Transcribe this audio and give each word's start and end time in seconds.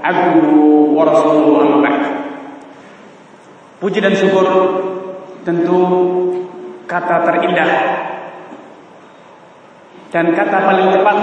Aku 0.00 0.40
wa 0.96 1.04
rasuluhu. 1.04 1.80
Puji 3.80 3.98
dan 4.04 4.12
syukur 4.12 4.44
tentu 5.40 5.80
kata 6.84 7.24
terindah 7.24 7.70
dan 10.12 10.36
kata 10.36 10.58
paling 10.68 10.88
tepat 10.92 11.18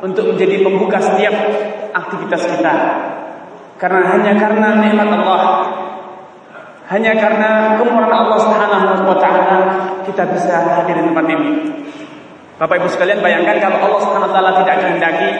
untuk 0.00 0.32
menjadi 0.32 0.62
pembuka 0.64 1.02
setiap 1.02 1.34
aktivitas 1.92 2.42
kita. 2.48 2.74
Karena 3.76 4.14
hanya 4.14 4.32
karena 4.38 4.68
nikmat 4.78 5.10
Allah, 5.10 5.42
hanya 6.86 7.12
karena 7.18 7.76
kemurahan 7.82 8.14
Allah 8.14 8.38
Subhanahu 8.40 9.10
wa 9.10 9.18
taala 9.18 9.58
kita 10.06 10.22
bisa 10.32 10.54
hadir 10.80 11.02
di 11.02 11.04
tempat 11.10 11.26
ini. 11.28 11.50
Bapak 12.62 12.78
Ibu 12.78 12.88
sekalian 12.94 13.20
bayangkan 13.20 13.58
kalau 13.58 13.90
Allah 13.90 14.00
Subhanahu 14.06 14.30
wa 14.30 14.34
taala 14.38 14.50
tidak 14.62 14.76
kehendaki 14.80 15.30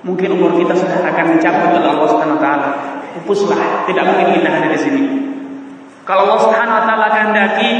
mungkin 0.00 0.28
umur 0.32 0.56
kita 0.56 0.72
sudah 0.76 1.04
akan 1.04 1.36
mencabut 1.36 1.70
oleh 1.76 1.88
Allah 1.92 2.08
Subhanahu 2.08 2.38
wa 2.40 2.42
taala. 2.42 2.68
Pupuslah, 3.10 3.84
tidak 3.90 4.04
mungkin 4.06 4.26
kita 4.40 4.48
hadir 4.48 4.70
di 4.72 4.80
sini. 4.80 5.02
Kalau 6.08 6.30
Allah 6.30 6.40
Subhanahu 6.40 6.78
wa 6.80 6.84
taala 6.88 7.06
kehendaki, 7.12 7.70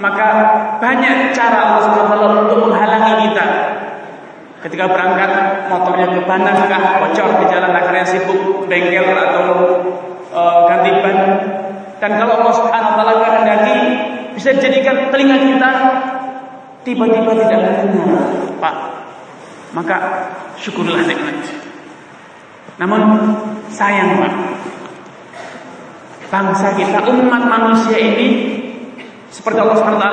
maka 0.00 0.26
banyak 0.80 1.36
cara 1.36 1.58
Allah 1.68 1.80
Subhanahu 1.84 2.08
wa 2.08 2.16
taala 2.16 2.40
untuk 2.48 2.58
menghalangi 2.70 3.14
kita. 3.28 3.46
Ketika 4.62 4.86
berangkat 4.86 5.30
motornya 5.66 6.06
kebanan 6.14 6.54
kah, 6.70 7.02
bocor 7.02 7.30
di 7.42 7.46
jalan 7.50 7.74
akhirnya 7.74 8.06
sibuk 8.06 8.70
bengkel 8.70 9.10
atau 9.10 9.46
uh, 10.30 10.70
ganti 10.70 10.90
ban. 11.02 11.18
Dan 11.98 12.18
kalau 12.18 12.42
Allah 12.42 12.54
Subhanahu 12.54 12.92
wa 12.94 12.96
taala 13.02 13.14
kehendaki 13.20 13.76
bisa 14.38 14.54
dijadikan 14.56 15.10
telinga 15.12 15.36
kita 15.36 15.70
tiba-tiba 16.82 17.30
tidak 17.46 17.60
mendengar, 17.84 18.22
Pak. 18.58 18.91
Maka 19.72 19.96
syukurlah 20.60 21.00
nikmat. 21.08 21.48
Namun 22.76 23.00
sayang, 23.72 24.20
Pak. 24.20 24.34
Bangsa 26.32 26.72
kita, 26.76 27.04
umat 27.12 27.44
manusia 27.44 27.96
ini 28.00 28.60
seperti 29.32 29.64
Allah 29.64 29.76
SWT, 29.80 30.08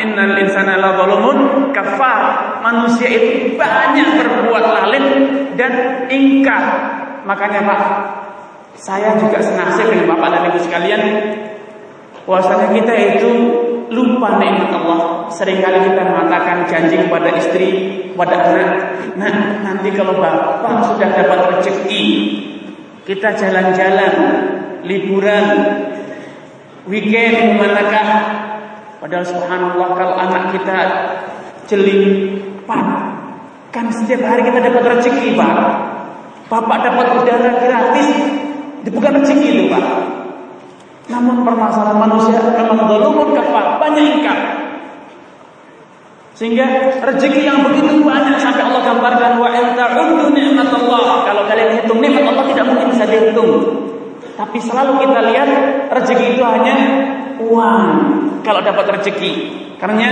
Innal 0.00 0.36
insana 0.44 0.76
la 0.76 0.92
zalumun 0.96 1.68
kafar. 1.72 2.20
Manusia 2.60 3.08
itu 3.08 3.56
banyak 3.56 4.08
berbuat 4.20 4.64
lalim 4.64 5.06
dan 5.56 6.04
ingkar. 6.12 6.64
Makanya 7.24 7.64
Pak, 7.64 7.82
saya 8.76 9.16
juga 9.16 9.40
senasib 9.40 9.88
dengan 9.88 10.16
Bapak 10.16 10.28
dan 10.36 10.42
Ibu 10.52 10.58
sekalian. 10.60 11.02
Bahwasanya 12.28 12.76
kita 12.76 12.92
itu 13.16 13.32
lupa 13.88 14.40
nikmat 14.40 14.70
Allah. 14.72 15.28
Seringkali 15.32 15.92
kita 15.92 16.02
mengatakan 16.04 16.64
janji 16.68 16.96
kepada 16.96 17.28
istri, 17.36 17.68
kepada 18.12 18.36
anak, 18.40 18.70
nah 19.20 19.34
nanti 19.62 19.92
kalau 19.92 20.16
bapak 20.16 20.94
sudah 20.94 21.08
dapat 21.12 21.38
rezeki, 21.58 22.04
kita 23.04 23.36
jalan-jalan, 23.36 24.14
liburan, 24.84 25.46
weekend 26.88 27.34
ke 27.36 27.54
manakah? 27.60 28.08
Padahal 28.98 29.24
subhanallah 29.28 29.88
kalau 29.94 30.14
anak 30.18 30.44
kita 30.58 30.78
jeli, 31.70 32.00
pak, 32.66 32.88
kan 33.70 33.92
setiap 33.92 34.26
hari 34.26 34.42
kita 34.42 34.58
dapat 34.64 34.98
rezeki 34.98 35.38
pak. 35.38 35.56
Bapak 36.48 36.80
dapat 36.80 37.06
udara 37.12 37.60
gratis, 37.60 38.08
bukan 38.88 39.12
rezeki 39.20 39.48
itu 39.52 39.64
pak. 39.68 39.84
Namun 41.08 41.40
permasalahan 41.40 41.98
manusia 42.04 42.36
memang 42.52 42.84
zalumun 42.84 43.32
kafar, 43.32 43.80
banyak 43.80 44.04
ingkar. 44.20 44.38
Sehingga 46.36 47.00
rezeki 47.02 47.48
yang 47.48 47.66
begitu 47.66 47.98
banyak 48.04 48.38
sampai 48.38 48.62
Allah 48.62 48.84
gambarkan 48.86 49.42
wa 49.42 49.50
in 49.50 49.74
ta'uddu 49.74 50.30
ni'matallah. 50.30 51.26
Kalau 51.26 51.42
kalian 51.50 51.82
hitung 51.82 51.98
nikmat 51.98 52.30
Allah 52.30 52.46
tidak 52.46 52.64
mungkin 52.70 52.94
bisa 52.94 53.10
dihitung. 53.10 53.52
Tapi 54.38 54.58
selalu 54.62 55.02
kita 55.02 55.20
lihat 55.34 55.50
rezeki 55.90 56.38
itu 56.38 56.42
hanya 56.46 56.76
uang. 57.42 57.90
Kalau 58.46 58.62
dapat 58.62 58.86
rezeki. 59.00 59.32
Karena 59.82 60.06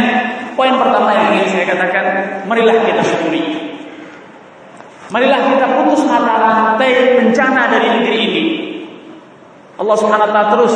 poin 0.59 0.75
pertama 0.75 1.15
yang 1.15 1.39
ingin 1.39 1.47
saya 1.47 1.65
katakan, 1.71 2.05
marilah 2.51 2.75
kita 2.83 3.07
syukuri. 3.07 3.43
Marilah 5.15 5.55
kita 5.55 5.67
putus 5.79 6.03
mata 6.11 6.35
rantai 6.43 7.23
bencana 7.23 7.71
dari 7.71 7.87
negeri 8.03 8.19
ini. 8.19 8.45
Allah 9.77 9.97
Subhanahu 9.97 10.29
taala 10.33 10.49
terus 10.57 10.75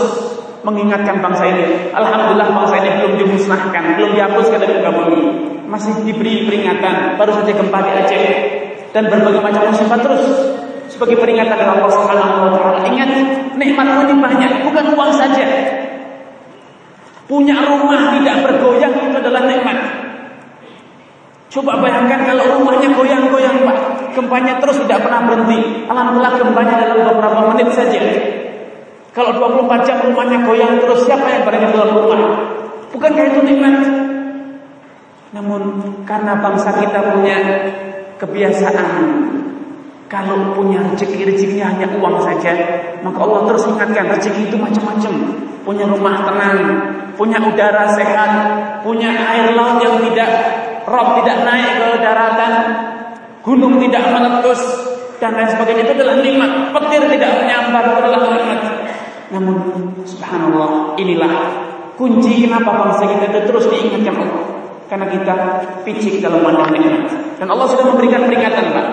mengingatkan 0.61 1.25
bangsa 1.25 1.49
ini. 1.49 1.89
Alhamdulillah 1.97 2.49
bangsa 2.53 2.75
ini 2.85 2.91
belum 3.01 3.13
dimusnahkan, 3.17 3.97
belum 3.97 4.11
dihapuskan 4.13 4.59
dari 4.61 4.73
muka 4.77 4.91
bumi. 4.93 5.21
Masih 5.71 5.93
diberi 6.05 6.45
peringatan, 6.45 7.17
baru 7.17 7.33
saja 7.41 7.53
gempa 7.55 7.79
di 7.81 7.91
Aceh 7.97 8.25
dan 8.91 9.07
berbagai 9.07 9.41
macam 9.41 9.71
musibah 9.71 9.99
terus 10.03 10.25
sebagai 10.91 11.17
peringatan 11.17 11.57
dari 11.57 11.71
Allah 11.71 11.91
Subhanahu 11.95 12.53
taala. 12.53 12.79
Ingat, 12.85 13.11
nikmat 13.57 13.87
ini 14.05 14.15
banyak, 14.21 14.53
bukan 14.69 14.85
uang 14.93 15.13
saja. 15.17 15.47
Punya 17.31 17.57
rumah 17.63 18.11
tidak 18.19 18.43
bergoyang 18.43 18.91
itu 18.91 19.17
adalah 19.17 19.47
nikmat. 19.47 19.79
Coba 21.51 21.79
bayangkan 21.79 22.27
kalau 22.27 22.59
rumahnya 22.59 22.91
goyang-goyang 22.95 23.67
Pak, 23.67 23.79
gempanya 24.19 24.59
terus 24.59 24.83
tidak 24.87 25.07
pernah 25.07 25.31
berhenti. 25.31 25.87
Alhamdulillah 25.87 26.35
gempanya 26.39 26.75
dalam 26.79 26.99
beberapa 27.07 27.41
menit 27.55 27.71
saja. 27.75 28.03
Kalau 29.11 29.35
24 29.35 29.87
jam 29.87 29.99
rumahnya 30.07 30.47
goyang 30.47 30.79
terus 30.79 31.03
siapa 31.03 31.27
yang 31.27 31.43
di 31.43 31.67
dalam 31.75 31.91
rumah? 31.99 32.23
Bukankah 32.95 33.25
itu 33.27 33.41
nikmat? 33.43 33.77
Namun 35.35 35.63
karena 36.07 36.39
bangsa 36.39 36.75
kita 36.79 37.15
punya 37.15 37.39
kebiasaan 38.19 38.91
kalau 40.11 40.59
punya 40.59 40.83
rezeki 40.91 41.23
rezekinya 41.23 41.71
hanya 41.71 41.87
uang 41.95 42.19
saja, 42.19 42.51
maka 42.99 43.19
Allah 43.23 43.47
terus 43.47 43.63
ingatkan 43.71 44.11
rezeki 44.11 44.51
itu 44.51 44.59
macam-macam. 44.59 45.15
Punya 45.63 45.87
rumah 45.87 46.27
tenang, 46.27 46.59
punya 47.15 47.39
udara 47.39 47.87
sehat, 47.95 48.31
punya 48.83 49.07
air 49.07 49.55
laut 49.55 49.79
yang 49.79 50.03
tidak 50.11 50.31
rob 50.83 51.23
tidak 51.23 51.47
naik 51.47 51.79
ke 51.79 51.89
daratan, 52.03 52.53
gunung 53.47 53.79
tidak 53.79 54.03
meletus 54.11 54.61
dan 55.23 55.39
lain 55.39 55.47
sebagainya 55.55 55.83
itu 55.87 55.93
adalah 55.95 56.17
nikmat. 56.19 56.51
Petir 56.75 57.03
tidak 57.07 57.31
menyambar 57.39 57.83
itu 57.87 58.01
adalah 58.03 58.21
nikmat. 58.35 58.61
Namun 59.31 59.57
subhanallah 60.03 60.99
inilah 60.99 61.33
kunci 61.95 62.47
kenapa 62.47 62.71
bangsa 62.87 63.07
kita 63.07 63.25
itu 63.31 63.41
terus 63.47 63.65
diingatkan 63.71 64.27
Allah. 64.27 64.45
Karena 64.91 65.07
kita 65.07 65.35
picik 65.87 66.19
dalam 66.19 66.43
pandang 66.43 66.75
nikmat. 66.75 67.07
Dan 67.39 67.47
Allah 67.47 67.67
sudah 67.71 67.95
memberikan 67.95 68.27
peringatan, 68.27 68.75
Pak. 68.75 68.87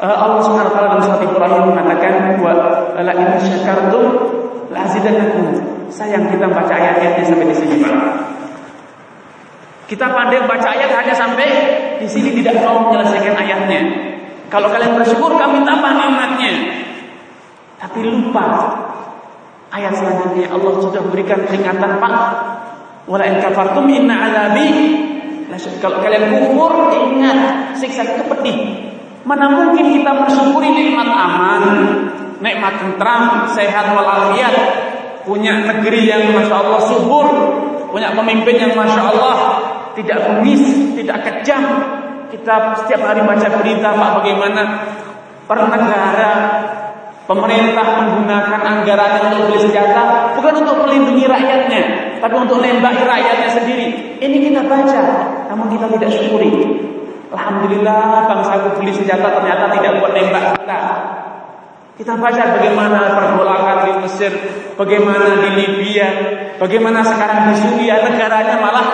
Uh, 0.00 0.16
Allah 0.16 0.40
Subhanahu 0.40 0.70
wa 0.70 0.74
taala 0.78 0.88
dalam 0.96 1.04
surat 1.04 1.20
Ibrahim 1.20 1.76
mengatakan 1.76 2.40
wa 2.40 2.56
la 2.96 3.12
in 3.12 3.28
syakartum 3.42 4.04
la 4.70 4.86
azidannakum. 4.86 5.44
Sayang 5.90 6.30
kita 6.30 6.46
baca 6.46 6.70
ayat-ayatnya 6.70 7.26
sampai 7.26 7.46
di 7.50 7.56
sini, 7.58 7.76
Pak. 7.82 7.98
Kita 9.90 10.06
pandai 10.14 10.46
baca 10.46 10.68
ayat 10.70 10.94
hanya 10.94 11.14
sampai 11.18 11.48
di 11.98 12.06
sini 12.06 12.30
tidak 12.38 12.62
mau 12.62 12.86
menyelesaikan 12.86 13.34
ayatnya. 13.34 13.80
Kalau 14.46 14.70
kalian 14.70 14.94
bersyukur 14.94 15.34
kami 15.34 15.66
tambah 15.66 15.90
nikmatnya. 15.90 16.52
Tapi 17.80 17.98
lupa 18.04 18.46
ayat 19.72 19.96
selanjutnya 19.96 20.52
Allah 20.52 20.72
sudah 20.84 21.00
berikan 21.08 21.40
peringatan 21.48 21.96
Pak. 21.96 22.16
Wala 23.08 23.24
in 23.24 23.40
kafartum 23.40 23.88
inna 23.88 24.28
azabi 24.28 24.68
kalau 25.82 25.98
kalian 25.98 26.30
kufur 26.30 26.92
ingat 26.94 27.72
siksa 27.74 28.06
itu 28.06 28.22
pedih. 28.28 28.58
Mana 29.26 29.50
mungkin 29.50 29.98
kita 29.98 30.12
bersyukuri 30.24 30.70
nikmat 30.72 31.08
aman, 31.10 31.62
nikmat 32.40 32.80
tentram, 32.80 33.44
sehat 33.52 33.92
walafiat, 33.92 34.54
punya 35.26 35.60
negeri 35.60 36.08
yang 36.08 36.32
masya 36.32 36.54
Allah 36.54 36.80
subur, 36.88 37.26
punya 37.90 38.14
pemimpin 38.14 38.56
yang 38.56 38.72
masya 38.78 39.02
Allah 39.10 39.36
tidak 39.98 40.18
bengis, 40.24 40.62
tidak 40.96 41.18
kejam. 41.26 41.64
Kita 42.30 42.78
setiap 42.84 43.10
hari 43.10 43.26
baca 43.26 43.48
berita 43.58 43.90
Pak 43.90 44.10
bagaimana 44.22 44.62
per 45.50 45.58
negara 45.66 46.32
pemerintah 47.30 47.86
menggunakan 48.02 48.58
anggaran 48.58 49.30
untuk 49.30 49.54
beli 49.54 49.58
senjata 49.62 50.34
bukan 50.34 50.66
untuk 50.66 50.82
melindungi 50.82 51.30
rakyatnya, 51.30 51.82
tapi 52.18 52.34
untuk 52.34 52.58
nembak 52.58 53.06
rakyatnya 53.06 53.48
sendiri. 53.54 54.18
Ini 54.18 54.36
kita 54.50 54.66
baca, 54.66 55.02
namun 55.46 55.70
kita 55.70 55.86
tidak 55.94 56.10
syukuri. 56.10 56.50
Alhamdulillah 57.30 58.26
bangsaku 58.26 58.82
beli 58.82 58.90
senjata 58.90 59.30
ternyata 59.30 59.70
tidak 59.78 60.02
buat 60.02 60.10
nembak 60.10 60.58
kita. 60.58 60.80
Kita 61.94 62.18
baca 62.18 62.42
bagaimana 62.58 63.14
pergolakan 63.14 63.78
di 63.86 63.92
Mesir, 64.02 64.32
bagaimana 64.74 65.38
di 65.38 65.50
Libya, 65.54 66.08
bagaimana 66.58 67.04
sekarang 67.06 67.52
di 67.52 67.54
Suriah 67.62 68.02
negaranya 68.10 68.56
malah 68.58 68.86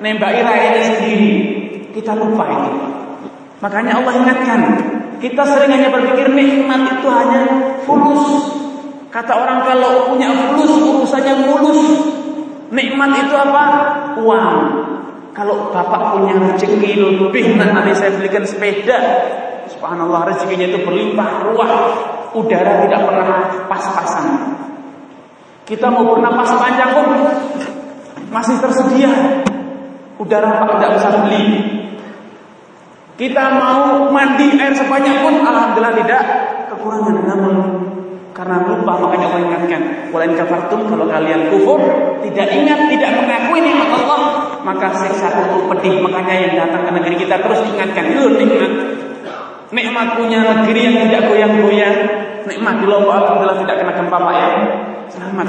nembaki 0.00 0.40
rakyatnya 0.40 0.82
sendiri. 0.96 1.32
Kita 1.92 2.16
lupa 2.16 2.46
itu. 2.48 2.72
Makanya 3.58 3.98
Allah 3.98 4.14
ingatkan, 4.22 4.60
kita 5.18 5.42
sering 5.42 5.70
hanya 5.74 5.90
berpikir 5.90 6.30
nikmat 6.30 6.98
itu 6.98 7.08
hanya 7.10 7.42
fulus. 7.82 8.54
Kata 9.10 9.34
orang 9.34 9.66
kalau 9.66 10.12
punya 10.14 10.30
fulus 10.30 10.72
urusannya 10.78 11.34
mulus. 11.42 11.80
Nikmat 12.70 13.10
itu 13.26 13.34
apa? 13.34 13.64
Uang. 14.22 14.56
Kalau 15.34 15.70
bapak 15.70 16.18
punya 16.18 16.34
rezeki 16.34 16.98
lebih 16.98 17.58
nanti 17.58 17.94
saya 17.94 18.14
belikan 18.14 18.42
sepeda. 18.46 18.98
Subhanallah 19.70 20.26
rezekinya 20.34 20.66
itu 20.70 20.82
berlimpah 20.82 21.30
ruah. 21.46 21.72
Udara 22.34 22.84
tidak 22.84 23.00
pernah 23.08 23.40
pas-pasan. 23.66 24.26
Kita 25.64 25.88
mau 25.88 26.04
bernapas 26.04 26.52
panjang 26.56 26.90
pun 26.92 27.06
masih 28.28 28.56
tersedia. 28.60 29.10
Udara 30.18 30.58
pak 30.60 30.68
tidak 30.78 30.90
bisa 30.98 31.08
beli. 31.24 31.77
Kita 33.18 33.44
mau 33.50 34.06
mandi 34.14 34.54
air 34.54 34.70
sebanyak 34.78 35.26
pun? 35.26 35.42
Alhamdulillah 35.42 35.94
tidak. 35.98 36.22
Kekurangan 36.70 37.16
namun 37.26 37.54
karena 38.30 38.62
lupa 38.62 38.94
makanya 39.02 39.34
Allah 39.34 39.42
ingatkan 39.50 39.82
walain 40.14 40.38
kafartum 40.38 40.86
kalau 40.86 41.10
kalian 41.10 41.50
kufur 41.50 41.82
tidak 42.22 42.46
ingat 42.54 42.86
tidak 42.86 43.10
mengakui 43.18 43.58
nikmat 43.58 43.90
Allah 43.98 44.20
maka 44.62 44.94
siksa 45.02 45.34
itu 45.34 45.66
pedih. 45.66 45.98
Makanya 45.98 46.34
yang 46.46 46.52
datang 46.62 46.86
ke 46.86 46.90
negeri 46.94 47.14
kita 47.26 47.42
terus 47.42 47.58
ingatkan 47.66 48.06
itu 48.06 48.22
nikmat. 48.38 48.72
Nikmat 49.74 50.06
punya 50.14 50.38
negeri 50.54 50.80
yang 50.86 50.94
tidak 51.10 51.22
goyang-goyang. 51.26 51.96
Nikmat 52.46 52.74
di 52.78 52.86
Lombok 52.86 53.18
alhamdulillah 53.18 53.58
tidak 53.66 53.76
kena 53.82 53.92
gempa 53.98 54.16
Pak 54.22 54.34
ya. 54.38 54.48
Selamat. 55.10 55.48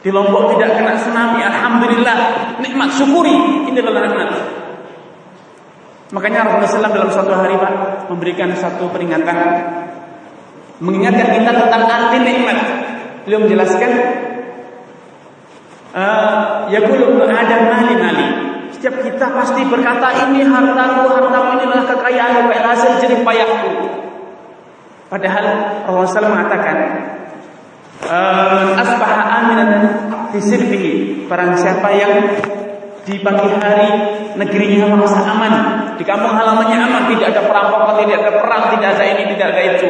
Di 0.00 0.08
Lombok 0.08 0.56
tidak 0.56 0.80
kena 0.80 0.96
tsunami 0.96 1.44
alhamdulillah. 1.44 2.16
Nikmat 2.64 2.88
syukuri. 2.96 3.68
Ini 3.68 3.76
adalah 3.84 4.08
nikmat 4.08 4.51
Makanya 6.12 6.44
Rasulullah 6.44 6.92
SAW 6.92 6.92
dalam 6.92 7.10
suatu 7.10 7.32
hari 7.32 7.56
Pak 7.56 7.72
memberikan 8.12 8.52
satu 8.52 8.92
peringatan 8.92 9.36
mengingatkan 10.84 11.40
kita 11.40 11.50
tentang 11.56 11.82
arti 11.88 12.18
nikmat. 12.20 12.58
Beliau 13.24 13.48
menjelaskan 13.48 13.90
uh, 15.96 16.68
ya 16.68 16.80
ada 17.32 17.56
mali 17.64 17.94
mali. 17.96 18.26
Setiap 18.76 18.98
kita 19.00 19.26
pasti 19.30 19.62
berkata 19.64 20.10
ini 20.28 20.44
hartaku, 20.44 21.06
hartaku 21.06 21.50
inilah 21.64 21.82
kekayaan 21.86 22.44
kekayaan 22.44 22.66
hasil 22.76 22.92
jerih 23.00 23.20
payahku. 23.24 23.70
Padahal 25.08 25.44
Rasulullah 25.88 26.28
SAW 26.28 26.34
mengatakan 26.34 26.76
uh, 28.04 28.80
asbaha 28.80 29.22
aminan 29.38 29.70
disirbihi 30.34 31.24
barang 31.30 31.52
siapa 31.56 31.88
yang 31.94 32.12
di 33.02 33.18
pagi 33.20 33.48
hari 33.60 33.88
negerinya 34.38 34.88
merasa 34.94 35.20
aman, 35.26 35.54
di 35.96 36.04
kampung 36.04 36.32
halamannya 36.32 36.78
aman, 36.78 37.02
tidak 37.12 37.36
ada 37.36 37.42
perampokan, 37.44 37.94
tidak 38.04 38.16
ada 38.24 38.32
perang, 38.40 38.62
tidak 38.76 38.88
ada 38.96 39.04
ini, 39.04 39.22
tidak 39.34 39.46
ada 39.52 39.62
itu. 39.76 39.88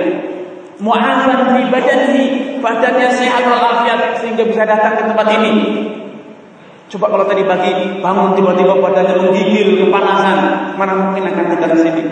Mu'afan 0.82 1.54
di 1.54 1.62
badannya, 1.70 2.25
badannya 2.58 3.08
sehat 3.14 3.46
walafiat 3.46 4.19
sehingga 4.19 4.43
bisa 4.43 4.66
datang 4.66 4.99
ke 4.99 5.02
tempat 5.06 5.26
ini. 5.38 5.52
Coba 6.90 7.06
kalau 7.08 7.25
tadi 7.25 7.46
pagi 7.46 8.02
bangun 8.02 8.34
tiba-tiba 8.34 8.75
badannya 8.76 9.14
menggigil 9.22 9.87
kepanasan, 9.87 10.38
mana 10.75 10.93
mungkin 10.99 11.25
akan 11.31 11.44
tinggal 11.54 11.70
di 11.72 11.81
sini? 11.81 12.02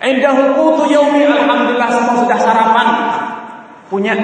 Indah 0.00 0.56
qutu 0.56 0.90
yaumi 0.90 1.28
alhamdulillah 1.28 1.88
semua 1.92 2.16
sudah 2.18 2.38
sarapan. 2.40 2.88
Punya 3.92 4.16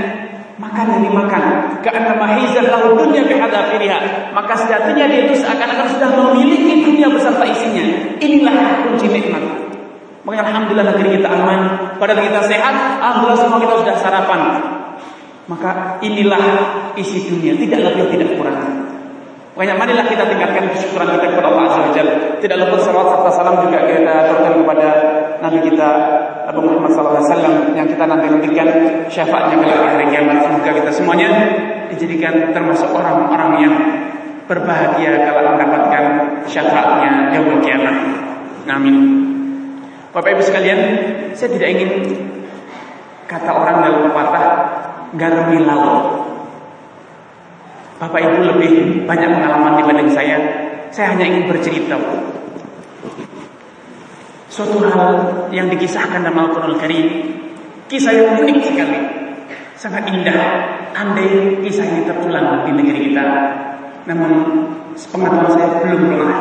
makan 0.57 0.85
yang 0.89 1.03
dimakan. 1.09 1.43
Karena 1.85 2.17
mahizan 2.17 2.67
lahu 2.73 2.97
dunia 2.97 3.25
bihadafiriha. 3.25 4.33
Maka 4.33 4.53
sejatinya 4.57 5.05
dia 5.09 5.29
itu 5.29 5.35
seakan-akan 5.41 5.87
sudah 5.97 6.11
memiliki 6.13 6.85
dunia 6.85 7.09
beserta 7.13 7.45
isinya. 7.45 7.85
Inilah 8.21 8.89
kunci 8.89 9.09
nikmat. 9.09 9.45
Maka 10.27 10.43
alhamdulillah 10.43 10.91
negeri 10.91 11.23
kita 11.23 11.31
aman, 11.31 11.61
badan 12.03 12.19
kita 12.19 12.43
sehat, 12.51 12.99
alhamdulillah 12.99 13.39
semua 13.39 13.63
kita 13.63 13.75
sudah 13.79 13.95
sarapan. 13.95 14.41
Maka 15.47 16.03
inilah 16.03 16.43
isi 16.99 17.31
dunia, 17.31 17.55
tidak 17.55 17.95
lebih 17.95 18.11
tidak 18.11 18.35
kurang. 18.35 18.59
Makanya 19.55 19.79
marilah 19.79 20.05
kita 20.11 20.27
tingkatkan 20.27 20.69
kesyukuran 20.75 21.17
kita 21.17 21.27
kepada 21.33 21.49
Allah 21.49 21.89
Azza. 21.89 22.03
Tidak 22.43 22.57
lupa 22.59 22.77
salawat 22.83 23.09
serta 23.09 23.31
salam 23.39 23.55
juga 23.65 23.89
kita 23.89 24.13
aturkan 24.27 24.53
kepada 24.61 24.89
Nabi 25.43 25.59
kita 25.67 25.89
Abu 26.49 26.63
Muhammad 26.63 26.95
SAW 26.95 27.75
yang 27.75 27.87
kita 27.89 28.05
nanti 28.07 28.27
nantikan 28.31 28.69
syafaatnya 29.11 29.57
kelak 29.61 29.79
di 29.83 29.89
hari 29.93 30.07
kiamat. 30.15 30.37
Semoga 30.47 30.71
kita 30.73 30.91
semuanya 30.95 31.31
dijadikan 31.93 32.55
termasuk 32.55 32.91
orang-orang 32.95 33.51
yang 33.63 33.75
berbahagia 34.47 35.27
kalau 35.27 35.59
mendapatkan 35.59 36.05
syafaatnya 36.47 37.35
yaumul 37.35 37.61
kiamat. 37.61 37.97
Amin. 38.67 38.97
Bapak 40.15 40.33
Ibu 40.39 40.43
sekalian, 40.43 40.81
saya 41.37 41.51
tidak 41.53 41.69
ingin 41.77 41.91
kata 43.29 43.51
orang 43.53 43.85
dalam 43.85 44.01
pepatah 44.09 44.47
garmi 45.19 45.61
laut. 45.67 46.25
Bapak 48.01 48.21
Ibu 48.23 48.39
lebih 48.57 48.73
banyak 49.05 49.29
pengalaman 49.35 49.83
dibanding 49.83 50.11
saya. 50.15 50.39
Saya 50.95 51.13
hanya 51.13 51.27
ingin 51.29 51.51
bercerita. 51.51 51.99
Suatu 54.57 54.81
hal 54.89 55.13
yang 55.53 55.69
dikisahkan 55.69 56.25
dalam 56.25 56.49
Al-Quran 56.49 56.81
Karim 56.81 57.07
Kisah 57.93 58.09
yang 58.09 58.41
unik 58.41 58.65
sekali. 58.65 58.99
Sangat 59.77 60.09
indah. 60.09 60.65
Andai 60.97 61.61
kisah 61.61 61.85
ini 61.85 62.09
terulang 62.09 62.65
di 62.65 62.73
negeri 62.73 63.13
kita 63.13 63.27
Namun 64.09 64.33
Sepengetahuan 64.97 65.53
saya 65.53 65.69
belum 65.85 66.09
pernah 66.09 66.41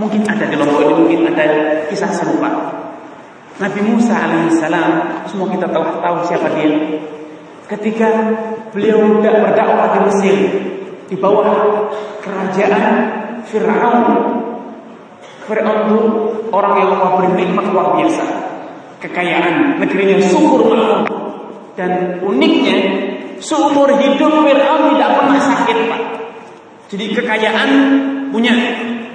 Mungkin 0.00 0.24
ada 0.24 0.48
di 0.48 0.56
Lombok 0.56 0.88
ini 0.88 0.92
Mungkin 1.04 1.20
ada 1.36 1.44
kisah 1.92 2.08
serupa. 2.16 2.48
Nabi 3.60 3.92
Musa 3.92 4.24
alaihissalam 4.24 5.28
Semua 5.28 5.52
kita 5.52 5.68
telah 5.68 6.00
tahu 6.00 6.16
siapa 6.24 6.48
dia. 6.56 6.72
Ketika 7.68 8.08
beliau 8.72 9.20
tidak 9.20 9.52
berdakwah 9.52 9.92
di 9.92 9.98
Mesir 10.08 10.36
Di 11.12 11.16
bawah 11.20 11.92
kerajaan 12.24 13.20
Fir'aun 13.44 14.43
Fir'aun 15.44 15.92
orang 16.48 16.74
yang 16.80 16.90
Allah 16.96 17.10
beri 17.20 17.30
nikmat 17.44 17.68
luar 17.68 18.00
biasa. 18.00 18.24
Kekayaan, 19.04 19.76
negerinya 19.76 20.16
subur 20.24 20.72
makmur. 20.72 21.04
Dan 21.76 22.22
uniknya, 22.24 22.76
seumur 23.42 23.92
hidup 24.00 24.32
Fir'aun 24.40 24.96
tidak 24.96 25.10
pernah 25.20 25.40
sakit, 25.40 25.78
Pak. 25.90 26.02
Jadi 26.88 27.04
kekayaan 27.12 27.70
punya 28.32 28.54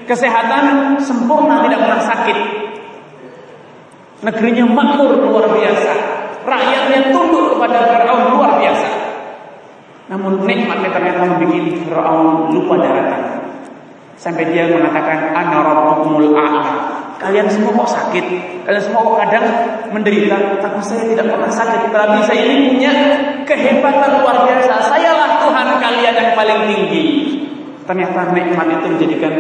kesehatan 0.06 0.98
sempurna, 1.02 1.66
tidak 1.66 1.80
pernah 1.82 2.02
sakit. 2.06 2.38
Negerinya 4.20 4.66
makmur 4.70 5.18
luar 5.26 5.50
biasa. 5.50 5.92
Rakyatnya 6.46 7.10
tunduk 7.10 7.58
kepada 7.58 7.78
Fir'aun 7.90 8.38
luar 8.38 8.62
biasa. 8.62 8.90
Namun 10.10 10.46
nikmatnya 10.46 10.90
ternyata 10.94 11.26
membuat 11.26 11.66
Fir'aun 11.86 12.54
lupa 12.54 12.76
daratan. 12.78 13.49
Sampai 14.20 14.52
dia 14.52 14.68
mengatakan 14.68 15.32
ana 15.32 15.64
rabbukumul 15.64 16.36
a'la. 16.36 16.64
Kalian 17.24 17.48
semua 17.48 17.72
kok 17.72 17.96
sakit? 17.96 18.26
Kalian 18.68 18.84
semua 18.84 19.08
kok 19.08 19.18
kadang 19.24 19.46
menderita? 19.96 20.60
Tapi 20.60 20.80
saya 20.84 21.08
tidak 21.08 21.32
pernah 21.32 21.48
sakit. 21.48 21.88
Tapi 21.88 22.20
saya 22.28 22.44
ini 22.44 22.76
punya 22.76 22.92
kehebatan 23.48 24.20
luar 24.20 24.44
biasa. 24.44 24.92
Sayalah 24.92 25.40
Tuhan 25.40 25.68
kalian 25.80 26.16
yang 26.20 26.32
paling 26.36 26.60
tinggi. 26.68 27.06
Ternyata 27.88 28.36
nikmat 28.36 28.68
itu 28.70 28.86
menjadikan 28.92 29.34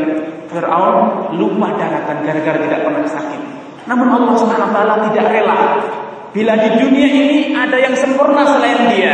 Fir'aun 0.48 1.29
lupa 1.36 1.75
daratan 1.75 2.24
gara-gara 2.24 2.57
tidak 2.63 2.81
pernah 2.81 3.03
sakit. 3.03 3.41
Namun 3.86 4.07
Allah 4.15 4.33
Subhanahu 4.39 5.12
tidak 5.12 5.27
rela 5.27 5.59
bila 6.31 6.53
di 6.55 6.69
dunia 6.77 7.09
ini 7.09 7.38
ada 7.51 7.77
yang 7.77 7.93
sempurna 8.00 8.48
selain 8.48 8.95
dia. 8.95 9.13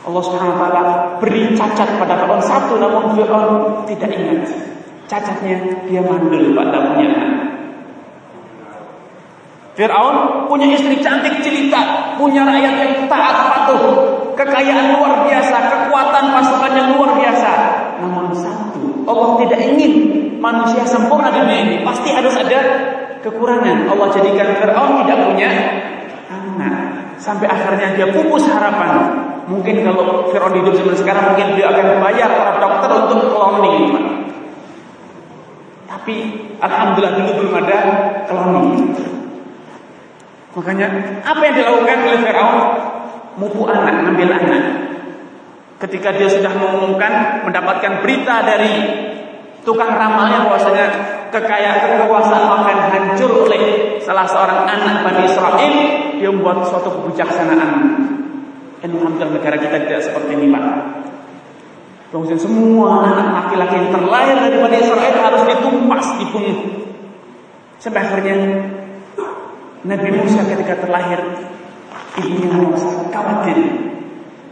Allah 0.00 0.22
Subhanahu 0.24 0.56
wa 0.56 0.60
taala 0.72 0.82
beri 1.20 1.52
cacat 1.52 2.00
pada 2.00 2.16
Fir'aun 2.16 2.40
satu 2.40 2.80
namun 2.80 3.12
Fir'aun 3.12 3.84
tidak 3.84 4.10
ingat. 4.16 4.48
Cacatnya 5.10 5.58
dia 5.90 6.00
mandul 6.00 6.54
pada 6.54 6.94
punya 6.94 7.10
Fir'aun 9.80 10.44
punya 10.50 10.66
istri 10.76 11.00
cantik 11.00 11.40
jelita, 11.40 12.12
punya 12.20 12.44
rakyat 12.44 12.74
yang 12.84 12.94
taat 13.08 13.36
patuh, 13.48 13.82
kekayaan 14.36 14.98
luar 14.98 15.24
biasa, 15.24 15.56
kekuatan 15.56 16.24
pasukan 16.36 16.72
yang 16.74 16.88
luar 16.98 17.16
biasa. 17.16 17.50
Namun 18.02 18.28
satu, 18.34 19.08
Allah 19.08 19.40
tidak 19.40 19.60
ingin 19.72 19.92
manusia 20.36 20.84
sempurna 20.84 21.32
dunia 21.32 21.64
ini. 21.64 21.76
Pasti 21.80 22.12
harus 22.12 22.34
ada 22.34 22.60
kekurangan. 23.24 23.88
Allah 23.88 24.08
jadikan 24.12 24.52
Fir'aun 24.58 25.04
tidak 25.04 25.18
punya 25.28 25.48
anak. 26.28 26.74
Sampai 27.20 27.46
akhirnya 27.46 27.94
dia 27.94 28.08
pupus 28.10 28.48
harapan. 28.48 29.29
Mungkin 29.50 29.82
kalau 29.82 30.30
Fir'aun 30.30 30.54
hidup 30.62 30.78
zaman 30.78 30.94
sekarang 30.94 31.34
mungkin 31.34 31.58
dia 31.58 31.74
akan 31.74 31.98
bayar 31.98 32.30
para 32.38 32.52
dokter 32.62 32.90
untuk 33.02 33.34
cloning. 33.34 33.82
Tapi 35.90 36.14
alhamdulillah 36.62 37.12
dulu 37.18 37.30
belum 37.34 37.54
ada 37.66 37.78
cloning. 38.30 38.94
Makanya 40.54 40.86
apa 41.26 41.42
yang 41.42 41.54
dilakukan 41.58 41.98
oleh 42.06 42.20
Firaun? 42.22 42.58
Mupu 43.42 43.66
anak, 43.66 44.06
ngambil 44.06 44.30
anak. 44.38 44.64
Ketika 45.82 46.14
dia 46.14 46.30
sudah 46.30 46.52
mengumumkan 46.54 47.42
mendapatkan 47.42 48.06
berita 48.06 48.46
dari 48.46 48.74
tukang 49.66 49.90
ramalnya 49.90 50.46
bahwasanya 50.46 50.86
kekayaan 51.34 52.06
kekuasaan 52.06 52.46
akan 52.54 52.78
hancur 52.90 53.50
oleh 53.50 53.62
salah 53.98 54.28
seorang 54.30 54.62
anak 54.68 55.02
Bani 55.02 55.22
Israel, 55.26 55.74
dia 56.22 56.28
membuat 56.30 56.68
suatu 56.70 56.90
kebijaksanaan. 57.00 58.19
Dan 58.80 58.96
alhamdulillah 58.96 59.30
negara 59.36 59.56
kita 59.60 59.76
tidak 59.84 60.00
seperti 60.04 60.30
ini, 60.40 60.48
Pak. 60.48 60.64
Kemudian 62.10 62.40
semua 62.42 63.06
anak 63.06 63.28
laki-laki 63.46 63.74
yang 63.78 63.90
terlahir 63.94 64.34
dari 64.34 64.56
Bani 64.58 64.76
Israel 64.82 65.14
harus 65.20 65.42
ditumpas, 65.46 66.06
dibunuh. 66.18 66.58
Sampai 67.78 68.02
akhirnya 68.02 68.36
Nabi 69.86 70.08
Musa 70.12 70.44
ketika 70.44 70.74
terlahir 70.84 71.20
ibunya 72.20 72.52
merasa 72.52 73.08
khawatir 73.08 73.58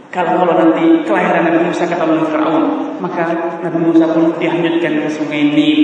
kalau 0.09 0.41
kalau 0.41 0.53
nanti 0.57 1.05
kelahiran 1.05 1.45
Nabi 1.45 1.69
Musa 1.69 1.85
kata 1.85 2.01
oleh 2.01 2.25
Fir'aun 2.25 2.63
maka 2.97 3.29
Nabi 3.61 3.77
Musa 3.77 4.09
pun 4.09 4.33
dihanyutkan 4.41 5.05
ke 5.05 5.09
sungai 5.13 5.53
Nil 5.53 5.81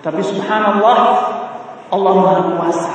tapi 0.00 0.20
subhanallah 0.24 0.98
Allah 1.92 2.12
Maha 2.16 2.42
Kuasa 2.56 2.94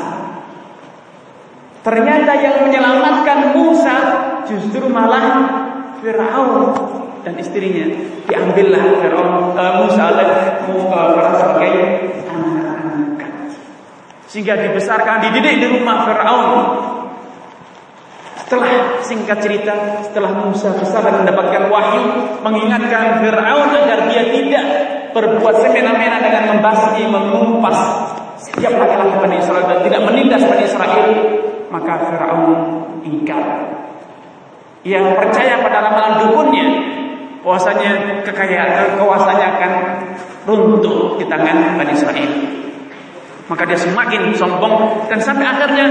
ternyata 1.82 2.32
yang 2.40 2.68
menyelamatkan 2.68 3.56
Musa 3.56 3.98
justru 4.48 4.88
malah 4.92 5.48
Fir'aun 6.00 6.76
dan 7.24 7.36
istrinya. 7.36 7.88
Diambillah 8.28 8.84
Fir'aun 9.04 9.56
uh, 9.56 9.74
Musa 9.84 10.04
oleh 10.16 10.30
Musa 10.72 11.00
sebagai 11.36 11.74
anak 12.30 12.70
sehingga 14.30 14.62
dibesarkan, 14.62 15.26
dididik 15.26 15.58
di 15.58 15.68
rumah 15.74 16.06
Fir'aun. 16.06 16.52
Setelah 18.46 19.02
singkat 19.02 19.42
cerita, 19.42 19.74
setelah 20.06 20.34
Musa 20.46 20.74
besar 20.78 21.06
dan 21.06 21.26
mendapatkan 21.26 21.70
wahyu, 21.70 22.02
mengingatkan 22.46 23.26
Fir'aun 23.26 23.70
agar 23.74 24.06
dia 24.10 24.30
tidak 24.30 24.66
berbuat 25.18 25.66
semena-mena 25.66 26.22
dengan 26.22 26.58
membasmi, 26.58 27.10
mengumpas 27.10 27.78
setiap 28.38 28.78
laki-laki 28.78 29.18
Bani 29.18 29.38
Israel 29.42 29.66
dan 29.66 29.80
tidak 29.82 30.02
menindas 30.06 30.46
Bani 30.46 30.64
Israel, 30.66 31.10
maka 31.70 31.94
Fir'aun 32.10 32.52
ingkar. 33.06 33.46
Ia 34.86 35.00
percaya 35.18 35.60
pada 35.64 35.86
ramalan 35.86 36.14
dukunnya, 36.24 36.68
bahwasanya 37.44 38.22
kekayaan 38.28 38.96
kekuasaannya 38.96 39.48
akan 39.58 39.72
runtuh 40.46 41.16
di 41.20 41.26
tangan 41.28 41.78
Bani 41.80 41.94
Israel. 41.96 42.32
Maka 43.50 43.66
dia 43.66 43.80
semakin 43.80 44.30
sombong 44.38 45.10
dan 45.10 45.18
sampai 45.18 45.46
akhirnya 45.46 45.88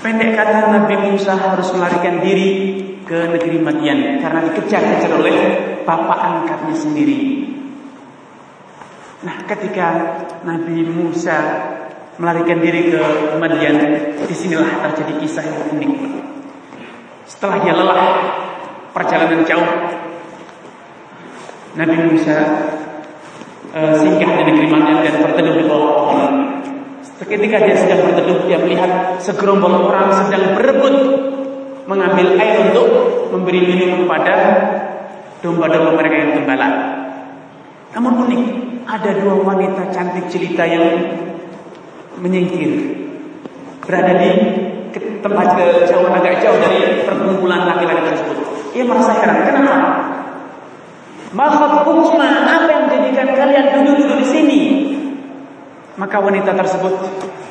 pendek 0.00 0.32
kata 0.32 0.72
Nabi 0.72 0.96
Musa 0.96 1.36
harus 1.36 1.68
melarikan 1.76 2.24
diri 2.24 2.80
ke 3.04 3.28
negeri 3.28 3.60
Madian 3.60 4.20
karena 4.20 4.40
dikejar-kejar 4.48 5.12
oleh 5.12 5.36
bapak 5.84 6.18
angkatnya 6.18 6.74
sendiri. 6.76 7.20
Nah, 9.18 9.44
ketika 9.44 9.88
Nabi 10.46 10.86
Musa 10.86 11.36
melarikan 12.18 12.58
diri 12.58 12.90
ke 12.90 13.00
Madian, 13.38 13.78
di 14.18 14.34
sinilah 14.34 14.90
terjadi 14.90 15.22
kisah 15.22 15.44
yang 15.46 15.58
unik. 15.78 15.92
Setelah 17.30 17.56
dia 17.62 17.74
lelah 17.78 18.02
perjalanan 18.90 19.46
jauh, 19.46 19.70
Nabi 21.78 21.96
Musa 22.10 22.38
uh, 23.70 23.94
singgah 24.02 24.30
di 24.42 24.42
negeri 24.50 24.66
Madian 24.66 24.98
dan 25.06 25.14
berteduh 25.22 25.54
di 25.62 25.64
bawah 25.70 25.92
pohon. 25.94 26.32
Ketika 27.18 27.56
dia 27.62 27.76
sedang 27.78 28.10
berteduh, 28.10 28.46
dia 28.50 28.58
melihat 28.62 29.18
segerombol 29.22 29.90
orang 29.90 30.10
sedang 30.26 30.54
berebut 30.58 30.94
mengambil 31.86 32.34
air 32.38 32.70
untuk 32.70 32.88
memberi 33.30 33.62
minum 33.64 34.04
kepada 34.06 34.34
domba-domba 35.42 35.94
mereka 35.98 36.16
yang 36.18 36.32
gembala. 36.42 36.68
Namun 37.94 38.12
unik, 38.26 38.44
ada 38.86 39.10
dua 39.18 39.34
wanita 39.40 39.82
cantik 39.94 40.26
jelita 40.30 40.64
yang 40.66 40.84
menyingkir 42.20 42.70
berada 43.82 44.12
di 44.20 44.30
tempat 45.24 45.56
kejauhan 45.56 46.12
agak 46.20 46.44
jauh 46.44 46.58
dari 46.60 47.02
perkumpulan 47.08 47.64
laki-laki 47.64 48.02
tersebut. 48.04 48.36
Ia 48.76 48.84
merasa 48.84 49.16
heran, 49.16 49.38
kenapa? 49.48 49.76
Maka 51.32 51.84
apa 51.84 52.68
yang 52.68 52.88
menjadikan 52.88 53.28
kalian 53.36 53.64
duduk-duduk 53.80 54.16
di 54.24 54.26
sini? 54.28 54.62
Maka 55.98 56.22
wanita 56.22 56.54
tersebut 56.54 56.94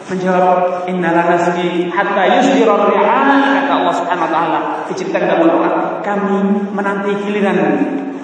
menjawab 0.08 0.88
innala 0.88 1.36
nasbi 1.36 1.92
hatta 1.92 2.40
yusdira 2.40 2.80
kata 2.80 3.74
Allah 3.76 3.92
Subhanahu 3.92 4.24
wa 4.24 4.32
taala 4.32 4.60
diceritakan 4.88 5.28
dalam 5.28 5.52
Al-Qur'an 5.52 5.76
kami 6.00 6.36
menanti 6.72 7.12
giliran 7.28 7.60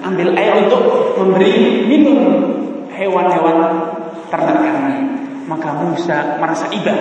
ambil 0.00 0.32
air 0.32 0.64
untuk 0.64 1.12
memberi 1.20 1.84
minum 1.84 2.20
hewan-hewan 2.88 3.56
ternak 4.32 4.64
kami 4.64 4.96
maka 5.44 5.68
Musa 5.76 6.40
merasa 6.40 6.66
iba. 6.72 6.94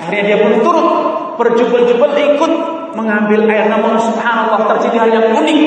Akhirnya 0.00 0.22
dia 0.24 0.38
pun 0.40 0.52
turut 0.64 0.88
berjubel-jubel 1.36 2.10
ikut 2.16 2.52
mengambil 2.96 3.46
air. 3.46 3.68
Namun 3.68 4.00
subhanallah 4.00 4.66
terjadi 4.76 4.96
hal 5.06 5.10
yang 5.10 5.26
unik. 5.36 5.60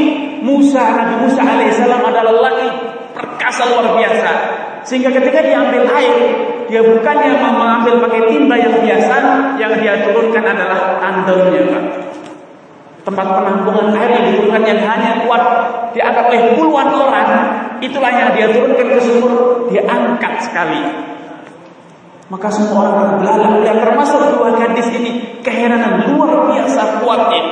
Musa 0.44 0.84
Nabi 0.92 1.24
Musa 1.24 1.40
alaihissalam 1.40 2.04
adalah 2.04 2.36
lelaki 2.36 2.68
perkasa 3.16 3.64
luar 3.72 3.96
biasa. 3.96 4.32
Sehingga 4.84 5.16
ketika 5.16 5.40
diambil 5.40 5.88
air 5.88 6.16
dia 6.68 6.82
bukannya 6.84 7.40
mengambil 7.40 8.04
pakai 8.04 8.22
timba 8.28 8.56
yang 8.60 8.76
biasa 8.76 9.16
yang 9.62 9.72
dia 9.80 10.04
turunkan 10.10 10.44
adalah 10.44 11.00
tandemnya 11.00 11.64
Pak 11.70 12.03
tempat 13.04 13.26
penampungan 13.28 13.92
air 14.00 14.10
yang 14.16 14.26
diturunkan 14.32 14.64
yang 14.64 14.80
hanya 14.88 15.12
kuat 15.28 15.44
diangkat 15.92 16.26
oleh 16.32 16.42
puluhan 16.56 16.88
orang 16.88 17.30
itulah 17.84 18.12
yang 18.12 18.32
dia 18.32 18.48
turunkan 18.50 18.88
ke 18.96 19.00
sumur 19.04 19.32
dia 19.68 19.84
angkat 19.88 20.48
sekali 20.48 20.82
maka 22.34 22.50
semua 22.50 22.90
orang 22.90 22.98
terbelalak 23.14 23.62
dan 23.62 23.78
termasuk 23.78 24.18
dua 24.34 24.58
gadis 24.58 24.90
ini 24.90 25.38
keheranan 25.46 26.08
luar 26.10 26.50
biasa 26.50 27.04
kuatnya. 27.06 27.44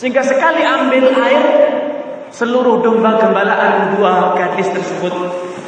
Sehingga 0.00 0.24
sekali 0.24 0.64
ambil 0.64 1.12
air 1.12 1.44
seluruh 2.32 2.80
domba 2.80 3.20
gembalaan 3.20 4.00
dua 4.00 4.32
gadis 4.32 4.72
tersebut 4.72 5.12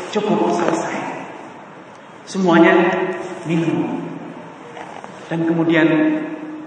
cukup 0.08 0.56
selesai. 0.56 0.96
Semuanya 2.24 2.72
minum. 3.44 4.00
Dan 5.28 5.44
kemudian 5.44 5.86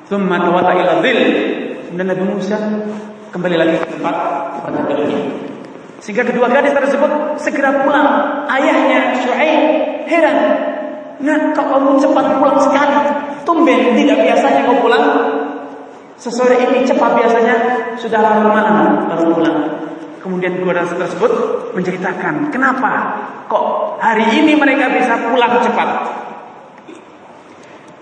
tawata 0.05 0.71
ila 0.77 1.01
dhil. 1.01 1.19
Kemudian 1.89 2.05
Nabi 2.13 2.23
Musa 2.29 2.57
kembali 3.33 3.55
lagi 3.57 3.75
ke 3.81 3.87
tempat 3.97 4.15
tempat 4.61 4.71
tidurnya. 4.85 5.21
Sehingga 5.99 6.21
kedua 6.21 6.45
gadis 6.53 6.77
tersebut 6.77 7.41
segera 7.41 7.81
pulang. 7.81 8.07
Ayahnya 8.45 9.17
Syuaib 9.25 9.61
heran 10.05 10.37
Nah, 11.19 11.51
kok 11.51 11.67
kamu 11.67 11.99
cepat 11.99 12.39
pulang 12.39 12.55
sekali? 12.63 12.95
Tumben, 13.43 13.91
tidak 13.91 14.23
biasanya 14.23 14.63
kau 14.63 14.79
pulang. 14.79 15.03
Sesore 16.15 16.55
ini 16.63 16.87
cepat 16.87 17.11
biasanya 17.15 17.55
sudah 17.99 18.19
larut 18.23 18.53
malam 18.53 19.03
baru 19.07 19.35
pulang. 19.35 19.57
Kemudian 20.19 20.63
guru 20.63 20.75
tersebut 20.75 21.31
menceritakan 21.75 22.51
kenapa 22.51 23.19
kok 23.47 23.97
hari 24.03 24.27
ini 24.35 24.55
mereka 24.55 24.91
bisa 24.91 25.15
pulang 25.27 25.59
cepat. 25.63 26.18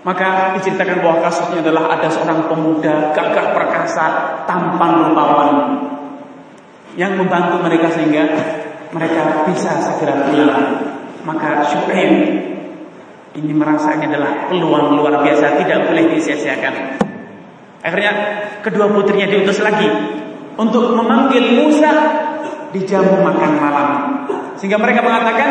Maka 0.08 0.56
diceritakan 0.56 1.04
bahwa 1.04 1.20
kasusnya 1.20 1.60
adalah 1.60 1.92
ada 1.92 2.08
seorang 2.08 2.48
pemuda 2.48 3.12
gagah 3.12 3.52
perkasa, 3.52 4.40
tampan 4.48 5.04
rupawan 5.04 5.52
yang 6.96 7.12
membantu 7.20 7.60
mereka 7.60 7.92
sehingga 7.92 8.24
mereka 8.88 9.44
bisa 9.44 9.68
segera 9.84 10.32
pulang. 10.32 10.64
Maka 11.28 11.60
Syuaib 11.68 12.12
ini 13.36 13.52
merasa 13.52 14.00
ini 14.00 14.08
adalah 14.08 14.48
peluang 14.48 14.96
luar 14.96 15.20
biasa, 15.20 15.60
tidak 15.60 15.92
boleh 15.92 16.16
disia-siakan. 16.16 17.04
Akhirnya 17.84 18.12
kedua 18.64 18.88
putrinya 18.88 19.28
diutus 19.28 19.60
lagi 19.60 19.92
untuk 20.56 20.88
memanggil 20.96 21.52
Musa 21.52 21.92
di 22.72 22.80
jamu 22.88 23.20
makan 23.20 23.52
malam. 23.60 23.88
Sehingga 24.56 24.80
mereka 24.80 25.04
mengatakan, 25.04 25.50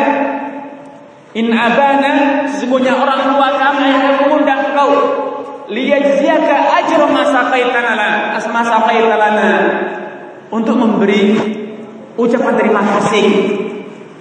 In 1.38 1.54
abana 1.54 2.42
sesungguhnya 2.50 2.98
orang 2.98 3.30
tua 3.30 3.48
kami 3.54 3.86
akan 3.94 4.12
mengundang 4.26 4.74
kau 4.74 4.90
liyajziyaka 5.70 6.56
ajra 6.82 7.06
masa 7.14 7.46
kaitanala 7.54 8.10
untuk 10.50 10.74
memberi 10.74 11.38
ucapan 12.18 12.54
terima 12.58 12.82
kasih 12.82 13.26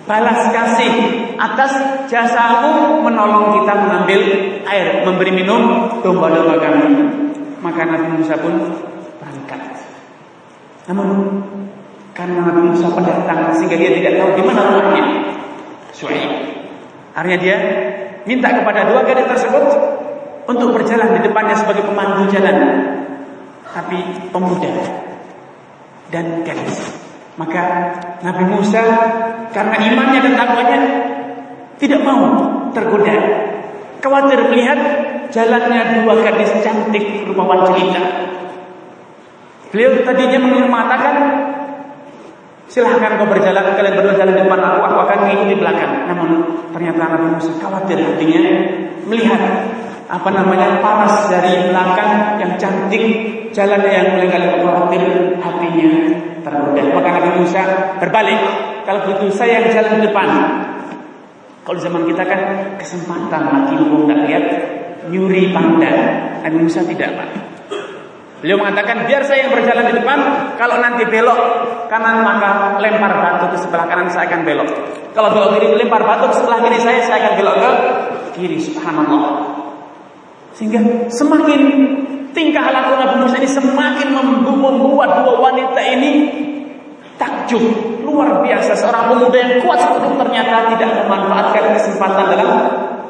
balas 0.06 0.54
kasih 0.54 0.94
atas 1.42 1.72
jasamu 2.06 3.02
menolong 3.02 3.62
kita 3.62 3.74
mengambil 3.74 4.22
air, 4.70 5.02
memberi 5.02 5.32
minum 5.34 5.90
domba-domba 6.06 6.62
kami. 6.62 6.86
Maka 7.66 7.82
Nabi 7.82 8.22
Musa 8.22 8.38
pun 8.38 8.54
berangkat. 9.18 9.62
Namun 10.86 11.42
karena 12.14 12.46
Nabi 12.46 12.62
Musa 12.70 12.94
pendatang 12.94 13.58
sehingga 13.58 13.74
dia 13.74 13.92
tidak 13.98 14.14
tahu 14.22 14.30
di 14.38 14.44
mana 14.46 14.62
rumahnya. 14.70 15.06
Suai. 15.98 16.22
Akhirnya 17.18 17.40
dia 17.42 17.58
minta 18.30 18.54
kepada 18.54 18.86
dua 18.94 19.02
gadis 19.02 19.26
tersebut 19.26 19.66
untuk 20.46 20.70
berjalan 20.78 21.18
di 21.18 21.26
depannya 21.26 21.58
sebagai 21.58 21.82
pemandu 21.90 22.30
jalan. 22.30 22.58
Tapi 23.74 24.30
pemuda 24.30 24.74
dan 26.14 26.46
gadis. 26.46 26.94
Maka 27.38 27.94
Nabi 28.22 28.46
Musa 28.50 28.82
karena 29.50 29.76
imannya 29.82 30.20
dan 30.22 30.34
takwanya 30.38 30.80
tidak 31.82 32.02
mau 32.06 32.22
tergoda. 32.74 33.18
Khawatir 33.98 34.54
melihat 34.54 34.80
jalannya 35.34 36.06
dua 36.06 36.22
gadis 36.22 36.54
cantik 36.62 37.26
rupawan 37.26 37.66
jelita. 37.74 38.02
Beliau 39.74 40.06
tadinya 40.06 40.40
mengatakan 40.42 41.16
Silahkan 42.68 43.16
kau 43.16 43.28
berjalan, 43.32 43.64
kalian 43.80 43.96
berdua 43.96 44.16
jalan 44.20 44.36
di 44.36 44.44
depan 44.44 44.60
aku, 44.60 44.80
aku 44.84 45.00
akan 45.08 45.18
mengikuti 45.24 45.56
belakang. 45.56 45.94
Namun 46.12 46.30
ternyata 46.76 47.00
Nabi 47.16 47.28
Musa 47.40 47.52
khawatir 47.64 47.96
hatinya 47.96 48.44
melihat 49.08 49.42
apa 50.08 50.30
namanya 50.32 50.84
paras 50.84 51.32
dari 51.32 51.72
belakang 51.72 52.40
yang 52.44 52.52
cantik, 52.60 53.04
jalannya 53.56 53.92
yang 53.92 54.08
melenggang 54.20 54.60
khawatir 54.60 55.04
hatinya 55.40 55.90
tergoda. 56.44 56.84
Maka 56.92 57.10
Nabi 57.16 57.30
Musa 57.40 57.62
berbalik. 58.04 58.40
Kalau 58.84 59.04
begitu 59.04 59.32
saya 59.36 59.64
yang 59.64 59.72
jalan 59.72 60.00
di 60.00 60.12
depan. 60.12 60.28
Kalau 61.68 61.80
zaman 61.80 62.08
kita 62.08 62.24
kan 62.24 62.42
kesempatan 62.80 63.44
lagi 63.52 63.76
mau 63.76 64.08
nggak 64.08 64.20
lihat 64.28 64.46
nyuri 65.08 65.56
pandang. 65.56 66.00
Nabi 66.44 66.58
Musa 66.68 66.84
tidak 66.84 67.16
pak. 67.16 67.30
Beliau 68.38 68.62
mengatakan 68.62 69.10
biar 69.10 69.26
saya 69.26 69.50
yang 69.50 69.54
berjalan 69.58 69.90
di 69.90 69.94
depan, 69.98 70.20
kalau 70.62 70.78
nanti 70.78 71.10
belok 71.10 71.40
kanan 71.90 72.22
maka 72.22 72.78
lempar 72.78 73.18
batu 73.18 73.50
ke 73.50 73.58
sebelah 73.58 73.90
kanan 73.90 74.06
saya 74.14 74.30
akan 74.30 74.46
belok. 74.46 74.70
Kalau 75.18 75.34
belok 75.34 75.58
kiri 75.58 75.74
lempar 75.74 76.06
batu 76.06 76.30
ke 76.30 76.36
sebelah 76.38 76.62
kiri 76.62 76.78
saya 76.78 77.02
saya 77.02 77.18
akan 77.26 77.34
belok 77.42 77.56
ke 77.58 77.70
kiri. 78.38 78.62
Subhanallah. 78.62 79.22
Sehingga 80.54 81.10
semakin 81.10 81.62
tingkah 82.38 82.70
laku 82.70 82.94
Nabi 83.02 83.16
Musa 83.26 83.42
ini 83.42 83.50
semakin 83.50 84.08
membuat 84.46 85.26
dua 85.26 85.34
wanita 85.50 85.82
ini 85.98 86.12
takjub 87.18 87.62
luar 88.06 88.46
biasa 88.46 88.78
seorang 88.78 89.10
pemuda 89.10 89.38
yang 89.42 89.54
kuat 89.66 89.82
seperti 89.82 90.14
ternyata 90.14 90.70
tidak 90.78 90.90
memanfaatkan 91.02 91.74
kesempatan 91.74 92.26
dalam 92.38 92.50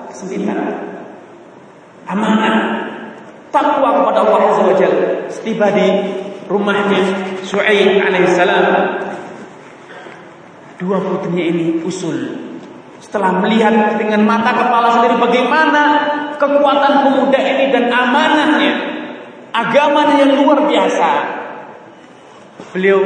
kesempitan 0.08 0.58
amanah 2.08 2.87
takwa 3.58 3.90
kepada 4.02 4.20
Allah 4.22 4.42
Azza 4.54 4.64
wa 4.64 4.76
Jalla. 4.78 5.08
Setiba 5.34 5.68
di 5.74 5.88
rumahnya 6.46 7.02
Su'aib 7.42 7.98
alaihissalam. 7.98 8.66
Dua 10.78 10.98
putrinya 11.02 11.44
ini 11.44 11.82
usul. 11.82 12.38
Setelah 13.02 13.42
melihat 13.42 13.98
dengan 13.98 14.22
mata 14.26 14.54
kepala 14.54 14.94
sendiri 14.94 15.18
bagaimana 15.18 15.84
kekuatan 16.38 16.94
pemuda 17.08 17.40
ini 17.42 17.74
dan 17.74 17.90
amanahnya, 17.90 18.74
agamanya 19.54 20.16
yang 20.22 20.38
luar 20.38 20.70
biasa. 20.70 21.10
Beliau 22.74 23.02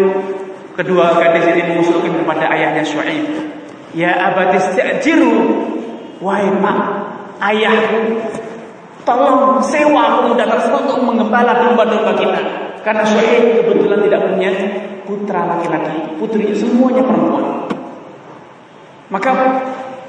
kedua 0.75 1.15
gadis 1.15 1.48
ini 1.55 1.63
mengusulkan 1.75 2.12
kepada 2.24 2.51
ayahnya 2.51 2.84
Su'aib, 2.84 3.27
"Ya 3.96 4.15
abatis 4.31 4.67
ta'jiru, 4.75 5.31
wahai 6.20 6.50
pak, 6.60 6.79
ayahku 7.39 8.00
Tolong 9.01 9.58
sewa 9.65 10.22
pemuda 10.22 10.46
tersebut 10.46 10.81
untuk 10.86 11.01
mengembala 11.01 11.58
domba-domba 11.58 12.13
kita. 12.13 12.41
Karena 12.81 13.01
Syuaib 13.05 13.65
kebetulan 13.65 14.00
tidak 14.05 14.22
punya 14.29 14.51
putra 15.05 15.41
laki-laki, 15.46 16.17
putrinya 16.17 16.55
semuanya 16.58 17.03
perempuan. 17.05 17.46
Maka 19.12 19.31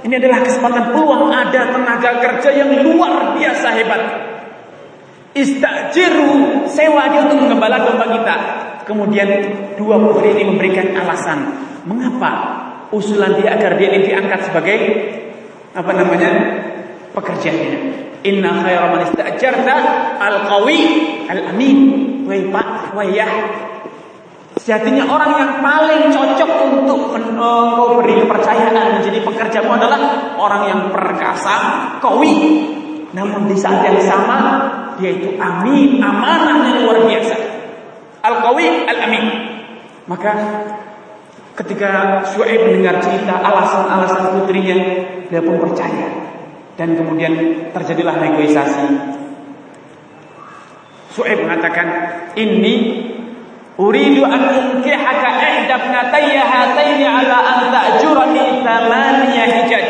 ini 0.02 0.14
adalah 0.16 0.40
kesempatan 0.44 0.94
peluang 0.94 1.30
ada 1.30 1.72
tenaga 1.72 2.10
kerja 2.20 2.50
yang 2.52 2.70
luar 2.86 3.36
biasa 3.36 3.68
hebat. 3.76 4.02
Istajiru 5.32 6.64
sewa 6.68 7.08
dia 7.08 7.24
untuk 7.24 7.44
menggembala 7.44 7.80
domba 7.82 8.06
kita. 8.08 8.36
Kemudian 8.84 9.28
dua 9.78 9.96
putri 9.96 10.36
ini 10.36 10.52
memberikan 10.52 10.92
alasan 10.92 11.54
mengapa 11.86 12.30
usulan 12.92 13.40
dia 13.40 13.56
agar 13.56 13.78
dia 13.80 13.88
ini 13.94 14.12
diangkat 14.12 14.52
sebagai 14.52 14.78
apa 15.72 15.92
namanya 15.96 16.30
pekerjaannya. 17.12 17.80
Inna 18.22 18.62
khaira 18.62 18.86
man 18.94 19.02
istajarta 19.02 19.74
al-qawi 20.22 20.80
al-amin. 21.26 21.78
Wahai 22.22 22.42
Pak, 22.54 22.68
wahai 22.94 23.18
ya. 23.18 23.26
Sejatinya 24.62 25.10
orang 25.10 25.32
yang 25.42 25.52
paling 25.58 26.02
cocok 26.14 26.50
untuk 26.70 27.18
engkau 27.18 27.98
beri 27.98 28.22
kepercayaan 28.22 29.02
menjadi 29.02 29.18
pekerjamu 29.26 29.74
adalah 29.74 30.00
orang 30.38 30.62
yang 30.70 30.80
perkasa, 30.94 31.56
kawi. 31.98 32.62
Namun 33.10 33.50
di 33.50 33.58
saat 33.58 33.82
yang 33.82 33.98
sama 33.98 34.70
dia 35.02 35.18
itu 35.18 35.34
amin, 35.40 35.98
amanah 35.98 36.62
yang 36.62 36.86
luar 36.86 37.02
biasa. 37.02 37.36
Al-qawi 38.22 38.86
al-amin. 38.86 39.24
Maka 40.06 40.30
ketika 41.58 42.22
Syuaib 42.30 42.70
mendengar 42.70 43.02
cerita 43.02 43.42
alasan-alasan 43.42 44.38
putrinya, 44.38 44.78
dia 45.26 45.42
pun 45.42 45.58
percaya 45.58 46.31
dan 46.82 46.98
kemudian 46.98 47.30
terjadilah 47.70 48.18
negosiasi. 48.18 48.90
Su'aib 51.14 51.46
mengatakan, 51.46 51.86
"Ini 52.34 52.74
uridu 53.78 54.26
an 54.26 54.42
unkihaka 54.50 55.30
ihda 55.62 55.78
ibnatayya 55.78 56.42
hataini 56.42 57.06
ala 57.06 57.38
an 57.38 57.58
ta'jurani 57.70 58.66
thamaniya 58.66 59.44
hijaj, 59.46 59.86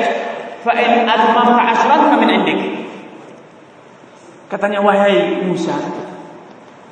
fa 0.61 0.73
in 0.77 1.09
atmamta 1.09 1.63
ashran 1.73 2.13
fa 2.13 2.17
min 2.21 2.29
indik." 2.29 2.61
Katanya 4.53 4.85
wahai 4.85 5.41
Musa, 5.49 5.73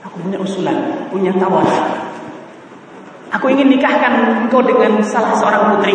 aku 0.00 0.16
punya 0.24 0.40
usulan, 0.40 1.12
punya 1.12 1.28
tawaran. 1.36 2.08
Aku 3.36 3.52
ingin 3.52 3.68
nikahkan 3.68 4.48
engkau 4.48 4.64
dengan 4.64 4.96
salah 5.04 5.36
seorang 5.36 5.76
putri 5.76 5.94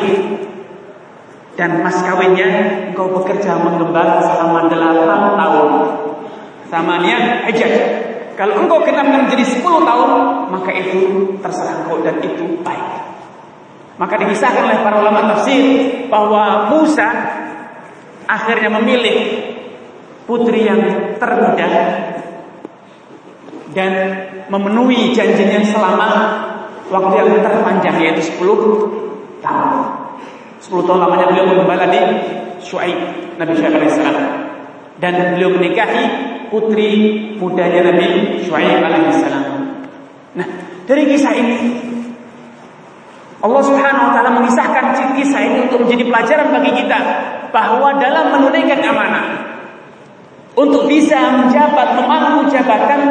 dan 1.55 1.79
mas 1.79 2.03
kawinnya 2.03 2.47
engkau 2.91 3.07
bekerja 3.15 3.55
mengembala 3.55 4.19
selama 4.19 4.67
delapan 4.67 5.39
tahun. 5.39 5.69
Samanya 6.67 7.47
hijab. 7.47 7.71
Kalau 8.35 8.59
engkau 8.59 8.83
kena 8.83 8.99
menjadi 9.07 9.47
sepuluh 9.47 9.87
tahun, 9.87 10.11
maka 10.51 10.71
itu 10.75 11.31
terserah 11.39 11.87
engkau 11.87 12.03
dan 12.03 12.19
itu 12.19 12.59
baik. 12.59 13.15
Maka 13.95 14.19
dikisahkan 14.19 14.67
oleh 14.67 14.79
para 14.83 14.99
ulama 14.99 15.23
tafsir 15.31 15.87
bahwa 16.11 16.67
Musa 16.67 17.07
akhirnya 18.27 18.67
memilih 18.75 19.39
putri 20.27 20.67
yang 20.67 21.15
termuda 21.15 21.67
dan 23.71 23.91
memenuhi 24.51 25.15
janjinya 25.15 25.63
selama 25.63 26.09
waktu 26.91 27.13
yang 27.23 27.39
terpanjang 27.39 27.95
yaitu 28.03 28.35
10 28.35 29.39
tahun. 29.39 30.04
10 30.65 30.81
tahun 30.81 30.97
lamanya 30.97 31.29
beliau 31.29 31.45
mengembala 31.45 31.85
di 31.93 32.01
Shu'aib, 32.57 32.97
Nabi 33.37 33.53
Shu'aib 33.53 33.77
alaihissalam. 33.77 34.17
Dan 34.97 35.37
beliau 35.37 35.53
menikahi 35.53 36.03
putri 36.49 36.89
mudanya 37.37 37.93
Nabi 37.93 38.41
Shu'aib 38.41 38.81
alaihissalam. 38.81 39.43
Nah, 40.33 40.47
dari 40.89 41.05
kisah 41.05 41.33
ini 41.37 41.57
Allah 43.45 43.61
Subhanahu 43.61 44.09
wa 44.09 44.11
taala 44.17 44.31
mengisahkan 44.41 45.13
kisah 45.13 45.41
ini 45.45 45.69
untuk 45.69 45.85
menjadi 45.85 46.03
pelajaran 46.09 46.47
bagi 46.49 46.71
kita 46.81 46.99
bahwa 47.53 48.01
dalam 48.01 48.33
menunaikan 48.33 48.81
amanah 48.81 49.25
untuk 50.57 50.89
bisa 50.89 51.45
menjabat 51.45 51.93
memangku 51.93 52.49
jabatan 52.49 53.01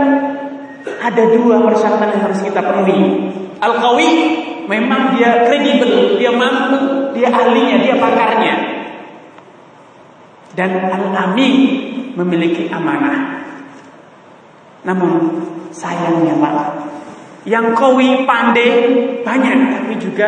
ada 0.84 1.22
dua 1.30 1.62
persyaratan 1.62 2.18
yang 2.18 2.22
harus 2.26 2.40
kita 2.42 2.60
penuhi. 2.60 3.30
Al-qawi 3.62 4.10
memang 4.66 5.14
dia 5.16 5.46
kredibel, 5.46 6.18
dia 6.18 6.32
mampu, 6.34 7.03
dia 7.14 7.30
ahlinya, 7.30 7.76
dia 7.80 7.94
pakarnya. 7.96 8.54
Dan 10.54 10.70
al-amin 10.86 11.54
memiliki 12.14 12.70
amanah. 12.70 13.42
Namun 14.84 15.42
sayangnya 15.74 16.36
Pak, 16.38 16.56
yang 17.48 17.72
kawi 17.74 18.28
pandai 18.28 18.70
banyak, 19.24 19.58
tapi 19.80 19.94
juga 19.98 20.26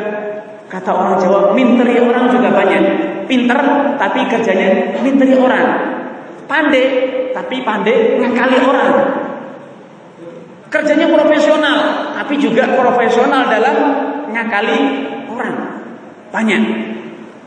kata 0.67 0.91
orang 0.91 1.17
Jawa, 1.21 1.53
minteri 1.53 2.01
orang 2.01 2.33
juga 2.33 2.51
banyak. 2.51 2.85
Pinter, 3.27 3.59
tapi 3.99 4.23
kerjanya 4.31 5.03
minteri 5.03 5.35
orang. 5.35 5.67
Pandai, 6.47 6.85
tapi 7.35 7.63
pandai 7.67 8.23
ngakali 8.23 8.59
orang. 8.63 8.93
Kerjanya 10.71 11.07
profesional, 11.11 11.79
tapi 12.15 12.35
juga 12.39 12.71
profesional 12.75 13.51
dalam 13.51 13.77
ngakali 14.31 14.79
orang. 15.31 15.57
Banyak. 16.31 16.63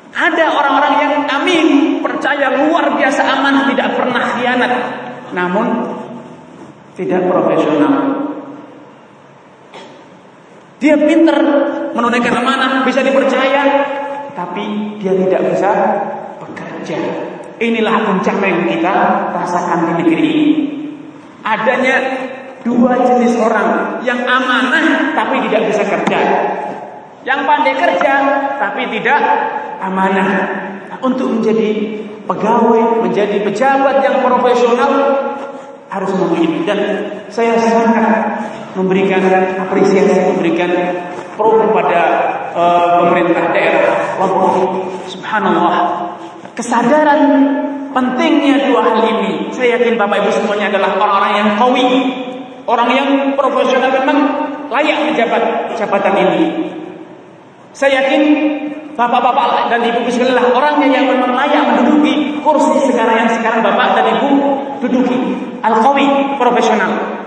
Ada 0.10 0.46
orang-orang 0.50 0.94
yang 1.00 1.14
amin, 1.30 1.68
percaya 2.02 2.66
luar 2.66 2.98
biasa 2.98 3.22
aman, 3.22 3.70
tidak 3.70 3.94
pernah 3.94 4.24
khianat. 4.36 4.74
Namun 5.32 5.68
tidak 6.98 7.30
profesional. 7.30 7.94
Dia 10.80 10.96
pinter 10.96 11.38
menunaikan 11.92 12.36
amanah, 12.40 12.88
bisa 12.88 13.04
dipercaya, 13.04 13.64
tapi 14.34 14.96
dia 15.00 15.12
tidak 15.12 15.52
bisa 15.52 15.72
bekerja. 16.40 16.98
Inilah 17.60 17.96
bencana 18.08 18.46
yang 18.48 18.64
kita 18.72 18.96
rasakan 19.36 19.80
di 19.84 19.94
negeri 20.00 20.16
ini. 20.24 20.48
Adanya 21.44 21.96
dua 22.64 22.96
jenis 23.04 23.36
orang 23.40 24.00
yang 24.04 24.24
amanah 24.24 25.12
tapi 25.16 25.44
tidak 25.48 25.72
bisa 25.72 25.84
kerja. 25.84 26.20
Yang 27.28 27.40
pandai 27.44 27.76
kerja 27.76 28.14
tapi 28.60 28.88
tidak 28.96 29.20
amanah. 29.84 30.32
Untuk 31.00 31.32
menjadi 31.32 31.96
pegawai, 32.28 33.08
menjadi 33.08 33.40
pejabat 33.40 34.04
yang 34.04 34.20
profesional 34.20 34.92
harus 35.90 36.12
memenuhi 36.12 36.68
dan 36.68 36.80
saya 37.32 37.56
sangat 37.56 38.06
memberikan 38.76 39.24
apresiasi, 39.64 40.36
memberikan 40.36 40.70
pro 41.40 41.56
kepada 41.56 42.02
uh, 42.52 42.88
pemerintah 43.02 43.56
daerah 43.56 44.20
Lombok. 44.20 44.92
Subhanallah. 45.08 45.74
Kesadaran 46.54 47.22
pentingnya 47.96 48.70
dua 48.70 48.84
hal 48.84 49.00
ini. 49.08 49.50
Saya 49.56 49.80
yakin 49.80 49.96
Bapak 49.96 50.28
Ibu 50.28 50.30
semuanya 50.36 50.68
adalah 50.70 51.00
orang-orang 51.00 51.34
yang 51.40 51.50
kawi, 51.56 51.88
orang 52.68 52.90
yang 52.92 53.08
profesional 53.40 53.90
memang 54.04 54.18
layak 54.68 55.10
menjabat 55.10 55.74
jabatan 55.80 56.14
ini. 56.20 56.46
Saya 57.72 58.02
yakin 58.02 58.22
bapak-bapak 58.98 59.72
dan 59.72 59.80
ibu 59.86 60.10
sekalian 60.12 60.52
orangnya 60.52 60.88
yang 60.90 61.06
memang 61.08 61.32
layak 61.38 61.64
menduduki 61.72 62.42
kursi 62.44 62.92
sekarang 62.92 63.26
yang 63.26 63.32
sekarang 63.32 63.62
bapak 63.64 63.96
dan 63.96 64.06
ibu 64.20 64.30
duduki. 64.84 65.18
Al-Qawi, 65.60 66.40
profesional. 66.40 67.20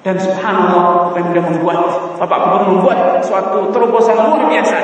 Dan 0.00 0.16
subhanallah, 0.16 1.12
sudah 1.12 1.44
membuat 1.44 1.76
Bapak 2.16 2.38
Gubernur 2.48 2.80
membuat 2.80 3.20
suatu 3.20 3.68
terobosan 3.68 4.16
luar 4.16 4.48
biasa. 4.48 4.78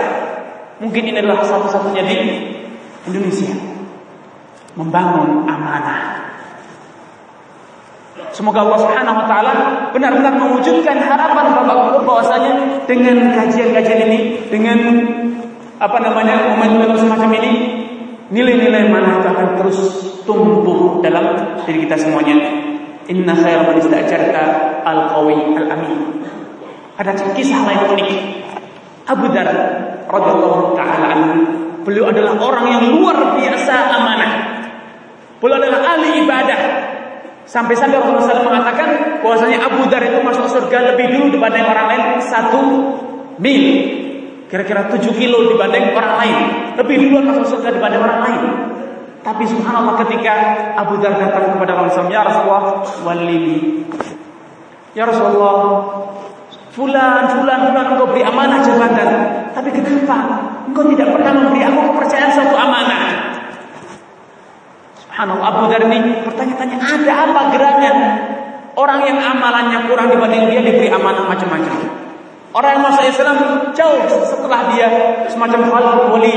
Mungkin 0.76 1.08
ini 1.08 1.24
adalah 1.24 1.40
satu-satunya 1.40 2.04
di 2.04 2.16
Indonesia. 3.08 3.56
Membangun 4.76 5.48
amanah. 5.48 6.15
Semoga 8.36 8.68
Allah 8.68 8.78
Subhanahu 8.84 9.16
wa 9.16 9.26
taala 9.28 9.52
benar-benar 9.96 10.36
mewujudkan 10.36 11.00
harapan 11.00 11.56
Bapak 11.56 12.04
bahwasanya 12.04 12.84
dengan 12.84 13.32
kajian-kajian 13.32 14.00
ini, 14.12 14.18
dengan 14.52 14.78
apa 15.80 15.96
namanya 16.00 16.52
momentum 16.52 16.96
semacam 16.96 17.32
ini, 17.40 17.52
nilai-nilai 18.28 18.92
mana 18.92 19.20
itu 19.20 19.28
akan 19.28 19.48
terus 19.60 19.78
tumbuh 20.28 21.00
dalam 21.00 21.36
diri 21.64 21.88
kita 21.88 21.96
semuanya. 21.96 22.36
Inna 23.06 23.32
khair 23.38 23.62
man 23.64 23.78
istajarta 23.78 24.42
al-qawi 24.82 25.56
al-amin. 25.56 26.20
Ada 26.98 27.12
kisah 27.36 27.62
lain 27.64 27.82
unik. 27.94 28.10
Abu 29.06 29.30
Dar 29.30 29.46
radhiyallahu 30.10 30.74
taala 30.74 31.06
anhu, 31.14 31.34
beliau 31.86 32.10
adalah 32.10 32.34
orang 32.36 32.66
yang 32.66 32.84
luar 32.98 33.38
biasa 33.38 33.74
amanah. 33.94 34.32
Beliau 35.38 35.62
adalah 35.62 35.80
ahli 35.94 36.26
ibadah. 36.26 36.60
Sampai-sampai 37.46 38.02
Rasulullah 38.02 38.26
SAW 38.26 38.42
mengatakan 38.42 38.88
bahwasanya 39.22 39.62
Abu 39.70 39.86
Dar 39.86 40.02
itu 40.02 40.18
masuk 40.18 40.50
surga 40.50 40.94
lebih 40.94 41.14
dulu 41.14 41.38
dibanding 41.38 41.62
orang 41.62 41.86
lain 41.94 42.02
satu 42.18 42.62
mil. 43.38 43.64
Kira-kira 44.50 44.90
7 44.90 44.98
kilo 45.14 45.54
dibanding 45.54 45.94
orang 45.94 46.14
lain. 46.22 46.36
Lebih 46.74 47.06
duluan 47.06 47.30
masuk 47.30 47.58
surga 47.58 47.78
dibanding 47.78 48.02
orang 48.02 48.20
lain. 48.26 48.42
Tapi 49.22 49.42
subhanallah 49.42 49.94
ketika 50.06 50.34
Abu 50.78 51.02
Dar 51.02 51.18
datang 51.18 51.58
kepada 51.58 51.74
Rasulullah, 51.74 52.14
ya 52.14 52.22
Rasulullah, 52.22 52.62
walili. 53.02 53.82
Ya 54.94 55.02
Rasulullah, 55.02 55.82
fulan, 56.70 57.26
fulan, 57.34 57.58
fulan, 57.70 57.86
engkau 57.94 58.06
beri 58.10 58.22
amanah 58.22 58.62
jabatan. 58.62 59.08
Tapi 59.50 59.68
kenapa? 59.74 60.62
Engkau 60.70 60.86
tidak 60.94 61.10
pernah 61.10 61.32
memberi 61.42 61.62
aku 61.66 61.78
kepercayaan 61.94 62.32
satu 62.38 62.54
amanah. 62.54 63.02
Subhanallah, 65.16 65.48
Abu 65.48 65.72
Dar 65.72 65.80
ini 65.88 66.28
bertanya-tanya, 66.28 66.76
ada 66.76 67.12
apa 67.24 67.40
gerangan? 67.56 67.96
Orang 68.76 69.00
yang 69.00 69.16
amalannya 69.16 69.88
kurang 69.88 70.12
dibanding 70.12 70.52
dia 70.52 70.60
diberi 70.60 70.92
amanah 70.92 71.24
macam-macam. 71.24 71.72
Orang 72.52 72.70
yang 72.76 72.84
masuk 72.84 73.08
Islam 73.08 73.36
jauh 73.72 74.04
setelah 74.12 74.68
dia 74.76 74.88
semacam 75.32 75.72
Khalid 75.72 76.12
Wali 76.12 76.36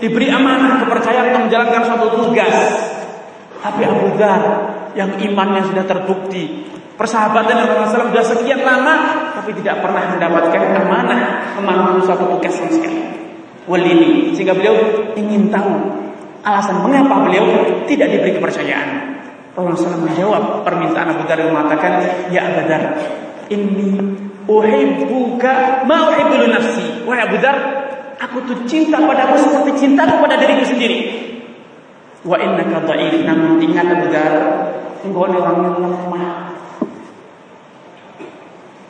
diberi 0.00 0.32
amanah 0.32 0.80
kepercayaan 0.80 1.36
untuk 1.36 1.52
menjalankan 1.52 1.82
suatu 1.84 2.06
tugas. 2.16 2.56
Tapi 3.60 3.84
Abu 3.84 4.16
Dhar 4.16 4.40
yang 4.96 5.20
imannya 5.20 5.60
sudah 5.68 5.84
terbukti, 5.84 6.64
persahabatan 6.96 7.60
dengan 7.60 7.76
Rasulullah 7.76 8.08
sudah 8.08 8.40
sekian 8.40 8.64
lama, 8.64 8.96
tapi 9.36 9.52
tidak 9.60 9.84
pernah 9.84 10.00
mendapatkan 10.16 10.80
amanah 10.80 11.20
memangku 11.60 12.08
suatu 12.08 12.24
tugas 12.32 12.56
yang 12.56 12.72
sekali. 12.72 13.04
Wali 13.68 13.84
ini 13.92 14.10
sehingga 14.32 14.56
beliau 14.56 15.12
ingin 15.12 15.52
tahu 15.52 16.03
alasan 16.44 16.84
mengapa 16.84 17.24
beliau 17.24 17.48
tidak 17.88 18.12
diberi 18.12 18.36
kepercayaan. 18.36 19.16
Rasulullah 19.54 20.02
menjawab 20.02 20.66
permintaan 20.66 21.14
Abu 21.14 21.24
Dhar 21.24 21.38
mengatakan, 21.46 21.92
Ya 22.28 22.42
Abu 22.50 22.66
Dhar, 22.66 22.82
ini 23.48 24.02
uhibbuka 24.44 25.86
ma 25.88 26.10
uhibbu 26.10 26.50
nafsi. 26.50 27.06
Wahai 27.08 27.24
Abu 27.30 27.38
Dar, 27.38 27.56
aku 28.18 28.42
tuh 28.44 28.58
cinta 28.66 28.98
padamu 28.98 29.38
seperti 29.40 29.86
cintaku 29.86 30.20
pada 30.20 30.36
diriku 30.36 30.66
sendiri. 30.66 30.98
Wa 32.26 32.36
innaka 32.40 32.82
dha'if. 32.82 33.24
Namun 33.24 33.62
ingat 33.62 33.86
Abu 33.88 34.06
Dar, 34.10 34.34
engkau 35.06 35.30
ini 35.30 35.36
orang 35.38 35.58
yang 35.62 35.76
lemah. 35.80 36.34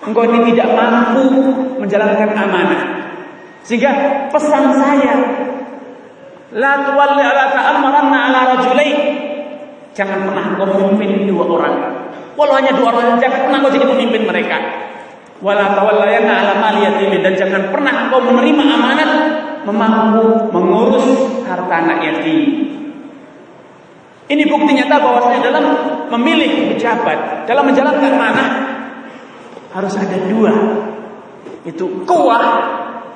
Engkau 0.05 0.25
ini 0.29 0.39
tidak 0.53 0.69
mampu 0.73 1.23
menjalankan 1.77 2.31
amanah. 2.33 2.83
Sehingga 3.65 3.93
pesan 4.33 4.77
saya, 4.77 5.13
la 6.55 6.73
tuwalli 6.87 7.23
ala 7.23 7.45
ta'ammaranna 7.51 8.19
ala. 8.31 8.41
Jangan 9.95 10.27
pernah 10.27 10.45
engkau 10.55 10.67
memimpin 10.75 11.31
dua 11.31 11.47
orang. 11.47 11.75
Walau 12.35 12.59
hanya 12.59 12.75
dua 12.75 12.91
orang, 12.91 13.15
jangan 13.23 13.47
pernah 13.47 13.59
engkau 13.63 13.75
jadi 13.79 13.87
pemimpin 13.87 14.27
mereka 14.27 14.59
wala 15.45 15.77
tawallayanna 15.77 16.33
ala 16.41 16.53
mali 16.57 16.89
yatim 16.89 17.21
dan 17.21 17.37
jangan 17.37 17.69
pernah 17.69 18.09
engkau 18.09 18.25
menerima 18.25 18.65
amanat 18.65 19.11
memangku 19.69 20.49
mengurus 20.49 21.07
harta 21.45 21.75
anak 21.85 22.01
yatim. 22.01 22.73
Ini 24.25 24.43
bukti 24.49 24.73
nyata 24.73 24.97
bahwasanya 25.05 25.41
dalam 25.45 25.65
memilih 26.17 26.73
pejabat, 26.73 27.45
dalam 27.45 27.69
menjalankan 27.69 28.13
mana 28.17 28.45
harus 29.77 29.93
ada 30.01 30.17
dua. 30.33 30.53
Itu 31.69 32.09
kuat, 32.09 32.45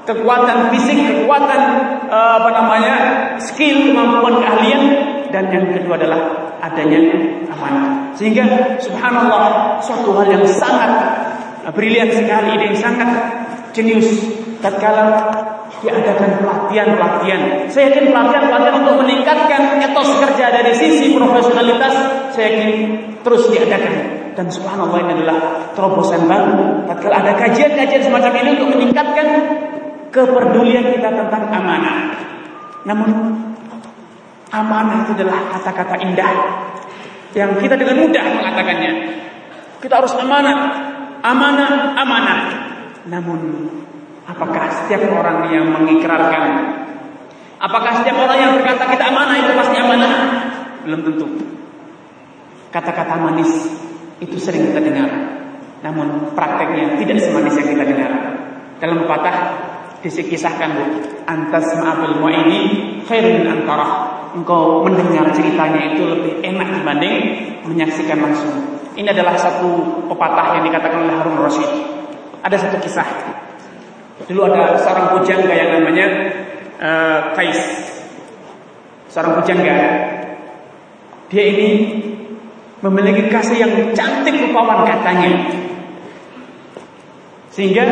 kekuatan 0.09 0.73
fisik, 0.73 0.97
kekuatan 0.97 1.61
uh, 2.09 2.41
apa 2.41 2.49
namanya? 2.49 2.95
skill, 3.37 3.93
kemampuan, 3.93 4.41
keahlian 4.41 4.83
dan 5.29 5.53
yang 5.53 5.69
kedua 5.77 6.01
adalah 6.01 6.21
adanya 6.65 7.01
amanah. 7.53 8.17
Sehingga 8.17 8.81
subhanallah 8.81 9.77
suatu 9.85 10.17
hal 10.17 10.27
yang 10.33 10.45
sangat 10.49 10.91
brilian 11.77 12.09
sekali 12.09 12.57
ide 12.57 12.73
yang 12.73 12.79
sangat 12.81 13.11
jenius 13.77 14.09
tatkala 14.65 15.29
diadakan 15.79 16.43
pelatihan-pelatihan. 16.43 17.71
Saya 17.71 17.93
yakin 17.93 18.11
pelatihan-pelatihan 18.11 18.77
untuk 18.83 18.97
meningkatkan 19.07 19.79
etos 19.79 20.11
kerja 20.19 20.51
dari 20.51 20.73
sisi 20.75 21.15
profesionalitas 21.15 21.95
saya 22.35 22.47
yakin 22.57 22.71
terus 23.23 23.47
diadakan. 23.53 23.95
Dan 24.35 24.47
subhanallah 24.55 25.03
ini 25.03 25.13
adalah 25.19 25.39
terobosan 25.75 26.31
baru. 26.31 26.87
Tatkala 26.87 27.27
ada 27.27 27.33
kajian-kajian 27.39 28.03
semacam 28.07 28.33
ini 28.39 28.51
untuk 28.59 28.71
meningkatkan 28.79 29.27
kepedulian 30.15 30.95
kita 30.97 31.09
tentang 31.13 31.43
amanah. 31.53 31.99
Namun 32.85 33.11
amanah 34.53 35.05
itu 35.05 35.13
adalah 35.19 35.53
kata-kata 35.57 35.97
indah 36.05 36.33
yang 37.37 37.53
kita 37.61 37.77
dengan 37.77 38.09
mudah 38.09 38.25
mengatakannya. 38.25 38.93
Kita 39.79 39.95
harus 40.03 40.15
amanah 40.17 40.89
amanah, 41.23 41.97
amanah. 41.99 42.41
Namun, 43.09 43.41
apakah 44.29 44.69
setiap 44.85 45.09
orang 45.09 45.49
yang 45.51 45.67
mengikrarkan, 45.73 46.43
apakah 47.59 48.03
setiap 48.03 48.17
orang 48.21 48.39
yang 48.39 48.53
berkata 48.61 48.85
kita 48.93 49.05
amanah 49.09 49.37
itu 49.39 49.53
pasti 49.57 49.77
amanah? 49.79 50.13
Belum 50.85 51.01
tentu. 51.05 51.27
Kata-kata 52.69 53.17
manis 53.17 53.51
itu 54.21 54.37
sering 54.37 54.73
kita 54.73 54.81
dengar. 54.83 55.09
Namun 55.81 56.35
prakteknya 56.35 56.99
tidak 57.01 57.23
semanis 57.23 57.57
yang 57.57 57.69
kita 57.73 57.85
dengar. 57.87 58.13
Dalam 58.79 59.03
pepatah 59.07 59.37
disikisahkan 60.03 60.69
bu, 60.79 60.85
antas 61.27 61.75
ma'abil 61.75 62.23
ini 62.31 62.59
khairun 63.05 63.47
antara. 63.47 64.19
Engkau 64.37 64.85
mendengar 64.85 65.33
ceritanya 65.33 65.97
itu 65.97 66.05
lebih 66.05 66.45
enak 66.45 66.69
dibanding 66.79 67.17
menyaksikan 67.65 68.21
langsung. 68.21 68.55
Ini 68.99 69.09
adalah 69.15 69.39
satu 69.39 70.05
pepatah 70.11 70.59
yang 70.61 70.69
dikatakan 70.69 71.07
oleh 71.07 71.15
Harun 71.17 71.39
Rasid. 71.41 71.71
Ada 72.45 72.57
satu 72.67 72.77
kisah. 72.83 73.09
Dulu 74.29 74.53
ada 74.53 74.77
seorang 74.77 75.17
pujangga 75.17 75.55
yang 75.55 75.71
namanya 75.81 76.07
uh, 76.83 77.19
Kais. 77.33 77.63
Seorang 79.09 79.41
pujangga. 79.41 79.77
Dia 81.33 81.45
ini 81.49 81.69
memiliki 82.85 83.33
kasih 83.33 83.57
yang 83.65 83.73
cantik 83.97 84.35
rupawan 84.45 84.85
katanya. 84.85 85.47
Sehingga 87.55 87.87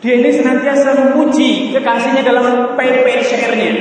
dia 0.00 0.16
ini 0.16 0.32
senantiasa 0.32 0.96
memuji 0.96 1.76
kekasihnya 1.76 2.24
dalam 2.24 2.72
PP 2.72 3.06
syairnya. 3.20 3.72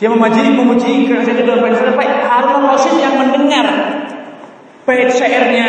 Dia 0.00 0.08
memuji, 0.10 0.40
memuji 0.50 1.06
kerajaan 1.06 1.46
dalam 1.46 1.62
bait 1.62 1.76
sampai 1.78 2.08
Harun 2.26 2.64
Rasid 2.66 2.96
yang 2.98 3.14
mendengar 3.20 3.68
bait 4.88 5.12
syairnya 5.12 5.68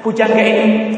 pujangga 0.00 0.40
ini 0.40 0.96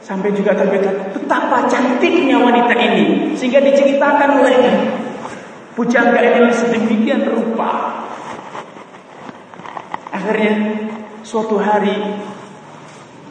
sampai 0.00 0.32
juga 0.34 0.56
terbekat 0.56 1.12
betapa 1.14 1.70
cantiknya 1.70 2.40
wanita 2.40 2.74
ini 2.74 3.36
sehingga 3.38 3.62
diceritakan 3.62 4.42
oleh 4.42 4.58
pujangga 5.76 6.18
ini 6.18 6.50
sedemikian 6.50 7.30
rupa. 7.30 8.00
Akhirnya 10.10 10.56
suatu 11.22 11.62
hari 11.62 11.94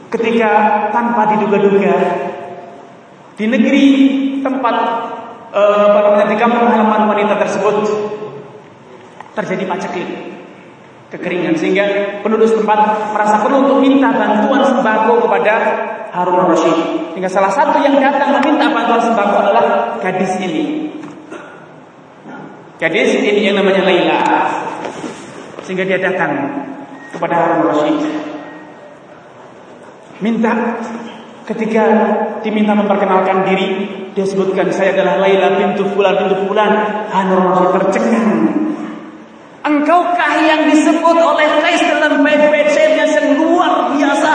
ketika 0.09 0.51
tanpa 0.89 1.37
diduga-duga 1.37 1.95
di 3.37 3.45
negeri 3.45 3.85
tempat 4.41 4.75
uh, 5.53 6.25
di 6.25 6.35
kampung 6.35 6.65
halaman 6.65 7.07
wanita 7.07 7.37
tersebut 7.39 7.87
terjadi 9.37 9.63
paceklik 9.69 10.09
kekeringan 11.09 11.57
sehingga 11.57 11.85
penduduk 12.21 12.53
setempat 12.53 13.13
merasa 13.13 13.41
perlu 13.41 13.65
untuk 13.65 13.77
minta 13.81 14.13
bantuan 14.13 14.61
sembako 14.61 15.25
kepada 15.25 15.53
Harun 16.13 16.53
Rasyid. 16.53 16.77
Sehingga 17.13 17.29
salah 17.29 17.49
satu 17.49 17.81
yang 17.81 17.97
datang 17.97 18.37
meminta 18.37 18.69
bantuan 18.69 19.01
sembako 19.01 19.35
adalah 19.41 19.65
gadis 20.01 20.33
ini. 20.37 20.93
Gadis 22.77 23.09
ini 23.19 23.41
yang 23.49 23.57
namanya 23.57 23.81
Laila. 23.83 24.21
Sehingga 25.65 25.85
dia 25.85 25.97
datang 25.97 26.61
kepada 27.09 27.33
Harun 27.33 27.61
Rasyid. 27.73 28.28
Minta 30.19 30.51
ketika 31.47 31.83
diminta 32.43 32.75
memperkenalkan 32.75 33.47
diri, 33.47 33.67
dia 34.11 34.25
sebutkan 34.27 34.67
saya 34.69 34.99
adalah 34.99 35.23
Laila 35.23 35.55
pintu 35.55 35.87
fulan 35.95 36.15
pintu 36.19 36.35
fulan. 36.43 36.71
Rasyid 37.09 37.69
tercengang. 37.79 38.31
Engkaukah 39.59 40.33
yang 40.43 40.71
disebut 40.71 41.17
oleh 41.19 41.47
Qais 41.63 41.83
dalam 41.83 42.23
bait-bait 42.23 42.71
yang 42.95 43.39
luar 43.39 43.91
biasa 43.91 44.31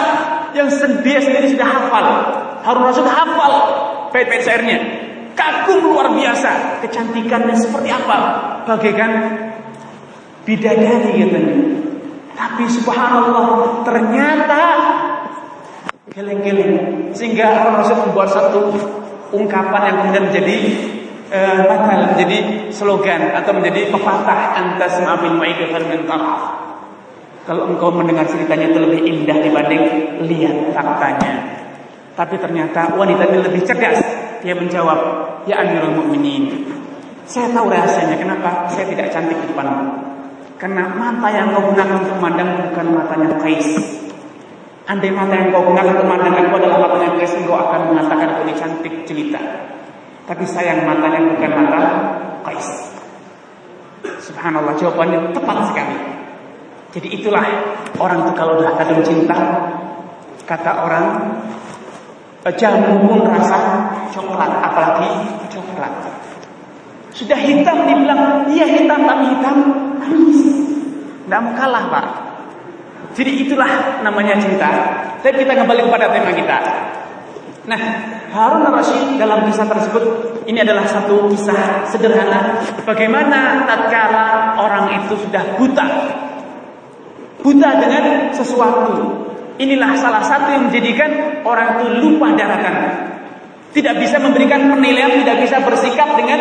yang 0.55 0.69
dia 1.03 1.21
sendiri 1.21 1.53
sudah 1.53 1.69
hafal. 1.69 2.07
Harun 2.65 2.85
Rasul 2.89 3.09
hafal 3.09 3.53
bait-bait 4.15 4.45
syairnya. 4.45 4.79
Kagum 5.35 5.91
luar 5.91 6.15
biasa. 6.15 6.81
Kecantikannya 6.87 7.57
seperti 7.59 7.91
apa? 7.91 8.19
Bagaikan 8.65 9.11
bidadari 10.47 11.13
katanya. 11.25 11.57
Tapi 12.35 12.65
subhanallah 12.71 13.83
ternyata 13.83 14.63
geleng-geleng. 16.13 17.11
Sehingga 17.17 17.65
Harun 17.65 17.81
Rasul 17.81 17.97
membuat 18.05 18.29
satu 18.29 18.75
ungkapan 19.33 19.83
yang 19.89 19.97
kemudian 20.05 20.25
menjadi 20.29 20.57
uh, 21.33 21.61
menjadi 22.13 22.39
slogan 22.69 23.33
atau 23.33 23.57
menjadi 23.57 23.89
pepatah 23.89 24.41
antas 24.59 25.01
ma'abil 25.01 25.37
ma'idul 25.39 25.73
min 25.89 26.05
kalau 27.45 27.69
engkau 27.69 27.93
mendengar 27.93 28.25
ceritanya 28.25 28.73
itu 28.73 28.79
lebih 28.81 29.01
indah 29.05 29.37
dibanding 29.37 29.85
lihat 30.25 30.73
faktanya. 30.73 31.61
Tapi 32.17 32.41
ternyata 32.41 32.97
wanita 32.97 33.29
ini 33.29 33.39
lebih 33.45 33.61
cerdas. 33.69 34.01
Dia 34.41 34.57
menjawab, 34.57 35.01
Ya 35.45 35.61
Amirul 35.61 35.93
Mukminin, 35.93 36.65
saya 37.29 37.49
tahu 37.53 37.69
rahasianya 37.69 38.17
kenapa 38.17 38.69
saya 38.73 38.89
tidak 38.89 39.13
cantik 39.13 39.37
di 39.41 39.53
depanmu. 39.53 39.89
Karena 40.57 40.89
mata 40.89 41.29
yang 41.33 41.53
kau 41.53 41.69
gunakan 41.69 42.01
untuk 42.01 42.17
memandang 42.17 42.49
bukan 42.69 42.87
matanya 42.97 43.29
Kais. 43.41 43.69
Andai 44.85 45.09
mata 45.09 45.33
yang 45.33 45.49
kau 45.49 45.65
gunakan 45.65 45.97
aku 45.97 46.55
adalah 46.61 46.77
matanya 46.85 47.17
Kais, 47.17 47.33
engkau 47.41 47.57
akan 47.57 47.89
mengatakan 47.89 48.37
aku 48.37 48.41
ini 48.45 48.53
cantik 48.53 48.95
jelita. 49.09 49.41
Tapi 50.29 50.45
sayang 50.45 50.85
matanya 50.85 51.25
bukan 51.25 51.53
mata 51.57 51.81
Kais. 52.45 52.69
Subhanallah 54.21 54.77
jawabannya 54.77 55.33
tepat 55.33 55.73
sekali. 55.73 55.97
Jadi 56.93 57.09
itulah 57.17 57.45
orang 57.97 58.29
itu 58.29 58.33
kalau 58.37 58.61
sudah 58.61 58.77
kadung 58.77 59.01
cinta, 59.01 59.37
kata 60.45 60.71
orang 60.85 61.33
jamu 62.61 63.01
pun 63.09 63.25
rasa 63.25 63.89
coklat, 64.13 64.53
apalagi 64.61 65.11
coklat. 65.49 65.93
Sudah 67.17 67.41
hitam 67.41 67.89
dibilang, 67.89 68.45
iya 68.53 68.69
hitam 68.69 69.01
tapi 69.09 69.33
hitam 69.33 69.57
manis. 69.97 70.41
Tidak 71.25 71.45
kalah 71.57 71.89
pak. 71.89 72.07
Jadi 73.15 73.31
itulah 73.47 74.03
namanya 74.03 74.35
cinta. 74.43 74.71
Tapi 75.23 75.47
kita 75.47 75.55
kembali 75.55 75.87
kepada 75.87 76.11
tema 76.11 76.35
kita. 76.35 76.59
Nah, 77.65 77.81
Harun 78.35 78.67
Rashid 78.69 79.17
dalam 79.17 79.47
kisah 79.49 79.65
tersebut 79.65 80.05
ini 80.45 80.61
adalah 80.61 80.85
satu 80.85 81.33
kisah 81.33 81.89
sederhana 81.89 82.61
bagaimana 82.85 83.65
tatkala 83.65 84.59
orang 84.61 85.01
itu 85.01 85.17
sudah 85.17 85.57
buta 85.57 85.87
buta 87.41 87.71
dengan 87.81 88.05
sesuatu. 88.35 89.23
Inilah 89.55 89.95
salah 89.95 90.21
satu 90.27 90.51
yang 90.51 90.67
menjadikan 90.69 91.41
orang 91.47 91.79
itu 91.79 91.87
lupa 92.03 92.35
daratan. 92.35 92.75
Tidak 93.71 93.95
bisa 94.03 94.19
memberikan 94.19 94.67
penilaian, 94.69 95.15
tidak 95.23 95.47
bisa 95.47 95.63
bersikap 95.63 96.19
dengan 96.19 96.41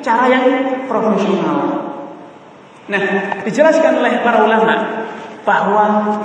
cara 0.00 0.24
yang 0.30 0.44
profesional. 0.86 1.82
Nah, 2.84 3.02
dijelaskan 3.42 4.00
oleh 4.04 4.20
para 4.20 4.44
ulama 4.44 4.74
bahwa 5.44 6.18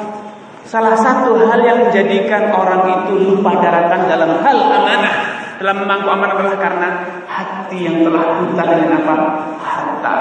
salah 0.64 0.96
satu 0.96 1.36
hal 1.48 1.60
yang 1.62 1.78
menjadikan 1.88 2.52
orang 2.56 3.04
itu 3.04 3.36
lupa 3.36 3.60
daratan 3.60 4.08
dalam 4.08 4.40
hal 4.42 4.58
amanah, 4.58 5.16
dalam 5.60 5.76
memangku 5.84 6.08
amanah 6.08 6.36
adalah 6.40 6.58
karena 6.60 6.90
hati 7.28 7.78
yang 7.86 8.02
telah 8.02 8.24
buta 8.40 8.64
dengan 8.64 8.92
apa? 9.04 9.16
Harta. 9.60 10.16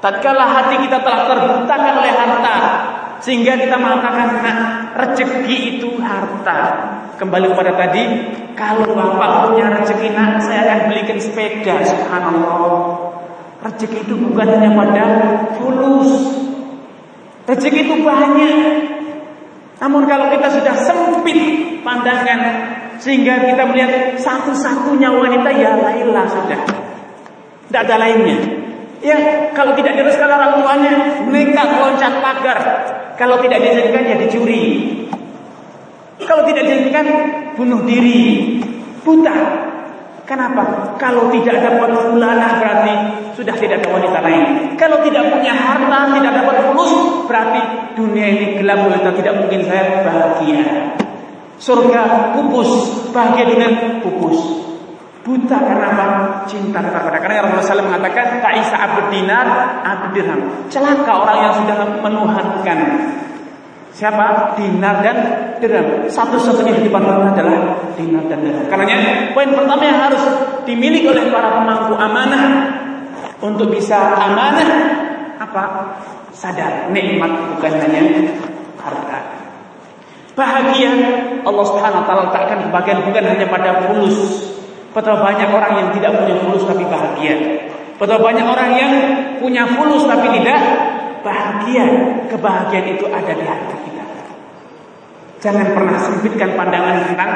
Tatkala 0.00 0.44
hati 0.48 0.80
kita 0.80 1.04
telah 1.04 1.28
terbutakan 1.28 1.94
oleh 2.00 2.12
harta 2.16 2.56
sehingga 3.20 3.52
kita 3.60 3.76
mengatakan 3.76 4.40
nah, 4.40 4.58
rezeki 4.96 5.76
itu 5.76 6.00
harta. 6.00 6.88
Kembali 7.20 7.52
kepada 7.52 7.76
tadi, 7.76 8.32
kalau 8.56 8.96
bapak 8.96 9.52
punya 9.52 9.68
rezeki 9.76 10.08
nak, 10.16 10.40
saya 10.40 10.64
akan 10.64 10.80
belikan 10.88 11.20
sepeda. 11.20 11.84
Subhanallah. 11.84 12.96
Rezeki 13.60 14.08
itu 14.08 14.14
bukan 14.16 14.46
hanya 14.56 14.72
pada 14.72 15.04
fulus. 15.60 16.40
Rezeki 17.50 17.80
itu 17.82 17.94
banyak. 18.06 18.58
Namun 19.82 20.06
kalau 20.06 20.30
kita 20.30 20.46
sudah 20.54 20.74
sempit 20.86 21.40
pandangan 21.82 22.40
sehingga 23.02 23.42
kita 23.42 23.66
melihat 23.66 24.14
satu-satunya 24.20 25.10
wanita 25.10 25.50
ya 25.50 25.74
Laila 25.74 26.30
sudah. 26.30 26.60
Tidak 27.66 27.80
ada 27.86 27.96
lainnya. 27.98 28.38
Ya, 29.00 29.16
kalau 29.56 29.72
tidak 29.72 29.96
direstui 29.96 30.28
orang 30.28 30.60
tuanya, 30.60 30.92
nekat 31.26 31.68
loncat 31.80 32.20
pagar. 32.20 32.58
Kalau 33.16 33.40
tidak 33.40 33.64
diizinkan 33.64 34.04
ya 34.04 34.16
dicuri. 34.20 34.64
Kalau 36.20 36.44
tidak 36.44 36.68
diizinkan 36.68 37.06
bunuh 37.56 37.80
diri. 37.88 38.60
Buta. 39.00 39.69
Kenapa? 40.30 40.94
Kalau 40.94 41.26
tidak 41.34 41.58
dapat 41.58 41.90
fulana 42.06 42.62
berarti 42.62 42.94
sudah 43.34 43.50
tidak 43.58 43.82
ada 43.82 43.98
wanita 43.98 44.18
lain. 44.22 44.78
Kalau 44.78 45.02
tidak 45.02 45.26
punya 45.26 45.50
harta, 45.50 46.06
tidak 46.14 46.32
dapat 46.38 46.70
fulus, 46.70 46.92
berarti 47.26 47.60
dunia 47.98 48.26
ini 48.30 48.46
gelap 48.62 48.78
wanita 48.86 49.10
tidak 49.18 49.42
mungkin 49.42 49.66
saya 49.66 50.06
bahagia. 50.06 50.62
Surga 51.58 52.30
pupus, 52.38 52.70
bahagia 53.10 53.42
dengan 53.50 53.98
pupus. 54.06 54.38
Buta 55.26 55.58
karena 55.66 55.86
apa? 55.98 56.06
Cinta 56.46 56.78
kepada 56.78 57.18
karena 57.18 57.50
Rasulullah 57.50 57.82
SAW 57.82 57.90
mengatakan 57.90 58.38
Ta'isa 58.38 58.76
abd 58.78 59.10
dinar 59.10 59.46
abd 59.82 60.14
dirham. 60.14 60.40
Celaka 60.70 61.26
orang 61.26 61.38
yang 61.42 61.54
sudah 61.58 61.76
menuhankan 62.06 62.78
siapa? 63.94 64.56
Dinar 64.58 65.02
dan 65.04 65.16
dirham. 65.58 66.06
Satu-satunya 66.06 66.80
di 66.80 66.88
depan 66.88 67.02
Allah 67.04 67.34
adalah 67.34 67.58
dinar 67.94 68.24
dan 68.26 68.38
dirham. 68.42 68.64
Karenanya 68.66 69.30
poin 69.36 69.50
pertama 69.50 69.82
yang 69.84 69.98
harus 70.10 70.22
dimiliki 70.64 71.06
oleh 71.06 71.30
para 71.30 71.60
pemangku 71.60 71.94
amanah 71.98 72.44
untuk 73.42 73.70
bisa 73.72 73.96
amanah 74.16 74.68
apa? 75.40 75.62
Sadar 76.30 76.88
nikmat 76.94 77.58
bukan 77.58 77.72
hanya 77.84 78.02
harta. 78.78 79.18
Bahagia 80.38 80.92
Allah 81.42 81.64
Subhanahu 81.68 82.00
wa 82.00 82.06
taala 82.06 82.22
letakkan 82.30 82.58
kebahagiaan 82.64 83.02
bukan 83.04 83.24
hanya 83.28 83.46
pada 83.50 83.70
fulus 83.90 84.48
Betapa 84.90 85.22
banyak 85.22 85.48
orang 85.54 85.72
yang 85.78 85.88
tidak 85.94 86.18
punya 86.18 86.34
fulus 86.42 86.66
tapi 86.66 86.82
bahagia. 86.82 87.34
Betapa 87.94 88.26
banyak 88.26 88.42
orang 88.42 88.70
yang 88.74 88.92
punya 89.38 89.62
fulus 89.78 90.02
tapi 90.02 90.26
tidak 90.34 90.58
bahagia. 91.22 91.86
Kebahagiaan 92.28 92.86
itu 92.96 93.04
ada 93.08 93.32
di 93.32 93.44
hati 93.44 93.76
kita. 93.86 94.04
Jangan 95.40 95.72
pernah 95.72 95.96
sempitkan 95.96 96.52
pandangan 96.52 97.08
tentang 97.08 97.30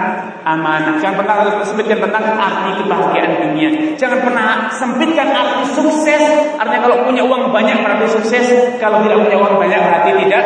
amanah. 0.45 1.01
Jangan 1.01 1.17
pernah 1.25 1.37
sempitkan 1.65 2.05
tentang 2.05 2.25
arti 2.37 2.85
kebahagiaan 2.85 3.33
dunia. 3.49 3.69
Jangan 3.97 4.21
pernah 4.21 4.69
sempitkan 4.69 5.29
arti 5.33 5.65
sukses. 5.73 6.23
Artinya 6.61 6.81
kalau 6.85 7.09
punya 7.09 7.25
uang 7.25 7.49
banyak 7.49 7.81
berarti 7.81 8.07
sukses. 8.13 8.77
Kalau 8.77 9.01
tidak 9.09 9.25
punya 9.25 9.37
uang 9.41 9.57
banyak 9.57 9.81
berarti 9.81 10.11
tidak 10.21 10.45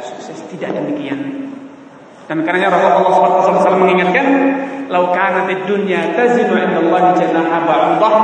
sukses. 0.00 0.38
Tidak 0.48 0.72
demikian. 0.72 1.44
Dan 2.24 2.40
karena 2.40 2.72
Rasulullah 2.72 3.44
SAW 3.44 3.84
mengingatkan 3.84 4.26
Lau 4.88 5.12
kanat 5.12 5.48
dunya 5.64 6.12
tazinu 6.12 6.56
inda 6.60 6.80
Allah 6.80 7.16
janaha 7.16 7.58
ba'udah 7.64 8.16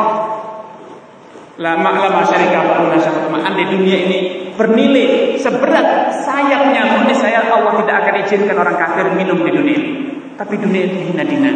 La 1.60 1.76
ma'lama 1.76 2.24
syarika 2.24 2.64
fa 2.64 3.38
Andai 3.44 3.68
dunia 3.68 3.96
ini 4.08 4.18
bernilai 4.60 5.40
seberat 5.40 6.12
sayapnya 6.20 7.00
pun 7.00 7.08
saya 7.16 7.48
Allah 7.48 7.80
tidak 7.80 7.96
akan 8.04 8.14
izinkan 8.20 8.56
orang 8.60 8.76
kafir 8.76 9.08
minum 9.16 9.40
di 9.40 9.50
dunia 9.56 9.76
ini. 9.80 9.92
Tapi 10.36 10.60
dunia 10.60 10.84
itu 10.84 11.12
hina-dina. 11.12 11.52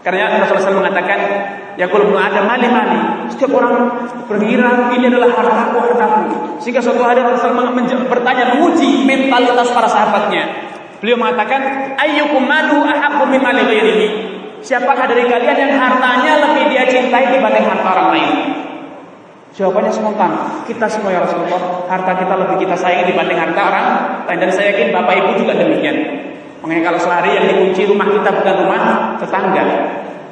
Karena 0.00 0.40
Rasulullah 0.40 0.64
SAW 0.64 0.80
mengatakan, 0.80 1.18
ya 1.76 1.84
kalau 1.88 2.16
ada 2.16 2.40
mali-mali, 2.44 3.28
setiap 3.28 3.52
orang 3.52 4.08
berkira 4.24 4.88
ini 4.96 5.12
adalah 5.12 5.28
hartaku, 5.32 5.76
hartaku. 5.92 6.20
Sehingga 6.60 6.80
suatu 6.80 7.04
hari 7.04 7.20
Rasulullah 7.20 7.68
SAW 7.68 8.08
bertanya, 8.08 8.56
menguji 8.56 9.04
mentalitas 9.04 9.68
para 9.72 9.88
sahabatnya. 9.88 10.72
Beliau 11.04 11.20
mengatakan, 11.20 11.92
ayyukum 12.00 12.44
madu 12.44 12.80
ahabbu 12.80 13.28
min 13.28 13.40
mali. 13.44 14.08
Siapakah 14.60 15.08
dari 15.08 15.24
kalian 15.24 15.56
yang 15.56 15.72
hartanya 15.80 16.32
lebih 16.48 16.68
dia 16.68 16.84
cintai 16.84 17.32
dibanding 17.32 17.64
harta 17.64 17.88
orang 17.96 18.08
lain? 18.12 18.59
Jawabannya 19.50 19.90
spontan. 19.90 20.30
Kita 20.64 20.86
semua 20.86 21.10
ya 21.10 21.26
Rasulullah, 21.26 21.84
harta 21.90 22.12
kita 22.14 22.34
lebih 22.38 22.56
kita 22.62 22.76
sayangi 22.78 23.10
dibanding 23.10 23.38
harta 23.38 23.60
orang. 23.66 23.86
Dan 24.30 24.50
saya 24.54 24.70
yakin 24.70 24.94
Bapak 24.94 25.14
Ibu 25.18 25.30
juga 25.42 25.58
demikian. 25.58 25.96
Makanya 26.62 26.92
kalau 26.92 27.00
sehari 27.00 27.34
yang 27.34 27.46
dikunci 27.50 27.82
rumah 27.88 28.06
kita 28.06 28.30
bukan 28.30 28.54
rumah 28.62 28.82
tetangga. 29.18 29.64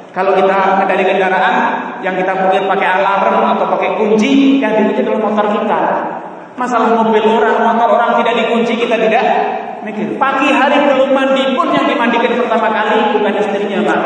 Kalau 0.09 0.33
kita 0.33 0.57
mengendali 0.73 1.03
kendaraan 1.05 1.55
yang 2.01 2.15
kita 2.17 2.33
mungkin 2.33 2.65
pakai 2.65 2.87
alarm 2.97 3.45
atau 3.55 3.65
pakai 3.77 3.93
kunci, 3.99 4.57
yang 4.57 4.73
dikunci 4.73 5.05
adalah 5.05 5.21
motor 5.21 5.45
kita. 5.53 5.79
Masalah 6.57 6.91
mobil 6.91 7.23
orang, 7.23 7.61
motor 7.61 7.95
orang 7.95 8.19
tidak 8.19 8.33
dikunci, 8.45 8.73
kita 8.75 8.97
tidak 8.97 9.25
mikir. 9.85 10.17
Pagi 10.17 10.49
hari 10.49 10.81
belum 10.91 11.13
mandi 11.13 11.53
pun 11.53 11.71
yang 11.71 11.85
dimandikan 11.85 12.35
pertama 12.35 12.67
kali 12.73 13.15
bukan 13.15 13.33
istrinya, 13.37 13.79
Pak. 13.85 14.01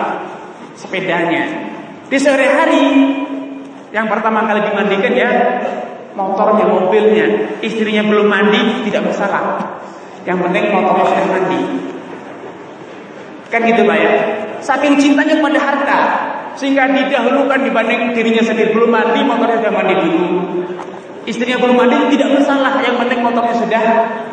Sepedanya. 0.75 1.43
Di 2.11 2.17
sore 2.19 2.45
hari 2.45 2.83
yang 3.93 4.09
pertama 4.09 4.49
kali 4.49 4.65
dimandikan 4.65 5.13
ya 5.13 5.29
motornya, 6.17 6.65
mobilnya. 6.65 7.27
Istrinya 7.61 8.05
belum 8.05 8.25
mandi 8.25 8.89
tidak 8.89 9.13
masalah. 9.13 9.61
Yang 10.23 10.49
penting 10.49 10.63
motornya 10.73 11.05
sudah 11.09 11.27
mandi. 11.29 11.61
Kan 13.53 13.61
gitu 13.69 13.81
Pak 13.85 13.97
ya. 14.01 14.13
Saking 14.63 14.97
cintanya 14.97 15.37
kepada 15.37 15.59
harta 15.59 15.99
sehingga 16.53 16.85
didahulukan 16.89 17.65
dibanding 17.65 18.13
dirinya 18.13 18.41
sendiri 18.45 18.71
belum 18.73 18.89
mandi 18.93 19.19
motornya 19.25 19.61
sudah 19.61 19.73
mandi 19.73 19.93
dulu. 19.93 20.27
Istrinya 21.23 21.55
belum 21.55 21.79
mandi 21.79 21.95
tidak 22.19 22.35
masalah, 22.35 22.83
yang 22.83 22.99
penting 22.99 23.23
motornya 23.23 23.55
sudah 23.55 23.83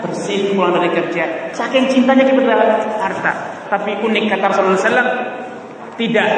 bersih 0.02 0.50
pulang 0.50 0.74
dari 0.74 0.90
kerja. 0.90 1.54
Saking 1.54 1.86
cintanya 1.86 2.26
kepada 2.26 2.82
harta. 2.98 3.32
Tapi 3.70 3.94
unik 4.02 4.26
kata 4.26 4.50
Rasulullah 4.50 4.74
SAW, 4.74 5.06
tidak. 6.00 6.30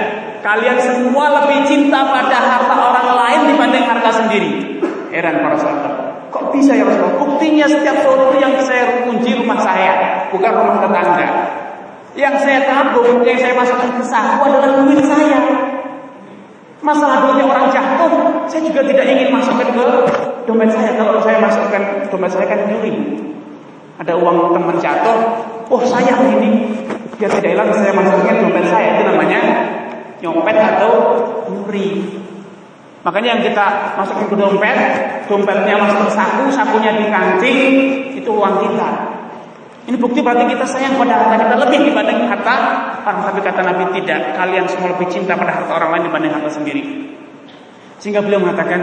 Kalian 0.42 0.74
semua 0.82 1.30
lebih 1.38 1.62
cinta 1.70 2.02
pada 2.02 2.34
harta 2.42 2.74
orang 2.74 3.08
lain 3.14 3.40
dibanding 3.54 3.86
harta 3.86 4.10
sendiri. 4.10 4.82
Heran 5.14 5.38
para 5.38 5.54
sahabat. 5.54 5.92
Kok 6.34 6.50
bisa 6.50 6.74
ya 6.74 6.82
Rasulullah? 6.82 7.20
Buktinya 7.22 7.68
setiap 7.70 8.02
sore 8.02 8.40
yang 8.42 8.56
saya 8.64 9.06
kunci 9.06 9.36
rumah 9.38 9.60
saya, 9.62 10.26
bukan 10.34 10.50
rumah 10.50 10.82
tetangga. 10.82 11.28
Yang 12.18 12.34
saya 12.42 12.60
tabung, 12.66 13.22
yang 13.22 13.38
saya 13.38 13.54
masukkan 13.54 13.88
ke 14.00 14.04
saku 14.04 14.42
adalah 14.50 14.82
duit 14.82 15.00
saya. 15.04 15.38
Masalah 16.82 17.28
duitnya 17.28 17.46
orang 17.46 17.70
jatuh, 17.70 18.10
saya 18.50 18.60
juga 18.66 18.82
tidak 18.82 19.06
ingin 19.06 19.28
masukkan 19.30 19.68
ke 19.70 19.86
dompet 20.48 20.72
saya. 20.74 20.90
Kalau 20.98 21.22
saya 21.22 21.38
masukkan 21.38 21.82
dompet 22.10 22.30
saya 22.34 22.46
kan 22.50 22.66
nyuri. 22.66 22.92
Ada 24.00 24.18
uang 24.18 24.56
teman 24.56 24.76
jatuh, 24.82 25.18
oh 25.70 25.82
saya 25.86 26.16
ini 26.26 26.74
biar 27.22 27.38
tidak 27.38 27.54
hilang 27.54 27.70
saya 27.70 27.94
masukkan 27.94 28.34
dompet 28.34 28.66
saya 28.66 28.98
itu 28.98 29.02
namanya 29.06 29.40
nyopet 30.18 30.58
atau 30.58 30.92
nyuri. 31.54 32.18
Makanya 33.06 33.38
yang 33.38 33.42
kita 33.46 33.94
masukin 33.94 34.26
ke 34.26 34.34
dompet, 34.34 34.78
dompetnya 35.30 35.78
masuk 35.78 36.10
ke 36.10 36.18
saku, 36.18 36.50
sakunya 36.50 36.90
di 36.98 37.06
kancing, 37.06 37.70
itu 38.18 38.26
uang 38.26 38.66
kita. 38.66 38.90
Ini 39.86 39.96
bukti 40.02 40.18
berarti 40.18 40.50
kita 40.50 40.66
sayang 40.66 40.98
pada 40.98 41.14
harta 41.14 41.46
kita 41.46 41.54
lebih 41.62 41.78
dibanding 41.90 42.26
harta 42.26 42.54
orang. 43.06 43.18
Tapi 43.30 43.38
kata 43.38 43.60
Nabi 43.70 43.84
tidak, 44.02 44.34
kalian 44.34 44.66
semua 44.66 44.94
lebih 44.94 45.06
cinta 45.06 45.38
pada 45.38 45.62
harta 45.62 45.70
orang 45.78 45.90
lain 45.94 46.02
dibanding 46.10 46.32
harta 46.34 46.50
sendiri. 46.50 46.82
Sehingga 48.02 48.18
beliau 48.22 48.42
mengatakan, 48.42 48.82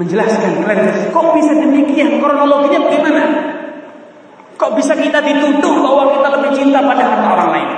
menjelaskan, 0.00 0.64
kok 1.12 1.26
bisa 1.36 1.52
demikian? 1.52 2.16
Kronologinya 2.16 2.80
bagaimana? 2.80 3.55
Kok 4.56 4.72
bisa 4.72 4.96
kita 4.96 5.20
dituduh 5.20 5.84
bahwa 5.84 6.16
kita 6.16 6.28
lebih 6.40 6.50
cinta 6.56 6.80
pada 6.80 7.04
harta 7.04 7.28
orang 7.28 7.50
lain? 7.52 7.70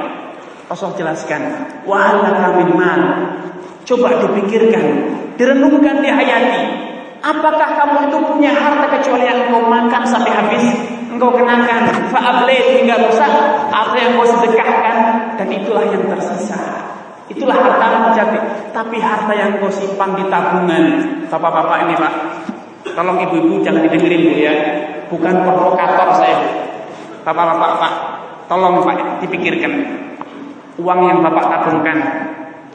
Rasul 0.71 0.95
jelaskan, 0.95 1.43
wahalaka 1.83 2.55
min 2.61 2.71
mal. 2.79 3.03
Coba 3.83 4.21
dipikirkan, 4.21 4.85
direnungkan, 5.35 6.05
dihayati. 6.05 6.63
Apakah 7.19 7.75
kamu 7.75 8.13
itu 8.13 8.19
punya 8.31 8.55
harta 8.55 8.87
kecuali 8.95 9.27
yang 9.27 9.51
kau 9.51 9.67
makan 9.67 10.03
sampai 10.07 10.31
habis? 10.31 10.65
Engkau 11.09 11.35
kenakan 11.35 12.13
fa'able 12.15 12.79
hingga 12.79 12.95
rusak 13.11 13.33
atau 13.75 13.97
yang 13.99 14.15
kau 14.15 14.29
sedekahkan 14.29 14.97
dan 15.35 15.49
itulah 15.51 15.83
yang 15.83 16.05
tersisa. 16.07 16.61
Itulah 17.27 17.59
harta 17.59 18.15
jati. 18.15 18.39
Tapi 18.71 19.03
harta 19.03 19.33
yang 19.35 19.59
kau 19.59 19.73
simpan 19.73 20.15
di 20.15 20.25
tabungan, 20.31 20.85
bapak-bapak 21.27 21.91
ini 21.91 21.95
pak, 21.99 22.13
tolong 22.93 23.19
ibu-ibu 23.25 23.65
jangan 23.67 23.83
didengerin 23.89 24.21
bu 24.31 24.35
ya, 24.39 24.55
bukan 25.11 25.35
provokator 25.43 26.09
saya. 26.13 26.39
Bapak-bapak, 27.29 27.71
Pak, 27.77 27.93
tolong 28.49 28.81
Pak 28.81 29.21
dipikirkan. 29.21 29.73
Uang 30.81 31.01
yang 31.05 31.21
Bapak 31.21 31.45
tabungkan, 31.53 31.99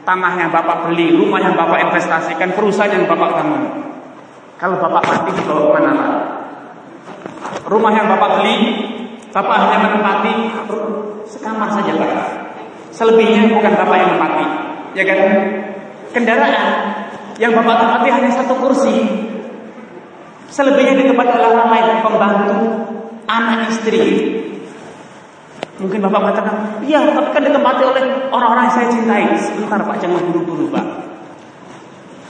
tanah 0.06 0.32
yang 0.38 0.54
Bapak 0.54 0.86
beli, 0.86 1.10
rumah 1.10 1.42
yang 1.42 1.58
Bapak 1.58 1.90
investasikan, 1.90 2.54
perusahaan 2.54 2.94
yang 2.94 3.10
Bapak 3.10 3.34
bangun. 3.34 3.62
Kalau 4.54 4.78
Bapak 4.78 5.02
mati 5.02 5.34
dibawa 5.34 5.58
ke 5.58 5.70
mana 5.74 5.90
Pak? 5.90 6.10
Rumah 7.66 7.92
yang 7.98 8.06
Bapak 8.06 8.30
beli, 8.38 8.56
Bapak 9.34 9.56
hanya 9.58 9.76
menempati 9.90 10.34
sekamar 11.26 11.74
saja 11.74 11.90
Pak. 11.98 12.12
Selebihnya 12.94 13.50
bukan 13.58 13.74
Bapak 13.74 13.96
yang 13.98 14.08
menempati. 14.14 14.46
Ya 14.94 15.02
kan? 15.02 15.18
Kendaraan 16.14 16.66
yang 17.42 17.50
Bapak 17.58 17.74
tempati 17.82 18.08
hanya 18.14 18.30
satu 18.30 18.54
kursi. 18.62 19.02
Selebihnya 20.46 20.94
di 20.94 21.04
tempat 21.10 21.34
orang 21.34 21.66
lain, 21.74 21.98
pembantu, 22.06 22.54
anak 23.28 23.72
istri. 23.72 24.32
Mungkin 25.74 25.98
Bapak 26.06 26.20
mengatakan, 26.22 26.54
iya 26.86 27.02
tapi 27.10 27.34
kan 27.34 27.42
ditempati 27.42 27.82
oleh 27.82 28.02
orang-orang 28.30 28.70
yang 28.70 28.74
saya 28.78 28.88
cintai. 28.94 29.26
Sebentar 29.34 29.82
Pak, 29.82 29.98
jangan 29.98 30.22
buru-buru 30.30 30.70
Pak. 30.70 30.86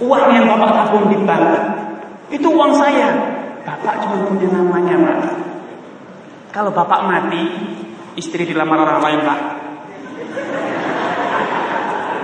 Uang 0.00 0.32
yang 0.32 0.48
Bapak 0.48 0.70
tabung 0.72 1.12
di 1.12 1.18
bank, 1.22 1.44
itu 2.32 2.48
uang 2.48 2.72
saya. 2.72 3.12
Bapak 3.64 4.00
cuma 4.04 4.26
punya 4.26 4.48
namanya 4.48 4.96
Pak. 4.96 5.18
Kalau 6.56 6.72
Bapak 6.72 7.04
mati, 7.04 7.42
istri 8.16 8.48
dilamar 8.48 8.80
orang 8.80 9.00
lain 9.04 9.20
Pak. 9.28 9.40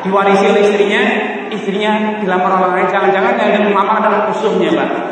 Diwarisi 0.00 0.44
oleh 0.48 0.62
istrinya, 0.64 1.02
istrinya 1.52 1.92
dilamar 2.24 2.50
orang 2.56 2.72
lain. 2.80 2.88
Jangan-jangan 2.88 3.36
yang 3.36 3.68
mama 3.76 4.00
adalah 4.00 4.32
musuhnya 4.32 4.72
Pak 4.72 5.09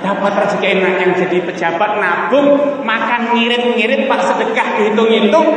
dapat 0.00 0.32
rezeki 0.32 0.66
enak 0.80 0.94
yang 1.00 1.12
jadi 1.16 1.38
pejabat 1.44 2.00
nabung 2.00 2.80
makan 2.84 3.36
ngirit-ngirit 3.36 4.08
pak 4.08 4.20
sedekah 4.24 4.68
dihitung-hitung. 4.80 5.48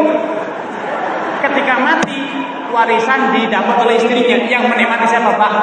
Ketika 1.44 1.76
mati 1.80 2.20
warisan 2.72 3.36
didapat 3.36 3.76
oleh 3.84 3.96
istrinya. 4.00 4.38
Yang 4.48 4.64
menikmati 4.72 5.06
siapa 5.08 5.36
pak? 5.36 5.54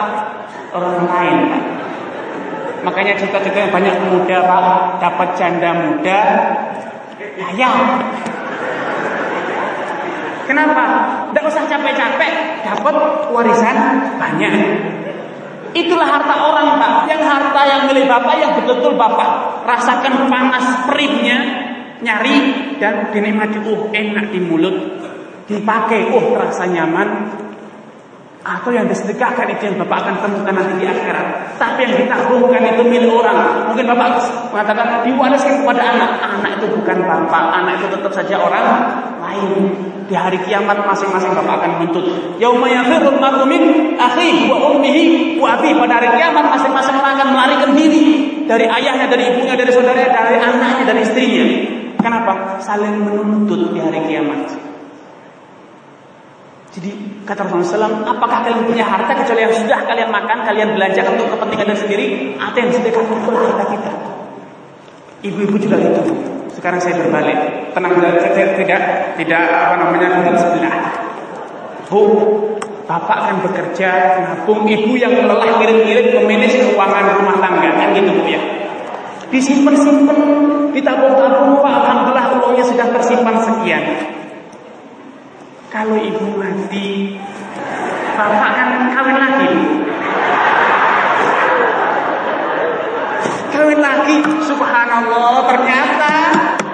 Orang 0.77 1.09
lain 1.09 1.37
pak. 1.51 1.63
Makanya 2.81 3.13
cita-cita 3.21 3.69
yang 3.69 3.73
banyak 3.73 3.97
muda 4.09 4.39
pak 4.49 4.65
dapat 5.01 5.29
janda 5.37 5.71
muda 5.77 6.21
kaya 7.41 7.71
kenapa? 10.45 10.85
Tidak 11.31 11.45
usah 11.47 11.65
capek-capek 11.65 12.65
dapat 12.67 12.95
warisan 13.33 13.77
banyak 14.21 14.55
Itulah 15.71 16.09
harta 16.09 16.35
orang 16.51 16.79
Pak 16.79 16.93
Yang 17.07 17.23
harta 17.27 17.61
yang 17.67 17.81
milik 17.87 18.07
Bapak 18.11 18.35
yang 18.39 18.51
betul-betul 18.59 18.99
Bapak 18.99 19.63
Rasakan 19.67 20.27
panas 20.27 20.91
perihnya 20.91 21.39
Nyari 22.01 22.37
dan 22.81 23.13
dinikmati 23.13 23.61
Oh 23.69 23.93
enak 23.93 24.33
di 24.33 24.41
mulut 24.41 24.77
Dipakai, 25.51 26.15
oh 26.15 26.35
terasa 26.35 26.63
nyaman 26.71 27.09
atau 28.41 28.73
yang 28.73 28.89
disedekahkan 28.89 29.53
itu 29.53 29.69
yang 29.69 29.77
Bapak 29.85 30.01
akan 30.01 30.17
temukan 30.25 30.55
nanti 30.57 30.73
di 30.81 30.87
akhirat. 30.89 31.61
Tapi 31.61 31.85
yang 31.85 31.95
ditabungkan 32.01 32.73
itu 32.73 32.83
milik 32.89 33.13
orang. 33.13 33.69
Mungkin 33.69 33.85
Bapak 33.85 34.11
mengatakan 34.49 35.05
diwariskan 35.05 35.61
kepada 35.61 35.83
anak. 35.93 36.11
Anak 36.25 36.51
itu 36.57 36.67
bukan 36.73 36.99
Bapak, 37.05 37.45
anak 37.53 37.73
itu 37.85 37.87
tetap 37.93 38.13
saja 38.17 38.41
orang 38.41 38.65
lain. 39.21 39.61
Di 40.11 40.19
hari 40.19 40.43
kiamat 40.43 40.83
masing-masing 40.83 41.31
Bapak 41.39 41.63
akan 41.63 41.71
menuntut. 41.79 42.03
Yauma 42.43 42.67
yafirul 42.67 43.23
mar'u 43.23 43.47
min 43.47 43.95
akhi 43.95 44.51
wa 44.51 44.75
ummihi 44.75 45.39
wa 45.39 45.55
abi. 45.55 45.71
Pada 45.71 46.03
hari 46.03 46.19
kiamat 46.19 46.51
masing-masing 46.51 46.99
orang 46.99 47.15
akan 47.15 47.29
melarikan 47.31 47.71
diri 47.79 48.03
dari 48.51 48.67
ayahnya, 48.67 49.07
dari 49.07 49.31
ibunya, 49.31 49.55
dari 49.55 49.71
saudaranya, 49.71 50.11
dari 50.11 50.43
anaknya, 50.43 50.83
dari 50.83 51.01
istrinya. 51.07 51.45
Kenapa? 52.03 52.59
Saling 52.59 53.07
menuntut 53.07 53.71
di 53.71 53.79
hari 53.79 54.03
kiamat. 54.11 54.51
Jadi 56.75 56.91
kata 57.27 57.47
Rasulullah 57.47 57.91
SAW, 57.91 58.07
apakah 58.07 58.47
kalian 58.47 58.67
punya 58.67 58.87
harta 58.87 59.15
kecuali 59.15 59.43
yang 59.47 59.55
sudah 59.55 59.87
kalian 59.91 60.11
makan, 60.11 60.39
kalian 60.43 60.75
belanjakan 60.75 61.19
untuk 61.19 61.39
kepentingan 61.39 61.79
sendiri, 61.79 62.07
atau 62.39 62.59
yang 62.63 62.71
sedekah 62.75 63.03
untuk 63.07 63.35
harta 63.35 63.65
kita? 63.75 63.91
Ibu-ibu 65.23 65.55
juga 65.59 65.77
itu. 65.79 66.03
Sekarang 66.61 66.77
saya 66.77 67.01
berbalik. 67.01 67.73
Tenang, 67.73 67.97
saya 68.21 68.53
tidak 68.53 68.81
tidak 69.17 69.43
apa 69.49 69.81
namanya 69.81 70.13
duduk 70.21 70.37
sebelah. 70.37 70.77
Bu, 71.89 72.05
bapak 72.85 73.19
kan 73.33 73.37
bekerja 73.41 74.21
nabung, 74.29 74.69
ibu 74.69 74.93
yang 75.01 75.09
lelah 75.25 75.57
ngirit-ngirit 75.57 76.13
memanage 76.21 76.61
keuangan 76.61 77.17
rumah 77.17 77.41
tangga 77.41 77.73
kan 77.81 77.97
gitu 77.97 78.13
bu 78.13 78.29
ya. 78.29 78.41
Disimpan-simpan, 79.33 80.19
ditabung-tabung, 80.77 81.65
alhamdulillah 81.65 82.45
uangnya 82.45 82.65
sudah 82.69 82.93
tersimpan 82.93 83.41
sekian. 83.41 83.83
Kalau 85.73 85.97
ibu 85.97 86.37
mati, 86.37 87.17
bapak 88.21 88.51
kan 88.53 88.69
kawin 88.93 89.17
lagi. 89.17 89.51
Kawin 93.49 93.81
lagi, 93.81 94.17
subhanallah, 94.45 95.49
ternyata 95.49 96.15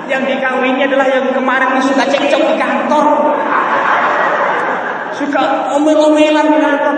yang 0.07 0.23
dikawinnya 0.27 0.87
adalah 0.87 1.07
yang 1.11 1.27
kemarin 1.35 1.83
suka 1.83 2.05
cekcok 2.07 2.43
di 2.43 2.55
kantor. 2.59 3.05
Suka 5.17 5.43
omel-omelan 5.77 6.47
di 6.51 6.59
kantor. 6.61 6.97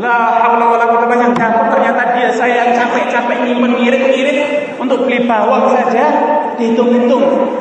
La 0.00 0.40
haula 0.40 0.72
wala 0.72 0.88
quwwata 0.88 1.04
banyak 1.04 1.36
dapat 1.36 1.68
ternyata 1.68 2.16
dia 2.16 2.32
saya 2.32 2.64
yang 2.64 2.72
capek-capek 2.72 3.44
nyimpen 3.44 3.76
ngirit-ngirit 3.76 4.38
untuk 4.80 5.04
beli 5.04 5.28
bawang 5.28 5.68
saja 5.68 6.04
dihitung-hitung 6.56 7.52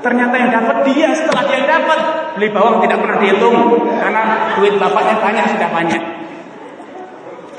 Ternyata 0.00 0.34
yang 0.40 0.48
dapat 0.48 0.76
dia 0.88 1.12
setelah 1.12 1.44
dia 1.44 1.68
dapat 1.68 1.98
beli 2.32 2.48
bawang 2.48 2.80
tidak 2.80 3.04
pernah 3.04 3.18
dihitung 3.20 3.56
karena 4.00 4.22
duit 4.56 4.80
bapaknya 4.80 5.20
banyak 5.20 5.44
sudah 5.52 5.68
banyak. 5.68 6.02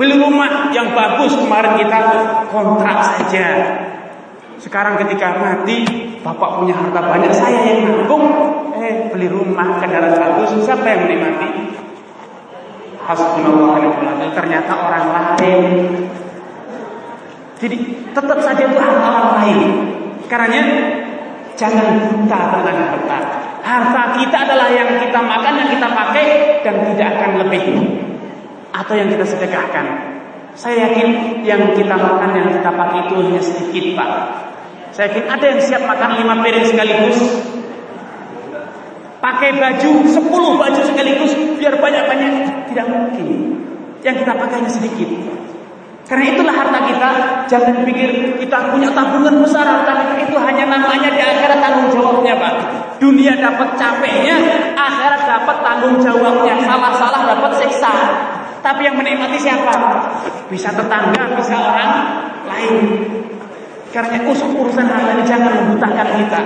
Beli 0.02 0.18
rumah 0.18 0.74
yang 0.74 0.98
bagus 0.98 1.38
kemarin 1.38 1.78
kita 1.78 2.00
kontrak 2.50 2.98
saja. 3.06 3.48
Sekarang 4.62 4.93
ketika 5.01 5.41
mati 5.41 5.84
bapak 6.22 6.62
punya 6.62 6.78
harta 6.78 7.01
banyak 7.01 7.34
saya 7.34 7.59
yang 7.66 7.80
nanggung 7.89 8.30
eh 8.78 9.09
beli 9.09 9.26
rumah 9.26 9.82
kendaraan 9.82 10.14
bagus 10.14 10.53
siapa 10.62 10.86
yang 10.86 11.09
menikmati? 11.09 11.49
Hasbunallah 13.01 13.82
ternyata 14.38 14.74
orang 14.78 15.05
lain. 15.09 15.62
Jadi 17.57 17.78
tetap 18.14 18.38
saja 18.41 18.62
itu 18.62 18.78
hal 18.78 18.95
orang 19.01 19.28
lain. 19.41 19.59
Karenanya 20.30 20.64
Jangan 21.62 22.09
buta 22.09 22.39
dengan 22.57 22.89
harta. 22.89 23.18
Harta 23.62 24.01
kita 24.18 24.38
adalah 24.49 24.74
yang 24.74 24.97
kita 24.97 25.22
makan, 25.22 25.53
yang 25.62 25.70
kita 25.70 25.88
pakai 25.93 26.28
dan 26.66 26.76
tidak 26.89 27.09
akan 27.22 27.32
lebih. 27.45 27.66
Atau 28.74 28.97
yang 28.97 29.14
kita 29.14 29.22
sedekahkan. 29.22 29.86
Saya 30.57 30.89
yakin 30.89 31.41
yang 31.45 31.78
kita 31.78 31.93
makan, 31.93 32.34
yang 32.34 32.49
kita 32.49 32.66
pakai 32.74 33.05
itu 33.05 33.14
hanya 33.22 33.41
sedikit, 33.45 33.86
Pak. 33.93 34.12
Saya 34.92 35.08
yakin 35.08 35.26
ada 35.32 35.46
yang 35.56 35.60
siap 35.64 35.84
makan 35.88 36.20
lima 36.20 36.36
piring 36.44 36.68
sekaligus. 36.68 37.18
Pakai 39.24 39.56
baju 39.56 39.92
sepuluh 40.10 40.58
baju 40.60 40.82
sekaligus 40.84 41.32
biar 41.56 41.80
banyak-banyak 41.80 42.34
tidak 42.72 42.86
mungkin. 42.92 43.28
Yang 44.04 44.16
kita 44.26 44.34
pakai 44.36 44.56
hanya 44.60 44.72
sedikit. 44.72 45.10
Karena 46.12 46.26
itulah 46.36 46.52
harta 46.52 46.80
kita. 46.92 47.12
Jangan 47.48 47.88
pikir 47.88 48.36
kita 48.36 48.76
punya 48.76 48.92
tabungan 48.92 49.39
besar 49.39 49.64
harta 49.64 49.96
kita 49.96 50.28
itu 50.28 50.36
hanya 50.36 50.68
namanya 50.68 51.08
di 51.08 51.22
akhirat 51.24 51.64
tanggung 51.64 51.88
jawabnya 51.96 52.36
Pak. 52.36 52.54
Dunia 53.00 53.39
dapat 53.39 53.80
capeknya, 53.80 54.36
akhirat 54.76 55.22
dapat 55.24 55.58
tanggung 55.64 55.96
jawabnya. 56.04 56.60
Salah-salah 56.68 57.22
dapat 57.32 57.52
siksa. 57.64 57.94
Tapi 58.60 58.92
yang 58.92 59.00
menikmati 59.00 59.39
siapa? 59.39 59.72
Bisa 60.52 60.76
tetangga, 60.76 61.32
bisa 61.39 61.56
orang 61.56 61.92
lain. 62.44 62.78
Karena 63.92 64.24
usul 64.28 64.56
urusan 64.56 64.88
harta 64.88 65.20
ini 65.20 65.24
jangan 65.28 65.52
membutakan 65.52 66.08
kita. 66.16 66.42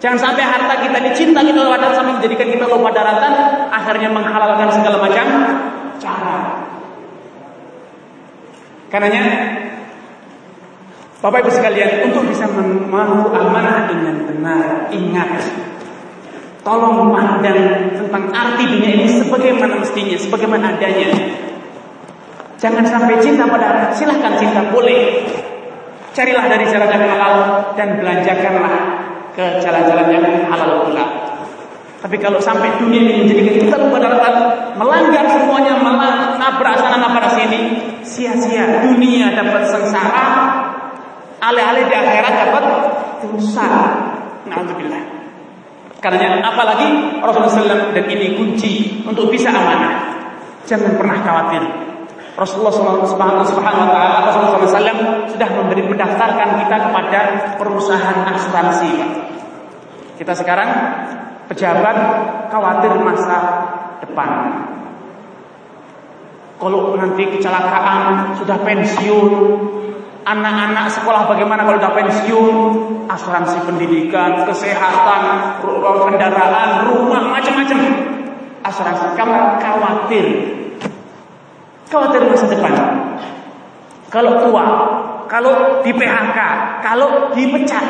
Jangan 0.00 0.18
sampai 0.20 0.44
harta 0.44 0.74
kita 0.80 0.98
dicinta 1.12 1.40
kita 1.44 1.60
lupa 1.60 1.92
sampai 1.92 2.16
menjadikan 2.20 2.48
kita 2.48 2.64
lupa 2.68 2.88
daratan, 2.92 3.32
akhirnya 3.68 4.08
menghalalkan 4.08 4.68
segala 4.72 4.96
macam 4.96 5.26
cara. 6.00 6.36
Karenanya 8.88 9.24
Bapak 11.20 11.44
Ibu 11.44 11.52
sekalian 11.52 12.08
untuk 12.08 12.24
bisa 12.32 12.48
memahami 12.48 13.28
amanah 13.28 13.92
dengan 13.92 14.24
benar 14.24 14.88
ingat 14.88 15.36
Tolong 16.60 17.08
pandang 17.12 17.88
tentang 17.96 18.24
arti 18.36 18.68
dunia 18.68 18.92
ini 19.00 19.08
sebagaimana 19.08 19.80
mestinya, 19.80 20.16
sebagaimana 20.20 20.76
adanya. 20.76 21.08
Jangan 22.60 22.84
sampai 22.84 23.16
cinta 23.24 23.48
pada 23.48 23.88
silahkan 23.96 24.36
cinta 24.36 24.68
boleh. 24.68 25.24
Carilah 26.10 26.44
dari 26.50 26.66
jalan 26.66 26.90
yang 26.90 27.06
halal 27.06 27.34
dan 27.78 27.94
belanjakanlah 27.94 28.74
ke 29.30 29.62
jalan-jalan 29.62 30.06
yang 30.10 30.26
halal 30.50 30.90
pula. 30.90 31.06
Tapi 32.00 32.16
kalau 32.16 32.40
sampai 32.40 32.80
dunia 32.80 33.04
ini 33.04 33.12
menjadikan 33.22 33.54
kita 33.60 33.76
daratan, 33.76 34.34
melanggar 34.80 35.24
semuanya, 35.28 35.76
menabrak 35.76 36.80
sana 36.80 36.96
nabrak 36.96 37.28
sini, 37.36 37.60
sia-sia. 38.00 38.80
Dunia 38.88 39.36
dapat 39.36 39.68
sengsara, 39.68 40.26
alih-alih 41.44 41.84
di 41.86 41.94
akhirat 41.94 42.34
dapat 42.48 42.64
dosa. 43.20 43.68
Alhamdulillah. 44.48 45.02
Karena 46.00 46.40
apalagi 46.40 47.20
Rasulullah 47.20 47.52
SAW 47.52 47.92
dan 47.92 48.04
ini 48.08 48.32
kunci 48.32 49.04
untuk 49.04 49.28
bisa 49.28 49.52
amanah. 49.52 50.16
Jangan 50.64 50.96
pernah 50.96 51.20
khawatir. 51.20 51.89
Rasulullah 52.38 52.72
Rasulullah 52.72 54.66
SAW 54.66 55.30
sudah 55.30 55.48
memberi 55.56 55.82
mendaftarkan 55.86 56.48
kita 56.62 56.76
kepada 56.88 57.20
perusahaan 57.58 58.18
asuransi. 58.30 58.92
Kita 60.20 60.32
sekarang 60.36 60.68
pejabat 61.50 61.96
khawatir 62.52 62.92
masa 63.02 63.38
depan. 64.04 64.30
Kalau 66.60 66.92
nanti 66.92 67.24
kecelakaan 67.24 68.36
sudah 68.36 68.60
pensiun, 68.60 69.32
anak-anak 70.28 70.92
sekolah 70.92 71.24
bagaimana 71.24 71.64
kalau 71.64 71.80
sudah 71.80 71.94
pensiun, 71.96 72.54
asuransi 73.08 73.64
pendidikan, 73.64 74.44
kesehatan, 74.44 75.22
kendaraan, 76.04 76.84
rumah, 76.92 77.32
macam-macam. 77.32 77.80
Asuransi 78.60 79.16
kamu 79.16 79.40
khawatir. 79.56 80.26
Khawatir 81.90 82.22
masa 82.22 82.46
depan. 82.46 82.74
Kalau 84.14 84.38
tua, 84.46 84.66
kalau 85.26 85.82
di 85.82 85.90
PHK, 85.90 86.38
kalau 86.86 87.34
dipecat, 87.34 87.86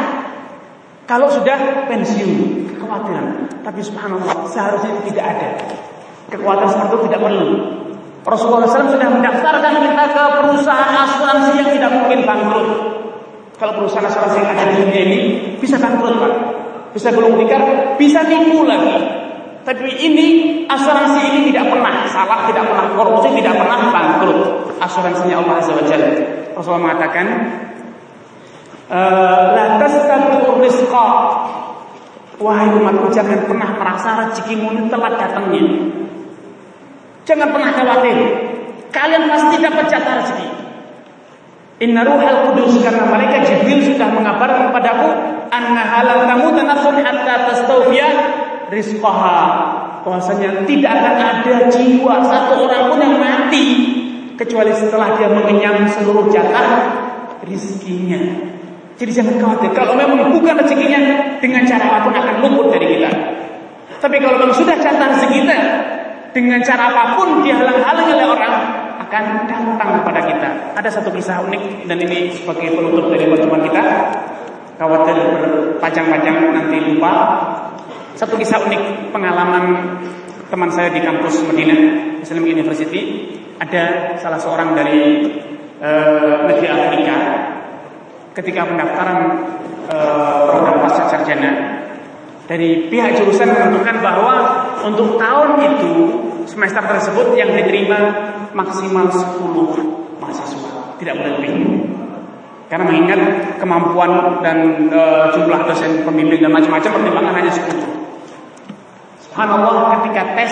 kalau 1.05 1.29
sudah 1.29 1.85
pensiun, 1.85 2.65
kekhawatiran. 2.73 3.45
Tapi 3.61 3.81
subhanallah, 3.85 4.49
seharusnya 4.49 5.05
tidak 5.05 5.25
ada. 5.37 5.49
Kekhawatiran 6.33 6.69
seperti 6.73 6.89
itu 6.89 6.99
tidak 7.13 7.21
perlu. 7.21 7.49
Rasulullah 8.21 8.69
SAW 8.69 8.93
sudah 8.93 9.09
mendaftarkan 9.09 9.75
kita 9.81 10.05
ke 10.13 10.25
perusahaan 10.41 10.93
asuransi 10.93 11.51
yang 11.57 11.69
tidak 11.73 11.91
mungkin 11.93 12.19
bangkrut. 12.29 12.69
Kalau 13.57 13.73
perusahaan 13.81 14.09
asuransi 14.09 14.37
yang 14.41 14.51
ada 14.53 14.65
di 14.73 14.75
dunia 14.81 15.03
ini 15.09 15.19
bisa 15.61 15.77
bangkrut 15.77 16.17
pak, 16.21 16.35
bisa 16.97 17.13
gulung 17.13 17.37
tikar, 17.41 17.61
bisa 18.01 18.25
nipu 18.25 18.65
lagi. 18.65 19.20
Tapi 19.61 19.93
ini 19.93 20.27
asuransi 20.65 21.21
ini 21.31 21.39
tidak 21.53 21.69
pernah 21.69 22.09
salah, 22.09 22.49
tidak 22.49 22.65
pernah 22.65 22.87
korupsi, 22.97 23.29
tidak 23.37 23.61
pernah 23.61 23.93
bangkrut. 23.93 24.41
Asuransinya 24.81 25.45
Allah 25.45 25.55
Azza 25.61 25.73
wa 25.77 25.85
Jalla. 25.85 26.11
Rasulullah 26.57 26.85
mengatakan, 26.89 27.27
eh, 28.89 29.43
lantas 29.55 29.95
tabi'ur 30.09 30.59
rizqa 30.65 31.09
Wahai 32.41 32.73
umatku 32.73 33.13
jangan 33.13 33.45
pernah 33.45 33.77
merasa 33.77 34.17
rezekimu 34.17 34.73
ini 34.73 34.89
telat 34.89 35.13
datangnya 35.21 35.61
Jangan 37.29 37.53
pernah 37.53 37.69
khawatir. 37.77 38.17
Kalian 38.89 39.29
pasti 39.29 39.61
dapat 39.61 39.85
jatah 39.93 40.25
rezeki. 40.25 40.49
Inna 41.85 42.01
ruhal 42.01 42.49
kudus 42.49 42.81
karena 42.81 43.05
mereka 43.07 43.45
Jibril 43.45 43.85
sudah 43.85 44.09
mengabarkan 44.09 44.73
kepadaku 44.73 45.09
anna 45.53 45.85
halal 45.85 46.29
kamu 46.29 46.65
nafsun 46.65 46.97
hatta 47.01 47.49
tastawfiya 47.49 48.09
rizqaha. 48.71 49.39
Bahwasanya 50.01 50.65
tidak 50.65 50.93
akan 50.97 51.17
ada 51.21 51.57
jiwa 51.69 52.25
satu 52.25 52.65
orang 52.65 52.89
pun 52.89 52.99
yang 53.05 53.21
mati 53.21 53.65
kecuali 54.41 54.73
setelah 54.73 55.13
dia 55.21 55.29
mengenyam 55.29 55.85
seluruh 55.85 56.33
jatah 56.33 56.89
rizkinya. 57.45 58.49
Jadi 58.97 59.11
jangan 59.13 59.37
khawatir. 59.37 59.77
Kalau 59.77 59.93
memang 59.97 60.33
bukan 60.33 60.57
rezekinya 60.61 61.01
dengan 61.41 61.69
cara 61.69 61.85
apa 61.85 61.99
pun 62.09 62.15
akan 62.17 62.35
luput 62.45 62.73
dari 62.73 62.97
kita. 62.97 63.11
Tapi 64.01 64.17
kalau 64.17 64.41
memang 64.41 64.57
sudah 64.57 64.77
jatah 64.81 65.13
kita, 65.29 65.59
dengan 66.31 66.63
cara 66.63 66.95
apa 66.95 67.19
pun 67.19 67.43
dihalang-halangi 67.43 68.13
oleh 68.15 68.29
orang 68.29 68.55
akan 69.03 69.25
datang 69.51 69.91
kepada 70.03 70.21
kita. 70.23 70.49
Ada 70.79 70.89
satu 71.01 71.11
kisah 71.11 71.43
unik 71.51 71.91
dan 71.91 71.99
ini 71.99 72.31
sebagai 72.31 72.71
penutup 72.71 73.11
dari 73.11 73.27
pertemuan 73.27 73.63
kita. 73.67 73.83
Khawatir 74.79 75.17
berpanjang-panjang 75.17 76.37
nanti 76.57 76.77
lupa. 76.81 77.13
Satu 78.21 78.37
kisah 78.37 78.61
unik 78.61 79.17
pengalaman 79.17 79.97
teman 80.53 80.69
saya 80.69 80.93
di 80.93 81.01
kampus 81.01 81.41
Medina 81.49 81.73
Islamic 82.21 82.53
University 82.53 83.33
ada 83.57 84.13
salah 84.21 84.37
seorang 84.37 84.77
dari 84.77 85.25
uh, 85.81 86.45
negeri 86.45 86.69
Afrika 86.69 87.17
ketika 88.37 88.69
pendaftaran 88.69 89.41
uh, 89.89 90.53
program 90.53 90.85
pasca 90.85 91.09
sarjana 91.09 91.81
dari 92.45 92.93
pihak 92.93 93.25
jurusan 93.25 93.57
menentukan 93.57 94.05
bahwa 94.05 94.35
untuk 94.85 95.17
tahun 95.17 95.57
itu 95.73 95.93
semester 96.45 96.85
tersebut 96.85 97.41
yang 97.41 97.57
diterima 97.57 98.37
maksimal 98.53 99.09
10 99.09 100.21
mahasiswa, 100.21 101.01
tidak 101.01 101.15
boleh 101.17 101.33
lebih. 101.41 101.53
Karena 102.69 102.85
mengingat 102.87 103.21
kemampuan 103.59 104.43
dan 104.47 104.87
e, 104.91 105.03
jumlah 105.35 105.67
dosen 105.67 106.07
pembimbing 106.07 106.39
dan 106.39 106.55
macam-macam 106.55 106.91
pertimbangan 107.03 107.35
hanya 107.35 107.51
10. 107.51 108.00
Subhanallah 109.31 110.03
ketika 110.03 110.35
tes 110.35 110.51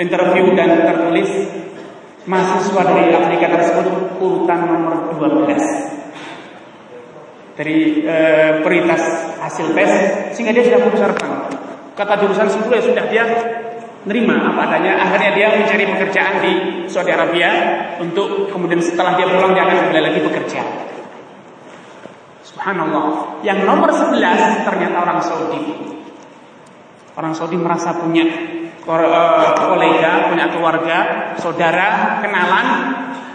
interview 0.00 0.56
dan 0.56 0.88
tertulis 0.88 1.28
mahasiswa 2.24 2.80
dari 2.80 3.12
Afrika 3.12 3.52
tersebut 3.52 4.16
urutan 4.24 4.64
nomor 4.64 5.12
12 5.12 7.60
dari 7.60 8.08
e, 8.08 8.16
prioritas 8.64 9.04
hasil 9.36 9.76
tes 9.76 9.92
sehingga 10.32 10.56
dia 10.56 10.64
sudah 10.64 10.80
putus. 10.80 11.04
Kata 11.92 12.16
jurusan 12.24 12.48
10 12.48 12.72
ya 12.72 12.82
sudah 12.82 13.04
dia 13.12 13.24
nerima 14.08 14.40
apa 14.40 14.72
adanya. 14.72 14.96
Akhirnya 15.04 15.36
dia 15.36 15.48
mencari 15.60 15.84
pekerjaan 15.84 16.34
di 16.40 16.52
Saudi 16.88 17.12
Arabia 17.12 17.52
untuk 18.00 18.48
kemudian 18.48 18.80
setelah 18.80 19.12
dia 19.20 19.28
pulang 19.28 19.52
dia 19.52 19.68
akan 19.68 19.76
kembali 19.76 20.02
lagi 20.08 20.20
bekerja. 20.24 20.60
Subhanallah. 22.48 23.44
Yang 23.44 23.60
nomor 23.68 23.92
11 23.92 24.64
ternyata 24.64 24.96
orang 25.04 25.20
Saudi. 25.20 25.92
Orang 27.14 27.32
Saudi 27.34 27.54
merasa 27.54 27.94
punya 27.94 28.26
eh, 28.26 29.52
kolega, 29.54 30.12
punya 30.34 30.46
keluarga, 30.50 30.98
saudara, 31.38 32.18
kenalan, 32.18 32.66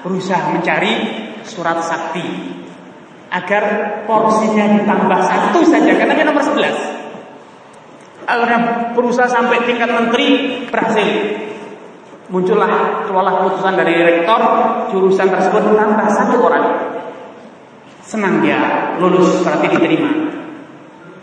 berusaha 0.04 0.52
mencari 0.52 0.94
surat 1.48 1.80
sakti 1.84 2.56
agar 3.30 3.64
porsinya 4.10 4.66
ditambah 4.80 5.20
satu 5.22 5.62
saja 5.62 5.94
karena 5.94 6.18
dia 6.18 6.26
nomor 6.26 6.42
11 6.42 8.26
akhirnya 8.26 8.60
berusaha 8.94 9.30
sampai 9.30 9.66
tingkat 9.66 9.90
menteri 9.90 10.28
berhasil 10.70 11.10
muncullah 12.30 13.06
keluarlah 13.10 13.42
keputusan 13.42 13.74
dari 13.74 13.94
rektor 14.06 14.42
jurusan 14.94 15.34
tersebut 15.34 15.74
tambah 15.74 16.08
satu 16.14 16.38
orang. 16.46 16.66
Senang 18.06 18.42
dia 18.42 18.58
lulus 19.02 19.42
berarti 19.46 19.70
diterima 19.70 20.29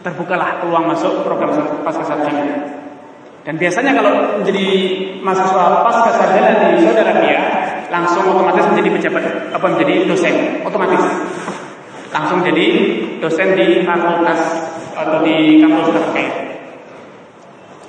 terbukalah 0.07 0.63
peluang 0.63 0.87
masuk 0.95 1.27
program 1.27 1.51
pasca 1.83 2.07
sarjana 2.07 2.47
dan 3.43 3.59
biasanya 3.59 3.91
kalau 3.99 4.39
menjadi 4.39 4.67
mahasiswa 5.19 5.83
pasca 5.83 6.11
sarjana 6.15 6.79
di 6.79 6.87
Saudi 6.87 7.03
Arabia 7.03 7.41
langsung 7.91 8.31
otomatis 8.31 8.63
menjadi 8.71 8.91
pejabat 8.95 9.25
apa 9.51 9.67
menjadi 9.67 9.95
dosen 10.07 10.35
otomatis 10.63 11.03
langsung 12.15 12.41
jadi 12.47 12.67
dosen 13.19 13.59
di 13.59 13.83
fakultas 13.83 14.41
atau 14.97 15.21
di 15.21 15.61
kampus 15.61 15.93
terkait. 15.93 16.33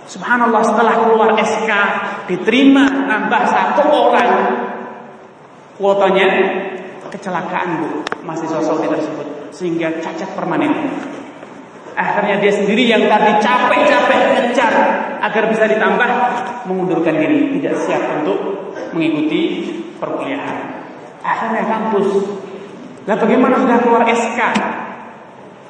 Subhanallah 0.07 0.63
setelah 0.63 0.95
keluar 1.03 1.31
SK 1.39 1.71
diterima 2.27 2.87
nambah 3.07 3.43
satu 3.47 3.83
orang 3.87 4.31
kuotanya 5.79 6.27
kecelakaan 7.07 7.79
bu 7.79 7.89
mahasiswa 8.27 8.59
Saudi 8.59 8.87
tersebut 8.91 9.27
sehingga 9.55 10.03
cacat 10.03 10.27
permanen. 10.35 10.91
Akhirnya 11.97 12.37
dia 12.37 12.53
sendiri 12.53 12.85
yang 12.85 13.09
tadi 13.09 13.41
capek-capek 13.41 14.19
ngejar 14.37 14.73
agar 15.17 15.43
bisa 15.49 15.65
ditambah 15.65 16.09
mengundurkan 16.69 17.17
diri, 17.17 17.57
tidak 17.57 17.73
siap 17.81 18.21
untuk 18.21 18.37
mengikuti 18.93 19.65
perkuliahan. 19.97 20.77
Akhirnya 21.25 21.65
kampus. 21.65 22.07
Nah 23.09 23.17
bagaimana 23.17 23.57
sudah 23.65 23.77
keluar 23.81 24.03
SK 24.05 24.39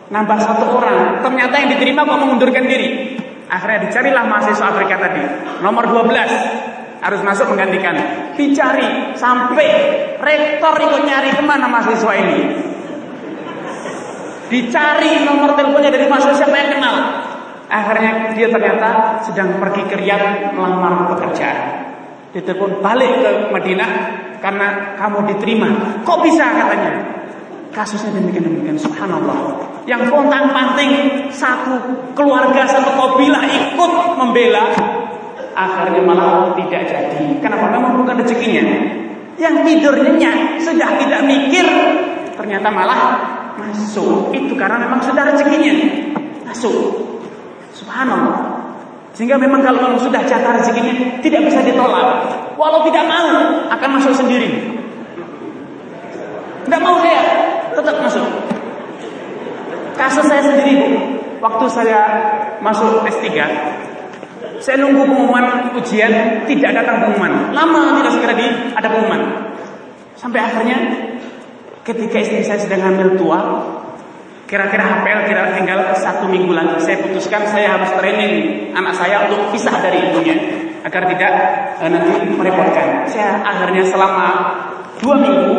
Nambah 0.07 0.39
satu 0.39 0.71
orang. 0.71 1.19
Ternyata 1.19 1.55
yang 1.59 1.69
diterima 1.75 2.07
kok 2.07 2.19
mengundurkan 2.19 2.63
diri. 2.63 3.19
Akhirnya 3.51 3.88
dicarilah 3.88 4.23
mahasiswa 4.23 4.65
Afrika 4.71 4.95
tadi. 4.99 5.23
Nomor 5.59 5.84
12 5.88 7.03
Harus 7.03 7.21
masuk 7.21 7.53
menggantikan. 7.53 7.93
Dicari 8.34 9.13
sampai 9.13 9.67
rektor 10.17 10.73
ikut 10.80 11.03
nyari 11.05 11.30
ke 11.36 11.43
mana 11.45 11.69
mahasiswa 11.69 12.13
ini 12.17 12.39
Dicari 14.47 15.27
nomor 15.27 15.53
teleponnya 15.59 15.91
dari 15.91 16.07
mahasiswa 16.07 16.43
siapa 16.43 16.55
yang 16.55 16.71
kenal 16.79 16.95
Akhirnya 17.67 18.31
dia 18.31 18.47
ternyata 18.47 19.19
sedang 19.19 19.59
pergi 19.59 19.83
ke 19.91 19.95
Riyadh 19.99 20.55
melamar 20.55 21.11
pekerjaan 21.11 21.87
Ditelepon 22.31 22.79
balik 22.79 23.11
ke 23.23 23.31
Madinah 23.51 23.91
karena 24.37 24.97
kamu 24.97 25.33
diterima. 25.33 25.69
Kok 26.05 26.19
bisa 26.21 26.45
katanya? 26.53 26.93
Kasusnya 27.73 28.13
demikian 28.17 28.45
demikian 28.45 28.77
subhanallah. 28.77 29.37
Yang 29.85 30.09
pontang 30.09 30.49
panting 30.51 31.25
satu 31.29 31.77
keluarga 32.17 32.65
satu 32.65 32.89
kabilah 32.97 33.43
ikut 33.45 33.91
membela 34.17 34.73
akhirnya 35.53 36.01
malah 36.01 36.53
tidak 36.57 36.89
jadi. 36.89 37.37
Kenapa? 37.41 37.69
Memang 37.73 38.01
bukan 38.01 38.21
rezekinya. 38.21 38.65
Yang 39.37 39.55
tidur 39.69 39.93
nyenyak 40.01 40.57
sudah 40.61 40.97
tidak 40.97 41.21
mikir 41.25 41.65
ternyata 42.33 42.69
malah 42.73 43.01
masuk. 43.58 44.32
Itu 44.32 44.53
karena 44.53 44.78
memang 44.86 45.01
sudah 45.01 45.34
rezekinya 45.34 45.74
masuk. 46.47 46.78
Subhanallah. 47.74 48.58
Sehingga 49.18 49.38
memang 49.38 49.66
kalau 49.66 49.82
memang 49.82 49.97
sudah 49.97 50.22
jatah 50.26 50.62
rezekinya 50.62 51.22
tidak 51.26 51.49
bisa 51.49 51.60
ditolak. 51.66 52.30
Walau 52.58 52.86
tidak 52.86 53.05
mau 53.10 53.34
akan 53.74 53.89
masuk 53.97 54.14
sendiri. 54.14 54.78
Tidak 56.68 56.82
mau 56.84 56.99
saya, 56.99 57.22
tetap 57.74 57.95
masuk. 58.03 58.28
Kasus 59.97 60.26
saya 60.30 60.43
sendiri 60.45 60.74
bu, 60.78 60.88
waktu 61.41 61.66
saya 61.72 62.01
masuk 62.62 63.01
S3, 63.08 63.26
saya 64.58 64.76
nunggu 64.82 65.05
pengumuman 65.05 65.74
ujian, 65.78 66.43
tidak 66.49 66.72
datang 66.76 67.08
pengumuman. 67.08 67.53
Lama 67.53 68.01
tidak 68.01 68.12
segera 68.14 68.34
di 68.34 68.47
ada 68.74 68.88
pengumuman. 68.89 69.22
Sampai 70.18 70.41
akhirnya 70.41 70.78
ketika 71.88 72.19
istri 72.19 72.43
saya 72.43 72.59
sedang 72.59 72.83
hamil 72.83 73.15
tua, 73.15 73.39
kira-kira 74.43 74.83
HPL 74.83 75.21
kira 75.31 75.43
tinggal 75.55 75.79
satu 75.95 76.27
minggu 76.27 76.51
lagi. 76.51 76.83
Saya 76.83 76.99
putuskan 77.07 77.47
saya 77.47 77.79
harus 77.79 77.95
training 77.95 78.33
anak 78.75 78.91
saya 78.91 79.31
untuk 79.31 79.55
pisah 79.55 79.79
dari 79.79 80.11
ibunya 80.11 80.35
agar 80.83 81.07
tidak 81.07 81.31
eh, 81.79 81.88
nanti 81.88 82.11
merepotkan. 82.27 83.07
Saya 83.07 83.39
akhirnya 83.39 83.88
selama 83.88 84.27
dua 84.99 85.15
minggu 85.15 85.55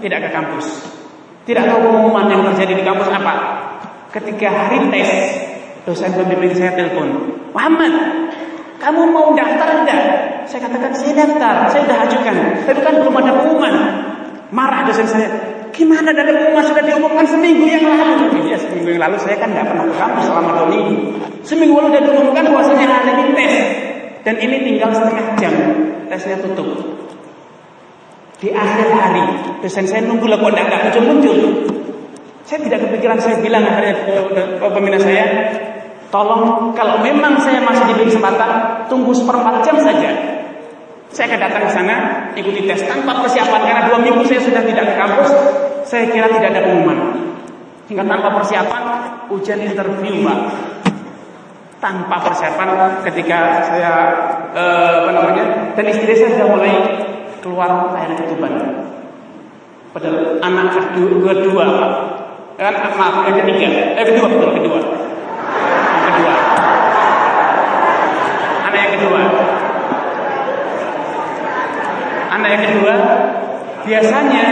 tidak 0.00 0.24
ke 0.24 0.28
kampus. 0.32 0.96
Tidak 1.44 1.62
tahu 1.62 1.78
pengumuman 1.92 2.26
yang 2.26 2.42
terjadi 2.52 2.80
di 2.80 2.84
kampus 2.84 3.12
apa. 3.12 3.34
Ketika 4.10 4.48
hari 4.48 4.88
tes, 4.88 5.08
dosen 5.84 6.10
pembimbing 6.16 6.56
saya 6.56 6.72
telepon, 6.72 7.36
Muhammad, 7.52 7.92
kamu 8.80 9.12
mau 9.12 9.36
daftar 9.36 9.84
enggak? 9.84 10.02
Saya 10.48 10.66
katakan 10.66 10.90
saya 10.96 11.12
daftar, 11.14 11.68
saya 11.68 11.84
sudah 11.84 11.98
ajukan, 12.08 12.34
tapi 12.64 12.80
kan 12.80 12.94
belum 12.96 13.14
ada 13.20 13.32
pengumuman. 13.44 13.74
Marah 14.50 14.86
dosen 14.86 15.06
saya, 15.06 15.28
gimana 15.76 16.10
dari 16.10 16.32
pengumuman 16.32 16.64
sudah 16.64 16.82
diumumkan 16.82 17.26
seminggu 17.28 17.68
yang 17.68 17.84
lalu? 17.84 18.32
Iya 18.48 18.56
seminggu 18.56 18.88
yang 18.96 19.02
lalu 19.04 19.16
saya 19.20 19.36
kan 19.36 19.52
nggak 19.52 19.66
pernah 19.68 19.84
ke 19.84 19.94
kampus 20.00 20.24
selama 20.24 20.50
dua 20.56 20.66
minggu. 20.72 20.94
Seminggu 21.44 21.76
lalu 21.76 21.88
sudah 21.92 22.02
diumumkan 22.08 22.44
bahwasanya 22.48 22.86
hari 22.88 23.12
ini 23.20 23.32
tes, 23.36 23.54
dan 24.24 24.34
ini 24.40 24.56
tinggal 24.64 24.90
setengah 24.96 25.26
jam 25.36 25.54
tesnya 26.08 26.36
tutup. 26.40 26.68
Di 28.36 28.52
akhir 28.52 28.88
hari, 28.92 29.24
dosen 29.64 29.88
saya 29.88 30.04
nunggu 30.04 30.28
lah 30.28 30.36
kok 30.36 30.52
tidak 30.52 30.92
muncul-muncul. 30.92 31.36
Saya 32.44 32.58
tidak 32.68 32.78
kepikiran 32.84 33.18
saya 33.18 33.40
bilang 33.40 33.64
akhirnya 33.64 33.96
ke 34.60 34.66
pembina 34.70 35.00
saya, 35.00 35.24
tolong 36.12 36.72
kalau 36.76 37.00
memang 37.00 37.40
saya 37.40 37.64
masih 37.64 37.90
diberi 37.90 38.12
kesempatan, 38.12 38.84
tunggu 38.92 39.16
seperempat 39.16 39.64
jam 39.64 39.80
saja. 39.80 40.35
Saya 41.16 41.32
akan 41.32 41.40
datang 41.48 41.64
ke 41.64 41.72
sana, 41.72 41.96
ikuti 42.36 42.68
tes 42.68 42.84
tanpa 42.84 43.24
persiapan 43.24 43.64
karena 43.64 43.82
dua 43.88 44.04
minggu 44.04 44.20
saya 44.28 44.36
sudah 44.36 44.60
tidak 44.68 44.84
ke 44.84 44.94
kampus. 45.00 45.32
Saya 45.88 46.12
kira 46.12 46.28
tidak 46.28 46.52
ada 46.52 46.60
pengumuman. 46.68 46.98
Hingga 47.88 48.04
tanpa 48.04 48.28
persiapan, 48.36 48.82
ujian 49.32 49.64
interview, 49.64 50.20
Pak. 50.28 50.38
Tanpa 51.80 52.20
persiapan 52.20 53.00
ketika 53.08 53.64
saya 53.64 53.92
eh, 54.52 54.92
apa 55.08 55.10
namanya, 55.16 55.44
dan 55.72 55.84
istri 55.88 56.12
saya 56.12 56.36
sudah 56.36 56.48
mulai 56.52 56.72
keluar 57.40 57.96
air 57.96 58.12
ketuban. 58.20 58.52
Padahal 59.96 60.36
anak 60.44 60.92
kedua, 60.92 61.32
kedua 61.32 61.64
kan 62.60 62.76
maaf 62.92 63.24
yang 63.24 63.40
ketiga, 63.40 63.96
eh 63.96 64.04
kedua 64.04 64.28
kedua, 64.28 64.52
yang 64.52 64.60
kedua, 64.60 64.80
anak 68.68 68.80
yang 68.84 68.92
kedua, 69.00 69.20
anak 72.46 72.62
yang 72.62 72.64
kedua 72.78 72.94
biasanya 73.82 74.44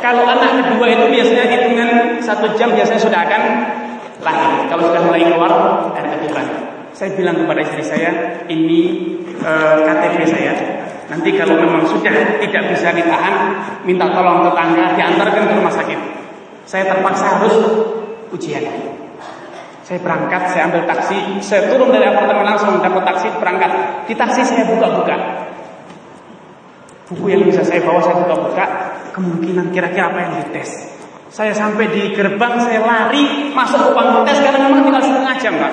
kalau 0.00 0.24
anak 0.24 0.64
kedua 0.64 0.86
itu 0.88 1.04
biasanya 1.12 1.44
hitungan 1.52 1.90
satu 2.24 2.56
jam 2.56 2.72
biasanya 2.72 3.02
sudah 3.02 3.20
akan 3.28 3.42
lahir 4.22 4.66
kalau 4.72 4.82
sudah 4.90 5.02
mulai 5.04 5.22
keluar 5.26 5.52
air 5.94 6.06
ketuban. 6.18 6.46
Saya 6.96 7.14
bilang 7.14 7.38
kepada 7.38 7.62
istri 7.62 7.84
saya, 7.84 8.42
ini 8.50 8.80
e, 9.38 9.50
eh, 9.50 9.76
KTP 9.86 10.16
saya. 10.26 10.52
Nanti 11.08 11.30
kalau 11.38 11.54
memang 11.56 11.86
sudah 11.86 12.10
tidak 12.42 12.62
bisa 12.74 12.90
ditahan, 12.90 13.34
minta 13.86 14.10
tolong 14.10 14.50
tetangga 14.50 14.98
diantarkan 14.98 15.42
ke 15.46 15.52
rumah 15.56 15.72
sakit. 15.72 16.00
Saya 16.66 16.90
terpaksa 16.90 17.38
harus 17.38 17.54
ujian. 18.34 18.66
Saya 19.86 20.04
berangkat, 20.04 20.52
saya 20.52 20.68
ambil 20.68 20.84
taksi, 20.84 21.40
saya 21.40 21.70
turun 21.72 21.88
dari 21.88 22.04
apartemen 22.12 22.44
langsung 22.44 22.76
dapat 22.82 23.08
taksi 23.08 23.32
berangkat. 23.40 23.72
Di 24.04 24.12
taksi 24.12 24.44
saya 24.44 24.68
buka-buka. 24.68 25.47
Buku 27.08 27.24
yang 27.32 27.40
bisa 27.48 27.64
saya 27.64 27.80
bawa 27.80 28.04
saya 28.04 28.20
buka-buka, 28.20 28.64
kemungkinan 29.16 29.72
kira-kira 29.72 30.12
apa 30.12 30.18
yang 30.28 30.32
dites. 30.44 30.92
Saya 31.32 31.56
sampai 31.56 31.88
di 31.88 32.12
gerbang, 32.12 32.60
saya 32.60 32.84
lari 32.84 33.48
masuk 33.56 33.96
ruang 33.96 34.28
tes 34.28 34.36
karena 34.44 34.68
memang 34.68 34.84
tinggal 34.84 35.00
setengah 35.00 35.34
jam, 35.40 35.54
Pak. 35.56 35.72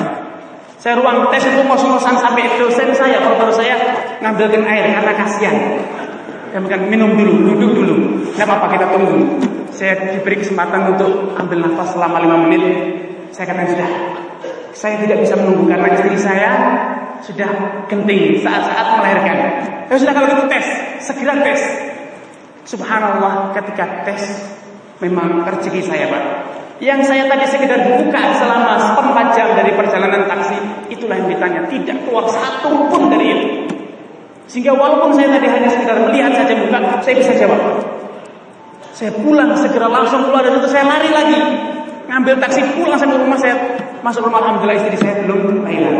Saya 0.80 0.96
ruang 0.96 1.28
tes 1.28 1.44
itu 1.44 1.60
ngos-ngosan 1.68 2.16
sampai 2.24 2.56
dosen 2.56 2.88
saya, 2.96 3.20
kalau 3.20 3.52
saya 3.52 3.76
ngambilkan 4.24 4.64
air 4.64 4.96
karena 4.96 5.12
kasihan. 5.12 5.58
Kemudian 6.56 6.88
minum 6.88 7.20
dulu, 7.20 7.52
duduk 7.52 7.72
dulu. 7.84 7.96
Tidak 8.32 8.48
apa-apa 8.48 8.80
kita 8.80 8.86
tunggu. 8.96 9.44
Saya 9.76 10.16
diberi 10.16 10.40
kesempatan 10.40 10.96
untuk 10.96 11.36
ambil 11.36 11.68
nafas 11.68 11.92
selama 11.92 12.24
lima 12.24 12.48
menit. 12.48 12.64
Saya 13.36 13.52
katakan 13.52 13.76
sudah. 13.76 13.90
Saya 14.72 14.96
tidak 15.04 15.20
bisa 15.20 15.36
menunggu 15.36 15.68
karena 15.68 15.88
istri 15.92 16.16
saya 16.16 16.52
sudah 17.24 17.50
genting 17.88 18.40
saat-saat 18.42 19.00
melahirkan. 19.00 19.38
Ya 19.86 19.96
sudah 19.96 20.14
kalau 20.16 20.28
gitu 20.32 20.44
tes, 20.50 20.66
segera 21.04 21.38
tes. 21.46 21.62
Subhanallah 22.66 23.54
ketika 23.54 24.04
tes 24.04 24.22
memang 25.00 25.46
rezeki 25.46 25.82
saya 25.86 26.10
pak. 26.10 26.24
Yang 26.84 27.08
saya 27.08 27.24
tadi 27.32 27.48
sekedar 27.48 27.80
buka 27.88 28.22
selama 28.36 28.76
seperempat 28.76 29.28
jam 29.32 29.48
dari 29.56 29.72
perjalanan 29.72 30.28
taksi, 30.28 30.58
itulah 30.92 31.16
yang 31.16 31.32
ditanya. 31.32 31.62
Tidak 31.72 31.98
keluar 32.04 32.28
satu 32.28 32.92
pun 32.92 33.08
dari 33.08 33.32
itu. 33.32 33.48
Sehingga 34.52 34.76
walaupun 34.76 35.16
saya 35.16 35.32
tadi 35.40 35.48
hanya 35.48 35.70
sekedar 35.72 35.96
melihat 36.04 36.36
saja 36.36 36.54
buka, 36.60 37.00
saya 37.00 37.16
bisa 37.16 37.32
jawab. 37.40 37.62
Saya 38.92 39.12
pulang 39.16 39.56
segera 39.56 39.88
langsung 39.88 40.28
keluar 40.28 40.44
dari 40.44 40.60
situ, 40.60 40.68
saya 40.72 40.84
lari 40.88 41.10
lagi 41.12 41.40
ngambil 42.06 42.38
taksi 42.38 42.62
pulang 42.78 42.98
sampai 43.00 43.18
rumah 43.18 43.38
saya 43.40 43.56
masuk 44.06 44.22
rumah 44.30 44.40
alhamdulillah 44.46 44.78
istri 44.78 44.98
saya 45.02 45.26
belum 45.26 45.66
lahiran 45.66 45.96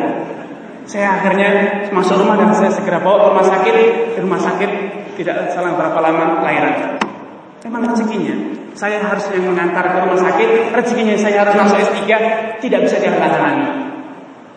saya 0.86 1.18
akhirnya 1.18 1.50
masuk 1.90 2.22
rumah 2.22 2.38
dan 2.38 2.54
saya 2.54 2.70
segera 2.70 3.02
bawa 3.02 3.18
ke 3.18 3.26
rumah 3.34 3.46
sakit 3.46 3.74
di 4.14 4.20
rumah 4.22 4.40
sakit 4.42 4.72
tidak 5.18 5.50
salah 5.54 5.74
berapa 5.74 5.98
lama 6.02 6.46
lahiran 6.46 7.02
memang 7.66 7.90
rezekinya 7.90 8.36
saya 8.78 9.02
harus 9.02 9.26
yang 9.34 9.50
mengantar 9.50 9.86
ke 9.90 9.98
rumah 10.06 10.20
sakit 10.20 10.72
rezekinya 10.78 11.16
saya 11.18 11.42
harus 11.42 11.56
masuk 11.58 11.78
S3 11.82 12.02
tidak 12.62 12.80
bisa 12.86 12.98
dihalang 13.02 13.86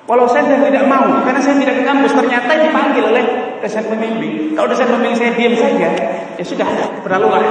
Walau 0.09 0.25
saya 0.25 0.49
tidak 0.49 0.89
mau, 0.89 1.05
karena 1.21 1.37
saya 1.37 1.61
tidak 1.61 1.85
kampus, 1.85 2.17
ternyata 2.17 2.57
dipanggil 2.57 3.13
oleh 3.13 3.25
dosen 3.61 3.85
pembimbing. 3.93 4.57
Kalau 4.57 4.65
dosen 4.73 4.89
pembimbing 4.89 5.21
saya 5.21 5.37
diam 5.37 5.53
saja, 5.53 5.89
ya 6.33 6.45
sudah, 6.49 6.65
berlalulah 7.05 7.45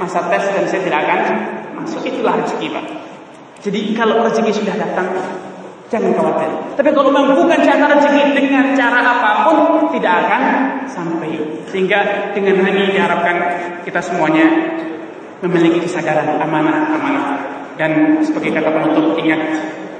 masa 0.00 0.24
tes 0.32 0.48
dan 0.48 0.64
saya 0.64 0.80
tidak 0.80 1.04
akan 1.04 1.20
masuk. 1.76 2.00
Itulah 2.08 2.40
rezeki 2.40 2.72
Pak. 2.72 2.84
Jadi 3.60 3.80
kalau 3.92 4.24
rezeki 4.24 4.64
sudah 4.64 4.80
datang, 4.80 5.12
jangan 5.90 6.14
khawatir. 6.14 6.50
Tapi 6.78 6.88
kalau 6.94 7.10
memang 7.10 7.34
bukan 7.34 7.58
cara 7.66 7.84
rezeki 7.90 8.38
dengan 8.38 8.72
cara 8.78 9.02
apa 9.02 9.30
pun 9.50 9.58
tidak 9.90 10.14
akan 10.24 10.42
sampai. 10.86 11.30
Sehingga 11.66 12.30
dengan 12.32 12.62
ini 12.62 12.94
diharapkan 12.94 13.36
kita 13.82 13.98
semuanya 13.98 14.46
memiliki 15.42 15.82
kesadaran 15.84 16.38
amanah-amanah. 16.38 17.26
Dan 17.74 18.22
sebagai 18.22 18.54
kata 18.54 18.70
penutup 18.70 19.18
ingat 19.18 19.40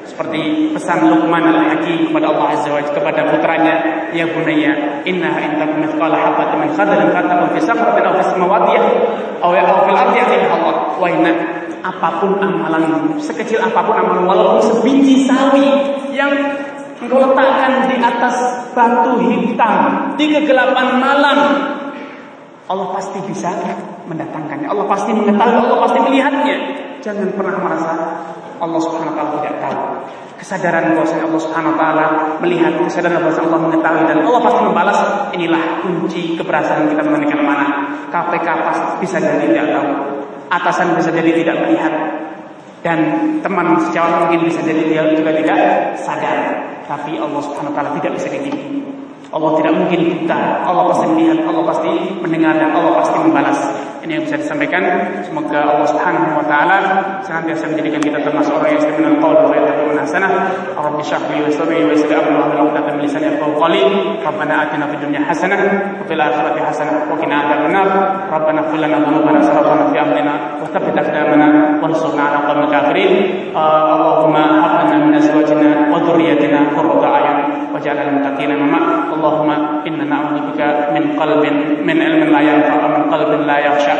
seperti 0.04 0.72
pesan 0.72 1.08
Luqman 1.12 1.44
al-Hakim 1.44 2.10
kepada 2.10 2.32
Allah 2.32 2.46
Azza 2.56 2.72
wa 2.72 2.80
kepada 2.80 3.20
putranya, 3.28 3.74
"Ya 4.16 4.28
bunayya, 4.28 5.04
inna 5.04 5.32
in 5.40 5.60
takum 5.60 5.80
mithqala 5.84 6.16
habatin 6.16 6.56
min 6.64 6.70
khardalin 6.76 7.12
fatakun 7.12 7.48
fi 7.56 7.60
sakratin 7.60 8.04
aw 8.08 8.12
fi 8.16 8.24
samawati 8.32 8.74
aw 9.40 9.50
fil 9.88 9.98
ardi 9.98 10.18
Allah." 10.48 10.74
Wa 10.96 11.08
inna 11.08 11.32
apa 11.80 12.20
pun 12.20 12.36
amalan 12.36 13.16
sekecil 13.16 13.60
apa 13.60 13.80
pun 13.80 13.96
amalan 13.96 14.28
walaupun 14.28 14.60
sebiji 14.60 15.24
sawi 15.24 15.68
yang 16.12 16.32
engkau 17.00 17.16
letakkan 17.16 17.88
di 17.88 17.96
atas 17.96 18.68
batu 18.76 19.16
hitam 19.24 20.12
di 20.20 20.28
kegelapan 20.28 21.00
malam 21.00 21.38
Allah 22.70 22.88
pasti 22.94 23.18
bisa 23.24 23.50
mendatangkannya 24.06 24.68
Allah 24.68 24.86
pasti 24.86 25.10
mengetahui 25.16 25.58
Allah 25.64 25.80
pasti 25.80 25.98
melihatnya 26.04 26.56
jangan 27.00 27.28
pernah 27.34 27.58
merasa 27.60 27.92
Allah 28.60 28.80
Subhanahu 28.80 29.12
wa 29.12 29.16
taala 29.16 29.32
tidak 29.40 29.56
tahu. 29.60 29.78
Kesadaran 30.40 30.96
bahwa 30.96 31.04
Allah 31.04 31.40
Subhanahu 31.40 31.72
wa 31.74 31.78
taala 31.80 32.06
melihat 32.40 32.72
kesadaran 32.80 33.20
bahwa 33.20 33.40
Allah 33.40 33.60
mengetahui 33.68 34.04
dan 34.08 34.18
Allah 34.24 34.40
pasti 34.40 34.60
membalas. 34.64 34.98
Inilah 35.36 35.62
kunci 35.84 36.22
keberhasilan 36.36 36.84
kita 36.92 37.02
mengenai 37.04 37.44
mana. 37.44 37.66
KPK 38.08 38.46
pasti 38.64 38.86
bisa 39.04 39.16
jadi 39.20 39.44
tidak 39.48 39.66
tahu. 39.72 39.88
Atasan 40.50 40.96
bisa 40.96 41.10
jadi 41.12 41.30
tidak 41.44 41.56
melihat. 41.64 41.92
Dan 42.80 42.98
teman 43.44 43.76
sejauh 43.76 44.24
mungkin 44.24 44.48
bisa 44.48 44.64
jadi 44.64 44.80
dia 44.88 45.02
juga 45.12 45.36
tidak 45.36 45.60
sadar. 46.00 46.38
Tapi 46.88 47.20
Allah 47.20 47.40
Subhanahu 47.44 47.72
wa 47.72 47.76
taala 47.76 47.90
tidak 48.00 48.16
bisa 48.16 48.28
ditipu 48.32 48.80
Allah 49.30 49.62
tidak 49.62 49.72
mungkin 49.78 50.00
buta. 50.10 50.66
Allah 50.66 50.90
pasti 50.90 51.06
melihat 51.06 51.38
Allah 51.46 51.62
pasti 51.70 51.90
mendengar 52.18 52.58
dan 52.58 52.74
Allah 52.74 52.92
pasti 52.98 53.16
membalas 53.22 53.58
ini 54.10 54.18
yang 54.18 54.26
bisa 54.26 54.42
disampaikan. 54.42 54.82
Semoga 55.22 55.70
Allah 55.70 55.86
Subhanahu 55.86 56.34
wa 56.34 56.42
taala 56.42 56.78
senantiasa 57.22 57.70
menjadikan 57.70 58.02
kita 58.02 58.18
termasuk 58.26 58.58
orang 58.58 58.74
yang 58.74 58.82
istiqamah 58.82 59.22
qaul 59.22 59.38
wa 59.38 59.54
yatabun 59.54 59.94
hasanah. 59.94 60.30
Rabbi 60.74 60.98
shrah 61.06 61.22
wa 61.30 61.46
sabri 61.46 61.86
wa 61.86 61.94
yassir 61.94 62.18
amri 62.18 62.34
wa 62.34 62.50
hlul 62.50 62.74
'uqdatam 62.74 62.98
min 62.98 63.06
lisani 63.06 63.30
yafqahu 63.30 63.54
qawli. 63.54 63.86
Rabbana 64.18 64.66
atina 64.66 64.90
fid 64.90 64.98
dunya 65.06 65.22
hasanah 65.22 65.62
wa 65.94 66.02
fil 66.10 66.18
akhirati 66.18 66.58
hasanah 66.58 67.06
wa 67.06 67.14
qina 67.22 67.38
adzabannar. 67.38 67.86
Rabbana 68.34 68.60
qul 68.66 68.82
lana 68.82 68.98
dhunubana 68.98 69.40
sarafana 69.46 69.94
fi 69.94 69.96
amrina 70.02 70.34
wa 70.58 70.66
thabbit 70.66 70.96
aqdamana 70.98 71.78
wa 71.78 71.86
ansurna 71.86 72.22
'ala 72.34 72.38
qawmil 72.50 72.66
kafirin. 72.66 73.12
Allahumma 73.54 74.42
hab 74.58 74.90
min 74.90 75.14
azwajina 75.14 75.86
wa 75.86 76.02
dhurriyyatina 76.02 76.74
qurrata 76.74 77.06
a'yun 77.14 77.38
waj'alna 77.78 78.02
lil 78.10 78.14
muttaqina 78.18 78.58
imama. 78.58 79.06
Allahumma 79.14 79.86
inna 79.86 80.02
na'udzubika 80.02 80.90
min 80.98 81.14
qalbin 81.14 81.86
min 81.86 81.94
'ilmin 82.02 82.34
la 82.34 82.42
yanfa'u 82.42 82.90
min 82.90 83.02
qalbin 83.06 83.46
la 83.46 83.58
yakhsha' 83.62 83.99